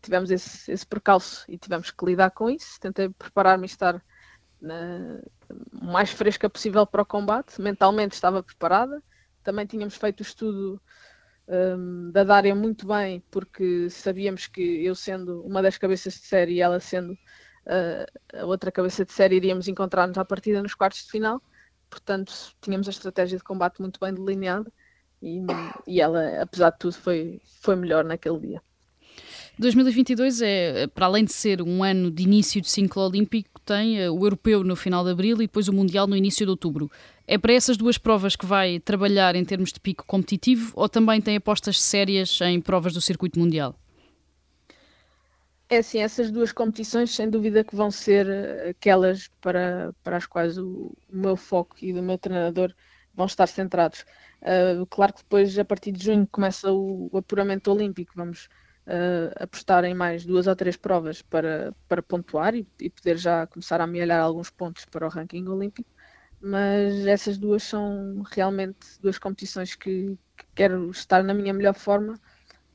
tivemos 0.01 0.31
esse, 0.31 0.71
esse 0.71 0.87
percalço 0.87 1.45
e 1.49 1.59
tivemos 1.59 1.91
que 1.91 2.05
lidar 2.05 2.31
com 2.31 2.49
isso. 2.51 2.79
Tentei 2.81 3.09
preparar-me 3.09 3.65
e 3.65 3.67
estar 3.67 4.03
na, 4.61 5.21
mais 5.73 6.11
fresca 6.11 6.49
possível 6.49 6.87
para 6.87 7.03
o 7.03 7.07
combate. 7.07 7.61
Mentalmente 7.61 8.13
estava 8.13 8.43
preparada. 8.43 9.03
Também 9.43 9.67
tínhamos 9.67 9.97
feito 9.97 10.21
o 10.21 10.23
estudo 10.23 10.81
um, 11.49 12.11
da 12.13 12.25
Dária 12.25 12.55
muito 12.55 12.87
bem, 12.87 13.23
porque 13.31 13.91
sabíamos 13.91 14.47
que 14.47 14.85
eu 14.85 14.95
sendo 14.95 15.43
uma 15.43 15.63
das 15.63 15.79
cabeças 15.79 16.15
de 16.15 16.21
série 16.21 16.55
e 16.55 16.61
ela 16.61 16.79
sendo 16.79 17.13
uh, 17.13 18.39
a 18.39 18.47
outra 18.47 18.71
cabeça 18.71 19.05
de 19.05 19.13
série, 19.13 19.37
iríamos 19.37 19.67
encontrar-nos 19.69 20.19
à 20.19 20.25
partida 20.25 20.63
nos 20.63 20.75
quartos 20.75 21.05
de 21.05 21.11
final. 21.11 21.43
Portanto, 21.89 22.33
tínhamos 22.61 22.87
a 22.87 22.91
estratégia 22.91 23.37
de 23.37 23.45
combate 23.45 23.81
muito 23.81 23.99
bem 23.99 24.15
delineada 24.15 24.71
e, 25.21 25.45
e 25.87 26.01
ela, 26.01 26.41
apesar 26.43 26.71
de 26.71 26.79
tudo, 26.79 26.95
foi, 26.95 27.41
foi 27.61 27.77
melhor 27.77 28.05
naquele 28.05 28.39
dia. 28.39 28.63
2022 29.61 30.41
é, 30.41 30.87
para 30.87 31.05
além 31.05 31.25
de 31.25 31.33
ser 31.33 31.61
um 31.61 31.85
ano 31.85 32.11
de 32.11 32.23
início 32.23 32.61
de 32.63 32.71
ciclo 32.71 33.03
olímpico, 33.03 33.61
tem 33.61 34.01
eh, 34.01 34.11
o 34.11 34.25
europeu 34.25 34.65
no 34.65 34.75
final 34.75 35.05
de 35.05 35.11
abril 35.11 35.37
e 35.37 35.47
depois 35.47 35.69
o 35.69 35.73
mundial 35.73 36.07
no 36.07 36.17
início 36.17 36.47
de 36.47 36.51
outubro. 36.51 36.91
É 37.27 37.37
para 37.37 37.53
essas 37.53 37.77
duas 37.77 37.99
provas 37.99 38.35
que 38.35 38.47
vai 38.47 38.81
trabalhar 38.81 39.37
em 39.37 39.45
termos 39.45 39.71
de 39.71 39.79
pico 39.79 40.05
competitivo 40.07 40.73
ou 40.75 40.89
também 40.89 41.21
tem 41.21 41.37
apostas 41.37 41.81
sérias 41.81 42.41
em 42.41 42.59
provas 42.59 42.95
do 42.95 43.03
circuito 43.03 43.39
mundial? 43.39 43.79
É 45.69 45.77
assim, 45.77 45.99
essas 45.99 46.31
duas 46.31 46.53
competições 46.53 47.11
sem 47.15 47.29
dúvida 47.29 47.63
que 47.63 47.77
vão 47.77 47.91
ser 47.91 48.29
eh, 48.29 48.71
aquelas 48.71 49.29
para, 49.43 49.95
para 50.03 50.17
as 50.17 50.25
quais 50.25 50.57
o, 50.57 50.97
o 51.13 51.17
meu 51.17 51.37
foco 51.37 51.77
e 51.83 51.93
do 51.93 52.03
meu 52.03 52.17
treinador 52.17 52.75
vão 53.15 53.27
estar 53.27 53.47
centrados. 53.47 54.07
Uh, 54.41 54.87
claro 54.87 55.13
que 55.13 55.23
depois, 55.23 55.59
a 55.59 55.65
partir 55.67 55.93
de 55.93 56.03
junho, 56.03 56.27
começa 56.33 56.73
o, 56.73 57.11
o 57.13 57.19
apuramento 57.19 57.71
olímpico. 57.71 58.15
Vamos 58.17 58.49
uh, 58.87 59.43
apostar 59.43 59.85
em 59.85 59.95
mais 59.95 60.25
duas 60.25 60.47
ou 60.47 60.57
três 60.57 60.77
provas 60.77 61.23
para, 61.23 61.75
para 61.89 62.03
pontuar 62.03 62.55
e, 62.55 62.67
e, 62.81 62.91
poder 62.91 63.17
já 63.17 63.47
começar 63.47 63.81
a 63.81 63.85
amealhar 63.85 64.21
alguns 64.21 64.51
pontos 64.51 64.85
para 64.85 65.07
o 65.07 65.11
ranking 65.11 65.47
olímpico. 65.47 65.89
Mas 66.41 67.07
essas 67.07 67.37
duas 67.37 67.63
são 67.63 68.23
realmente 68.31 68.79
duas 69.01 69.19
competições 69.19 69.75
que, 69.75 70.17
que 70.37 70.47
quero 70.55 70.91
estar 70.91 71.23
na 71.23 71.35
minha 71.35 71.53
melhor 71.53 71.75
forma 71.75 72.19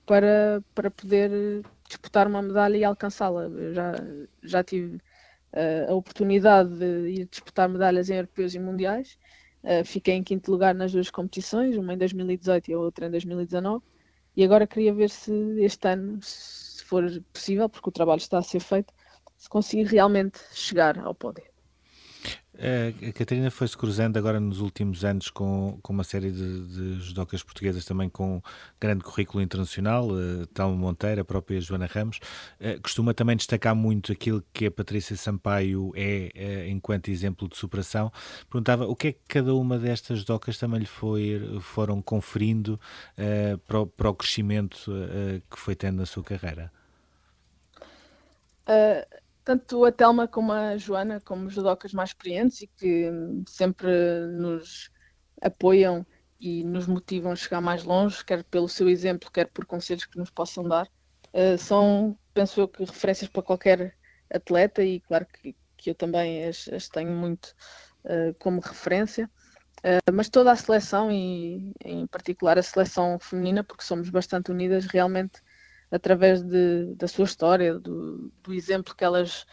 para, 0.05 0.63
para 0.75 0.91
poder 0.91 1.63
disputar 1.87 2.27
uma 2.27 2.41
medalha 2.41 2.77
e 2.77 2.83
alcançá-la. 2.83 3.49
Já, 3.73 3.93
já 4.43 4.63
tive 4.63 4.97
uh, 4.97 5.91
a 5.91 5.93
oportunidade 5.95 6.77
de 6.77 7.09
ir 7.09 7.27
disputar 7.27 7.67
medalhas 7.67 8.09
em 8.09 8.15
europeus 8.15 8.53
e 8.53 8.59
mundiais. 8.59 9.17
Uh, 9.63 9.83
fiquei 9.83 10.13
em 10.13 10.23
quinto 10.23 10.51
lugar 10.51 10.75
nas 10.75 10.91
duas 10.91 11.09
competições, 11.09 11.75
uma 11.75 11.93
em 11.93 11.97
2018 11.97 12.69
e 12.69 12.73
a 12.73 12.79
outra 12.79 13.07
em 13.07 13.11
2019. 13.11 13.83
E 14.35 14.43
agora 14.43 14.67
queria 14.67 14.93
ver 14.93 15.09
se 15.09 15.31
este 15.63 15.87
ano, 15.87 16.19
se 16.21 16.83
for 16.85 17.03
possível, 17.33 17.69
porque 17.69 17.89
o 17.89 17.91
trabalho 17.91 18.19
está 18.19 18.37
a 18.39 18.43
ser 18.43 18.59
feito, 18.59 18.93
se 19.37 19.49
conseguir 19.49 19.85
realmente 19.85 20.39
chegar 20.53 20.99
ao 20.99 21.15
pódio. 21.15 21.54
A 22.57 23.11
Catarina 23.11 23.51
foi-se 23.51 23.77
cruzando 23.77 24.17
agora 24.17 24.39
nos 24.39 24.59
últimos 24.59 25.03
anos 25.03 25.29
com, 25.29 25.77
com 25.81 25.91
uma 25.91 26.03
série 26.03 26.31
de, 26.31 26.67
de 26.67 27.01
judocas 27.01 27.43
portuguesas 27.43 27.83
também 27.83 28.09
com 28.09 28.41
grande 28.79 29.03
currículo 29.03 29.43
internacional, 29.43 30.07
uh, 30.09 30.69
Monteiro, 30.75 31.21
a 31.21 31.25
própria 31.25 31.59
Joana 31.59 31.85
Ramos. 31.85 32.19
Uh, 32.59 32.81
costuma 32.81 33.13
também 33.13 33.35
destacar 33.35 33.75
muito 33.75 34.11
aquilo 34.11 34.43
que 34.53 34.67
a 34.67 34.71
Patrícia 34.71 35.17
Sampaio 35.17 35.91
é 35.95 36.31
uh, 36.35 36.69
enquanto 36.69 37.09
exemplo 37.09 37.49
de 37.49 37.57
superação. 37.57 38.11
Perguntava 38.49 38.87
o 38.87 38.95
que 38.95 39.09
é 39.09 39.11
que 39.11 39.19
cada 39.27 39.53
uma 39.53 39.77
destas 39.77 40.19
judocas 40.19 40.57
também 40.57 40.79
lhe 40.79 40.85
foi, 40.85 41.59
foram 41.61 42.01
conferindo 42.01 42.79
uh, 43.17 43.57
para, 43.59 43.81
o, 43.81 43.87
para 43.87 44.09
o 44.09 44.15
crescimento 44.15 44.91
que 45.49 45.59
foi 45.59 45.75
tendo 45.75 45.97
na 45.97 46.05
sua 46.05 46.23
carreira. 46.23 46.71
Uh 48.67 49.24
tanto 49.45 49.85
a 49.85 49.91
Telma 49.91 50.27
como 50.27 50.51
a 50.51 50.75
Joana, 50.75 51.21
como 51.21 51.49
judocas 51.49 51.93
mais 51.93 52.09
experientes 52.09 52.63
e 52.63 52.67
que 52.67 53.11
sempre 53.47 53.87
nos 54.39 54.89
apoiam 55.39 56.05
e 56.39 56.63
nos 56.63 56.87
motivam 56.87 57.31
a 57.31 57.35
chegar 57.35 57.61
mais 57.61 57.83
longe, 57.83 58.25
quer 58.25 58.43
pelo 58.43 58.67
seu 58.67 58.89
exemplo, 58.89 59.31
quer 59.31 59.47
por 59.47 59.65
conselhos 59.65 60.05
que 60.05 60.17
nos 60.17 60.31
possam 60.31 60.67
dar, 60.67 60.87
uh, 60.87 61.57
são, 61.59 62.17
penso 62.33 62.59
eu, 62.59 62.67
que 62.67 62.83
referências 62.83 63.29
para 63.29 63.43
qualquer 63.43 63.95
atleta 64.33 64.83
e 64.83 64.99
claro 65.01 65.27
que, 65.27 65.55
que 65.77 65.91
eu 65.91 65.95
também 65.95 66.43
as, 66.45 66.67
as 66.69 66.89
tenho 66.89 67.11
muito 67.11 67.55
uh, 68.03 68.33
como 68.39 68.59
referência. 68.59 69.29
Uh, 69.79 70.11
mas 70.11 70.27
toda 70.27 70.51
a 70.51 70.55
seleção 70.55 71.11
e 71.11 71.71
em 71.85 72.07
particular 72.07 72.57
a 72.57 72.63
seleção 72.63 73.19
feminina, 73.19 73.63
porque 73.63 73.83
somos 73.83 74.09
bastante 74.09 74.49
unidas, 74.51 74.85
realmente 74.87 75.39
através 75.91 76.41
de, 76.41 76.93
da 76.95 77.07
sua 77.07 77.25
história, 77.25 77.79
do, 77.79 78.31
do, 78.43 78.53
exemplo 78.53 78.95
que 78.95 79.03
elas, 79.03 79.45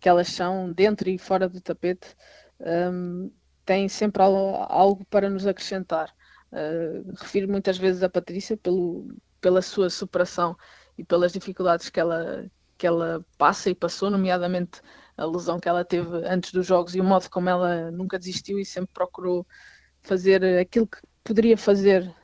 que 0.00 0.08
elas 0.08 0.28
são 0.28 0.72
dentro 0.72 1.08
e 1.08 1.18
fora 1.18 1.48
do 1.48 1.60
tapete, 1.60 2.16
um, 2.60 3.30
têm 3.64 3.88
sempre 3.88 4.22
algo, 4.22 5.04
para 5.06 5.28
nos 5.30 5.46
acrescentar. 5.46 6.14
Uh, 6.52 7.12
refiro 7.18 7.48
muitas 7.48 7.76
vezes 7.76 8.02
a 8.02 8.08
Patrícia 8.08 8.56
pelo, 8.56 9.08
pela 9.40 9.60
sua 9.60 9.90
superação 9.90 10.56
e 10.96 11.04
pelas 11.04 11.32
dificuldades 11.32 11.90
que 11.90 12.00
ela, 12.00 12.48
que 12.78 12.86
ela 12.86 13.24
passa 13.36 13.70
e 13.70 13.74
passou, 13.74 14.10
nomeadamente 14.10 14.80
a 15.16 15.24
lesão 15.24 15.58
que 15.58 15.68
ela 15.68 15.84
teve 15.84 16.08
antes 16.26 16.52
dos 16.52 16.66
jogos 16.66 16.94
e 16.94 17.00
o 17.00 17.04
modo 17.04 17.28
como 17.30 17.48
ela 17.48 17.90
nunca 17.90 18.18
desistiu 18.18 18.58
e 18.58 18.64
sempre 18.64 18.90
procurou 18.92 19.46
fazer 20.02 20.44
aquilo 20.58 20.86
que 20.86 20.98
poderia 21.24 21.56
fazer 21.56 22.14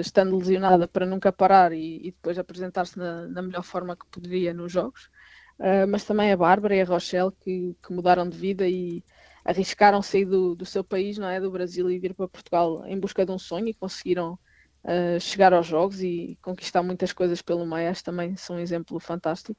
estando 0.00 0.36
lesionada 0.36 0.88
para 0.88 1.06
nunca 1.06 1.32
parar 1.32 1.72
e, 1.72 1.98
e 1.98 2.10
depois 2.12 2.38
apresentar-se 2.38 2.98
na, 2.98 3.26
na, 3.28 3.42
melhor 3.42 3.62
forma 3.62 3.96
que 3.96 4.06
poderia 4.06 4.52
nos 4.52 4.72
jogos. 4.72 5.10
Uh, 5.58 5.86
mas 5.88 6.04
também 6.04 6.32
a 6.32 6.36
Bárbara 6.36 6.76
e 6.76 6.80
a 6.80 6.84
Rochelle 6.84 7.32
que, 7.40 7.76
que 7.82 7.92
mudaram 7.92 8.28
de 8.28 8.36
vida 8.36 8.68
e 8.68 9.04
arriscaram 9.44 10.02
sair 10.02 10.24
do, 10.24 10.54
do, 10.54 10.66
seu 10.66 10.84
país, 10.84 11.18
não 11.18 11.28
é, 11.28 11.40
do 11.40 11.50
Brasil 11.50 11.90
e 11.90 11.98
vir 11.98 12.14
para 12.14 12.28
Portugal 12.28 12.84
em 12.86 12.98
busca 12.98 13.24
de 13.24 13.32
um 13.32 13.38
sonho 13.38 13.68
e 13.68 13.74
conseguiram 13.74 14.38
uh, 14.84 15.20
chegar 15.20 15.52
aos 15.52 15.66
jogos 15.66 16.02
e 16.02 16.38
conquistar 16.42 16.82
muitas 16.82 17.12
coisas 17.12 17.42
pelo 17.42 17.66
meio. 17.66 17.92
também 18.02 18.36
são 18.36 18.56
um 18.56 18.60
exemplo 18.60 19.00
fantástico. 19.00 19.58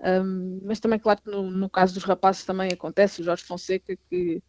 Um, 0.00 0.60
mas 0.64 0.80
também, 0.80 0.98
claro 0.98 1.20
que 1.22 1.30
no, 1.30 1.50
no, 1.50 1.68
caso 1.68 1.94
dos 1.94 2.04
rapazes 2.04 2.44
também 2.44 2.70
acontece, 2.72 3.20
o 3.20 3.24
Jorge 3.24 3.44
Fonseca, 3.44 3.94
que 4.08 4.42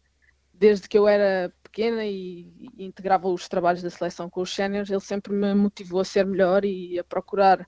desde 0.52 0.88
que 0.88 0.96
eu 0.96 1.06
era 1.06 1.52
pequena 1.72 2.04
e, 2.04 2.52
e, 2.76 2.84
integrava 2.84 3.26
os 3.28 3.48
trabalhos 3.48 3.82
da 3.82 3.88
seleção 3.88 4.28
com 4.28 4.42
os 4.42 4.54
séniores, 4.54 4.90
ele 4.90 5.00
sempre 5.00 5.32
me 5.32 5.54
motivou 5.54 6.00
a 6.00 6.04
ser 6.04 6.26
melhor 6.26 6.64
e 6.66 6.98
a 6.98 7.04
procurar 7.04 7.62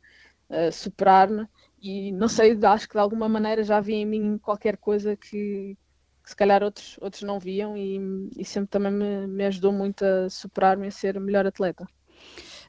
uh, 0.51 0.71
superar-me. 0.71 1.49
E 1.81 2.13
não 2.13 2.29
sei, 2.29 2.59
acho 2.65 2.87
que 2.87 2.95
de 2.95 3.01
alguma 3.01 3.29
maneira 3.29 3.65
já 3.65 3.81
vi 3.81 3.95
em 3.95 4.07
mim 4.07 4.39
qualquer 4.39 4.77
coisa 4.77 5.17
que, 5.17 5.77
que 6.23 6.31
se 6.31 6.37
calhar 6.37 6.63
outros, 6.63 6.99
outros 7.01 7.23
não 7.23 7.39
viam 7.41 7.77
e, 7.77 7.99
e 8.37 8.45
sempre 8.45 8.69
também 8.69 8.93
me, 8.93 9.27
me 9.27 9.47
ajudou 9.47 9.73
muito 9.73 10.05
a 10.05 10.29
superar-me 10.29 10.87
a 10.87 10.91
ser 10.91 11.19
melhor 11.19 11.47
atleta. 11.47 11.87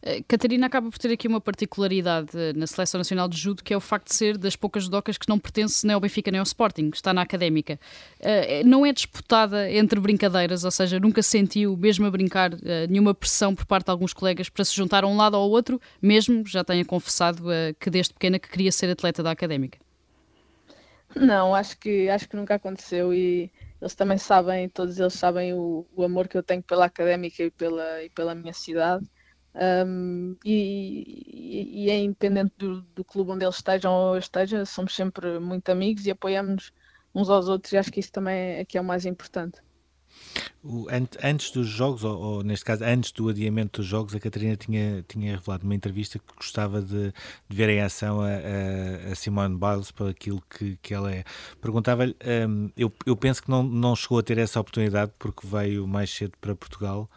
Eh, 0.02 0.22
Catarina 0.28 0.68
acaba 0.68 0.90
por 0.90 0.98
ter 0.98 1.12
aqui 1.12 1.28
uma 1.28 1.42
particularidade 1.42 2.30
eh, 2.34 2.54
na 2.54 2.68
Seleção 2.68 2.98
Nacional 3.00 3.28
de 3.28 3.38
Judo, 3.38 3.64
que 3.64 3.74
é 3.74 3.78
o 3.78 3.82
facto 3.82 4.08
de 4.08 4.16
ser 4.16 4.38
das 4.38 4.56
poucas 4.56 4.84
judocas 4.84 5.18
que 5.18 5.28
não 5.28 5.40
pertence 5.40 5.86
nem 5.86 5.94
ao 5.94 6.00
Benfica 6.00 6.32
nem 6.32 6.40
ao 6.40 6.44
Sporting, 6.44 6.92
está 6.94 7.14
na 7.14 7.22
académica. 7.22 7.80
Eh, 8.20 8.64
não 8.64 8.86
é 8.86 8.92
disputada 8.94 9.70
entre 9.72 10.00
brincadeiras, 10.00 10.64
ou 10.64 10.72
seja, 10.72 11.00
nunca 11.00 11.22
sentiu, 11.22 11.76
mesmo 11.78 12.06
a 12.06 12.12
brincar, 12.12 12.52
nenhuma 12.90 13.14
pressão 13.14 13.56
por 13.56 13.66
parte 13.66 13.86
de 13.86 13.92
alguns 13.92 14.14
colegas 14.14 14.50
para 14.50 14.64
se 14.64 14.76
juntar 14.76 15.04
a 15.04 15.08
um 15.08 15.18
lado 15.18 15.36
ou 15.36 15.44
ao 15.44 15.50
outro, 15.50 15.80
mesmo 16.02 16.46
já 16.46 16.64
tenha 16.64 16.84
confessado 16.86 17.46
que 17.80 17.90
desde 17.90 18.14
pequena 18.14 18.40
que 18.40 18.50
queria 18.50 18.72
ser 18.72 18.90
atleta 18.90 19.24
da 19.24 19.32
académica. 19.32 19.78
Não, 21.16 21.56
acho 21.56 21.78
que, 21.78 22.10
acho 22.10 22.28
que 22.28 22.36
nunca 22.36 22.56
aconteceu 22.56 23.14
e 23.14 23.52
eles 23.82 23.96
também 23.96 24.18
sabem, 24.18 24.68
todos 24.68 25.00
eles 25.00 25.14
sabem 25.14 25.54
o, 25.54 25.86
o 25.96 26.04
amor 26.04 26.28
que 26.28 26.38
eu 26.38 26.44
tenho 26.44 26.62
pela 26.64 26.86
académica 26.86 27.44
e 27.44 27.52
pela, 27.52 28.04
e 28.04 28.10
pela 28.10 28.36
minha 28.36 28.54
cidade. 28.54 29.06
Um, 29.56 30.36
e, 30.44 31.86
e, 31.86 31.90
é 31.90 31.98
independente 31.98 32.54
do, 32.58 32.82
do, 32.82 33.06
clube 33.06 33.32
onde 33.32 33.46
eles 33.46 33.56
estejam 33.56 33.94
ou 33.94 34.16
eu 34.16 34.20
esteja, 34.20 34.66
somos 34.66 34.94
sempre 34.94 35.40
muito 35.40 35.70
amigos 35.70 36.06
e 36.06 36.12
apoiamos 36.12 36.74
uns 37.14 37.30
aos 37.30 37.48
outros 37.48 37.72
e 37.72 37.78
acho 37.78 37.90
que 37.90 38.02
isso 38.02 38.12
também 38.12 38.36
é, 38.36 38.66
que 38.66 38.78
é 38.78 38.82
o 38.82 38.84
mais 38.84 39.06
importante. 39.06 39.62
Antes 41.24 41.52
dos 41.52 41.68
jogos, 41.68 42.04
ou, 42.04 42.20
ou, 42.20 42.44
neste 42.44 42.66
caso 42.66 42.84
antes 42.84 43.12
do 43.12 43.30
adiamento 43.30 43.80
dos 43.80 43.88
jogos, 43.88 44.16
a 44.16 44.20
Catarina 44.20 44.58
tinha, 44.58 45.06
tinha 45.08 45.38
revelado 45.38 45.64
numa 45.64 45.76
entrevista 45.76 46.20
que 46.20 46.36
gostava 46.36 46.82
de, 46.82 47.14
de 47.48 47.56
ver 47.56 47.70
em 47.70 47.82
ação 47.82 48.20
a, 48.20 48.30
a, 48.30 49.12
a, 49.12 49.16
Simone 49.16 49.58
Biles 49.58 49.92
para 49.92 50.10
aquilo 50.10 50.42
que, 50.50 50.78
que 50.82 50.94
ela 50.94 51.14
é. 51.14 51.24
Perguntava-lhe, 51.62 52.16
um, 52.50 52.70
eu, 52.76 52.92
eu 53.06 53.16
penso 53.16 53.44
que 53.44 53.50
não, 53.50 53.64
não 53.64 53.96
chegou 53.96 54.20
a 54.20 54.24
ter 54.24 54.38
essa 54.38 54.60
oportunidade 54.60 55.14
porque 55.20 55.48
veio 55.48 55.88
mais 55.88 56.10
cedo 56.10 56.34
para 56.42 56.56
Portugal. 56.56 57.10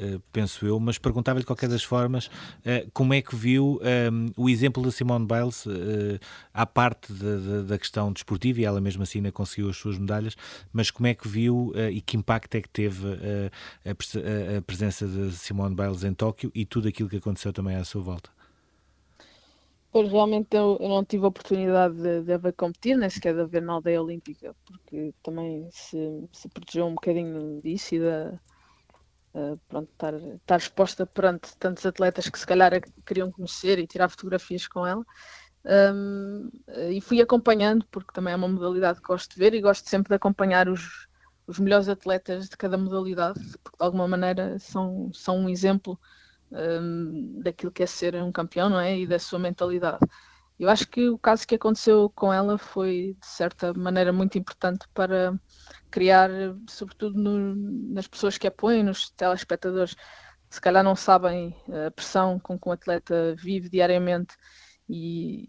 Eh, 0.00 0.20
penso 0.32 0.64
eu, 0.64 0.78
mas 0.78 0.96
perguntava-lhe 0.96 1.42
de 1.42 1.46
qualquer 1.46 1.68
das 1.68 1.82
formas 1.82 2.26
uh, 2.26 2.88
como 2.92 3.12
é 3.12 3.20
que 3.20 3.34
viu 3.34 3.80
um, 3.82 3.86
ehm, 3.86 4.32
o 4.36 4.48
exemplo 4.48 4.80
da 4.82 4.92
Simone 4.92 5.26
Biles 5.26 5.66
à 6.54 6.64
parte 6.64 7.12
de, 7.12 7.64
da 7.64 7.76
questão 7.76 8.12
desportiva, 8.12 8.60
e 8.60 8.64
ela 8.64 8.80
mesmo 8.80 9.02
assim 9.02 9.18
ainda 9.18 9.32
conseguiu 9.32 9.68
as 9.68 9.76
suas 9.76 9.98
medalhas, 9.98 10.36
mas 10.72 10.90
como 10.90 11.08
é 11.08 11.14
que 11.14 11.26
viu 11.26 11.72
e 11.90 12.00
que 12.00 12.16
impacto 12.16 12.54
é 12.54 12.60
que 12.60 12.68
teve 12.68 13.06
a, 13.84 13.90
a, 14.58 14.62
presença 14.62 15.06
de 15.06 15.32
Simone 15.32 15.74
Biles 15.74 16.04
em 16.04 16.14
Tóquio 16.14 16.50
e 16.54 16.64
tudo 16.64 16.88
aquilo 16.88 17.08
que 17.08 17.16
aconteceu 17.16 17.52
também 17.52 17.74
à 17.76 17.84
sua 17.84 18.02
volta? 18.02 18.30
Pois 19.90 20.10
realmente 20.10 20.54
eu, 20.54 20.76
eu 20.80 20.88
não 20.88 21.04
tive 21.04 21.24
a 21.24 21.28
oportunidade 21.28 21.96
de, 21.96 22.22
de 22.22 22.32
haver 22.32 22.52
competir, 22.52 22.96
nem 22.96 23.08
sequer 23.08 23.34
de 23.34 23.40
haver 23.40 23.62
na 23.62 23.74
aldeia 23.74 24.02
olímpica, 24.02 24.54
porque 24.64 25.14
também 25.22 25.68
se, 25.70 26.28
se 26.32 26.48
protegeu 26.48 26.86
um 26.86 26.94
bocadinho 26.94 27.60
disso 27.62 27.94
e 27.94 28.00
da, 28.00 28.38
uh, 29.38 29.60
pronto, 29.68 29.90
estar, 29.92 30.14
estar 30.14 30.56
exposta 30.56 31.06
perante 31.06 31.56
tantos 31.58 31.86
atletas 31.86 32.28
que 32.28 32.38
se 32.38 32.46
calhar 32.46 32.72
queriam 33.06 33.30
conhecer 33.30 33.78
e 33.78 33.86
tirar 33.86 34.08
fotografias 34.08 34.66
com 34.66 34.86
ela. 34.86 35.04
Um, 35.64 36.50
e 36.90 37.00
fui 37.00 37.20
acompanhando, 37.20 37.86
porque 37.90 38.12
também 38.12 38.32
é 38.32 38.36
uma 38.36 38.48
modalidade 38.48 39.00
que 39.00 39.06
gosto 39.06 39.32
de 39.34 39.38
ver 39.38 39.54
e 39.54 39.60
gosto 39.60 39.88
sempre 39.88 40.08
de 40.08 40.14
acompanhar 40.14 40.68
os, 40.68 41.08
os 41.46 41.58
melhores 41.58 41.88
atletas 41.88 42.48
de 42.48 42.56
cada 42.56 42.78
modalidade, 42.78 43.40
porque 43.62 43.76
de 43.78 43.84
alguma 43.84 44.08
maneira 44.08 44.58
são, 44.58 45.10
são 45.12 45.38
um 45.38 45.48
exemplo 45.48 45.98
um, 46.52 47.40
daquilo 47.42 47.72
que 47.72 47.82
é 47.82 47.86
ser 47.86 48.14
um 48.16 48.32
campeão, 48.32 48.68
não 48.68 48.80
é? 48.80 48.98
E 48.98 49.06
da 49.06 49.18
sua 49.18 49.38
mentalidade. 49.38 49.98
Eu 50.58 50.68
acho 50.68 50.88
que 50.88 51.08
o 51.08 51.18
caso 51.18 51.46
que 51.46 51.54
aconteceu 51.54 52.10
com 52.14 52.32
ela 52.32 52.58
foi, 52.58 53.16
de 53.20 53.26
certa 53.26 53.72
maneira, 53.74 54.12
muito 54.12 54.36
importante 54.38 54.86
para 54.92 55.38
criar, 55.90 56.30
sobretudo 56.68 57.18
no, 57.18 57.54
nas 57.92 58.06
pessoas 58.06 58.38
que 58.38 58.46
apoiam, 58.46 58.84
nos 58.84 59.10
telespectadores, 59.10 59.96
se 60.50 60.60
calhar 60.60 60.82
não 60.82 60.96
sabem 60.96 61.54
a 61.86 61.90
pressão 61.90 62.38
com 62.38 62.58
que 62.58 62.68
um 62.68 62.72
atleta 62.72 63.34
vive 63.36 63.68
diariamente 63.68 64.34
e, 64.88 65.48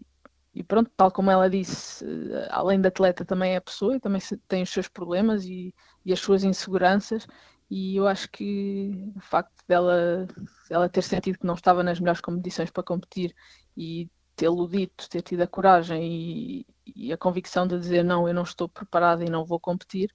e 0.54 0.62
pronto, 0.62 0.90
tal 0.96 1.10
como 1.10 1.30
ela 1.30 1.48
disse, 1.48 2.04
além 2.50 2.80
da 2.80 2.88
atleta 2.88 3.24
também 3.24 3.54
é 3.54 3.60
pessoa 3.60 3.96
e 3.96 4.00
também 4.00 4.20
tem 4.46 4.62
os 4.62 4.70
seus 4.70 4.88
problemas 4.88 5.44
e, 5.44 5.74
e 6.04 6.12
as 6.12 6.20
suas 6.20 6.44
inseguranças 6.44 7.26
e 7.70 7.96
eu 7.96 8.08
acho 8.08 8.28
que 8.30 9.12
o 9.16 9.20
facto 9.20 9.62
dela, 9.68 10.26
dela 10.68 10.88
ter 10.88 11.02
sentido 11.02 11.38
que 11.38 11.46
não 11.46 11.54
estava 11.54 11.82
nas 11.82 12.00
melhores 12.00 12.20
condições 12.20 12.70
para 12.70 12.82
competir 12.82 13.34
e 13.76 14.10
tê-lo 14.40 14.66
dito, 14.66 15.06
ter 15.10 15.20
tido 15.20 15.42
a 15.42 15.46
coragem 15.46 16.02
e, 16.02 16.66
e, 16.96 17.12
a 17.12 17.18
convicção 17.18 17.66
de 17.66 17.78
dizer 17.78 18.02
não, 18.02 18.26
eu 18.26 18.32
não 18.32 18.42
estou 18.42 18.66
preparada 18.70 19.22
e 19.22 19.28
não 19.28 19.44
vou 19.44 19.60
competir, 19.60 20.10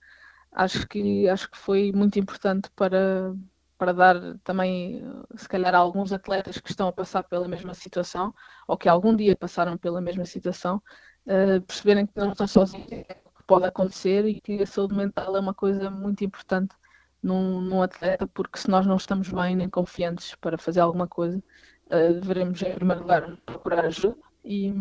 acho 0.52 0.88
que, 0.88 1.30
acho 1.30 1.50
que 1.52 1.58
foi 1.58 1.92
muito 1.92 2.18
importante 2.18 2.72
para, 2.76 3.36
para 3.78 3.94
dar 3.94 4.16
também, 4.44 5.04
se 5.36 5.48
calhar, 5.48 5.76
a 5.76 5.78
alguns 5.78 6.12
atletas 6.12 6.58
que 6.58 6.72
estão 6.72 6.88
a 6.88 6.92
passar 6.94 7.22
pela 7.24 7.48
mesma 7.48 7.76
situação 7.76 8.34
ou 8.68 8.76
que 8.76 8.90
algum 8.90 9.16
dia 9.16 9.36
passaram 9.36 9.78
pela 9.78 10.02
mesma 10.02 10.26
situação, 10.26 10.82
uh, 11.28 11.62
perceberem 11.62 12.08
que 12.08 12.18
não 12.18 12.32
estão 12.32 12.48
sozinhos, 12.48 12.88
que 12.88 13.44
pode 13.46 13.66
acontecer 13.66 14.26
e 14.26 14.42
que 14.42 14.64
a 14.64 14.66
saúde 14.66 14.96
mental 14.96 15.36
é 15.38 15.40
uma 15.40 15.54
coisa 15.54 15.92
muito 15.92 16.24
importante 16.26 16.76
num, 17.22 17.62
num 17.62 17.82
atleta, 17.84 18.26
porque 18.28 18.58
se 18.58 18.70
nós 18.72 18.88
não 18.88 18.96
estamos 18.96 19.30
bem 19.30 19.56
nem 19.56 19.70
confiantes 19.70 20.34
para 20.36 20.58
fazer 20.58 20.80
alguma 20.80 21.08
coisa, 21.08 21.44
devemos, 21.90 22.62
em 22.62 22.74
primeiro 22.74 23.02
lugar, 23.02 23.38
procurar 23.46 23.86
ajuda 23.86 24.18
e 24.44 24.72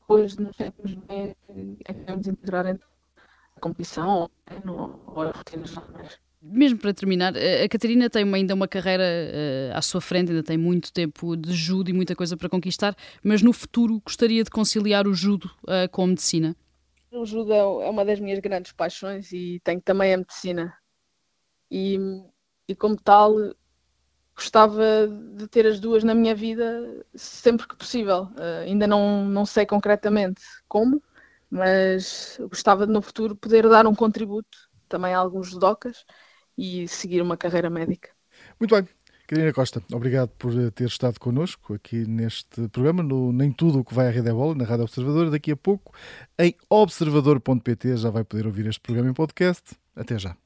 depois 0.00 0.36
nos 0.36 0.56
sentimos 0.56 0.94
bem 1.06 1.36
é 1.84 1.92
que 1.92 2.00
devemos 2.00 2.26
integrar 2.26 2.66
entre 2.66 2.86
a 3.56 3.60
competição 3.60 4.30
ou, 4.66 5.02
ou 5.06 5.22
as 5.22 5.36
rotinas 5.36 5.74
normais 5.74 6.18
mesmo 6.42 6.78
para 6.78 6.94
terminar, 6.94 7.34
a 7.36 7.68
Catarina 7.68 8.08
tem 8.08 8.24
ainda 8.34 8.54
uma 8.54 8.66
carreira 8.66 9.04
uh, 9.04 9.76
à 9.76 9.82
sua 9.82 10.00
frente, 10.00 10.30
ainda 10.30 10.42
tem 10.42 10.56
muito 10.56 10.92
tempo 10.92 11.36
de 11.36 11.52
judo 11.52 11.90
e 11.90 11.92
muita 11.92 12.16
coisa 12.16 12.36
para 12.36 12.48
conquistar, 12.48 12.96
mas 13.22 13.42
no 13.42 13.52
futuro 13.52 14.00
gostaria 14.00 14.42
de 14.42 14.50
conciliar 14.50 15.06
o 15.06 15.12
judo 15.12 15.50
uh, 15.64 15.88
com 15.90 16.04
a 16.04 16.06
medicina? 16.06 16.56
O 17.12 17.26
judo 17.26 17.52
é, 17.52 17.58
é 17.58 17.90
uma 17.90 18.04
das 18.04 18.20
minhas 18.20 18.38
grandes 18.38 18.72
paixões 18.72 19.32
e 19.32 19.60
tenho 19.62 19.82
também 19.82 20.14
a 20.14 20.16
medicina. 20.16 20.72
E, 21.70 21.98
e 22.66 22.74
como 22.74 22.96
tal, 22.96 23.34
gostava 24.40 25.06
de 25.36 25.46
ter 25.46 25.66
as 25.66 25.78
duas 25.78 26.02
na 26.02 26.14
minha 26.14 26.34
vida 26.34 27.04
sempre 27.14 27.68
que 27.68 27.76
possível. 27.76 28.22
Uh, 28.32 28.64
ainda 28.64 28.86
não, 28.86 29.26
não 29.26 29.44
sei 29.44 29.66
concretamente 29.66 30.40
como, 30.66 31.02
mas 31.50 32.38
gostava 32.48 32.86
de 32.86 32.92
no 32.92 33.02
futuro 33.02 33.36
poder 33.36 33.68
dar 33.68 33.86
um 33.86 33.94
contributo 33.94 34.56
também 34.88 35.12
a 35.12 35.18
alguns 35.18 35.50
judocas 35.50 36.06
e 36.56 36.88
seguir 36.88 37.20
uma 37.20 37.36
carreira 37.36 37.68
médica. 37.68 38.08
Muito 38.58 38.74
bem. 38.74 38.88
Carina 39.26 39.52
Costa, 39.52 39.80
obrigado 39.92 40.30
por 40.30 40.52
eh, 40.58 40.70
ter 40.72 40.88
estado 40.88 41.20
connosco 41.20 41.74
aqui 41.74 42.04
neste 42.04 42.66
programa, 42.68 43.00
no 43.00 43.30
Nem 43.30 43.52
Tudo 43.52 43.78
o 43.78 43.84
que 43.84 43.94
vai 43.94 44.08
à 44.08 44.10
Rede 44.10 44.28
é 44.28 44.32
Bola, 44.32 44.56
na 44.56 44.64
Rádio 44.64 44.84
Observador. 44.84 45.30
Daqui 45.30 45.52
a 45.52 45.56
pouco, 45.56 45.94
em 46.36 46.56
observador.pt, 46.68 47.96
já 47.96 48.10
vai 48.10 48.24
poder 48.24 48.46
ouvir 48.46 48.66
este 48.66 48.80
programa 48.80 49.08
em 49.08 49.14
podcast. 49.14 49.76
Até 49.94 50.18
já. 50.18 50.36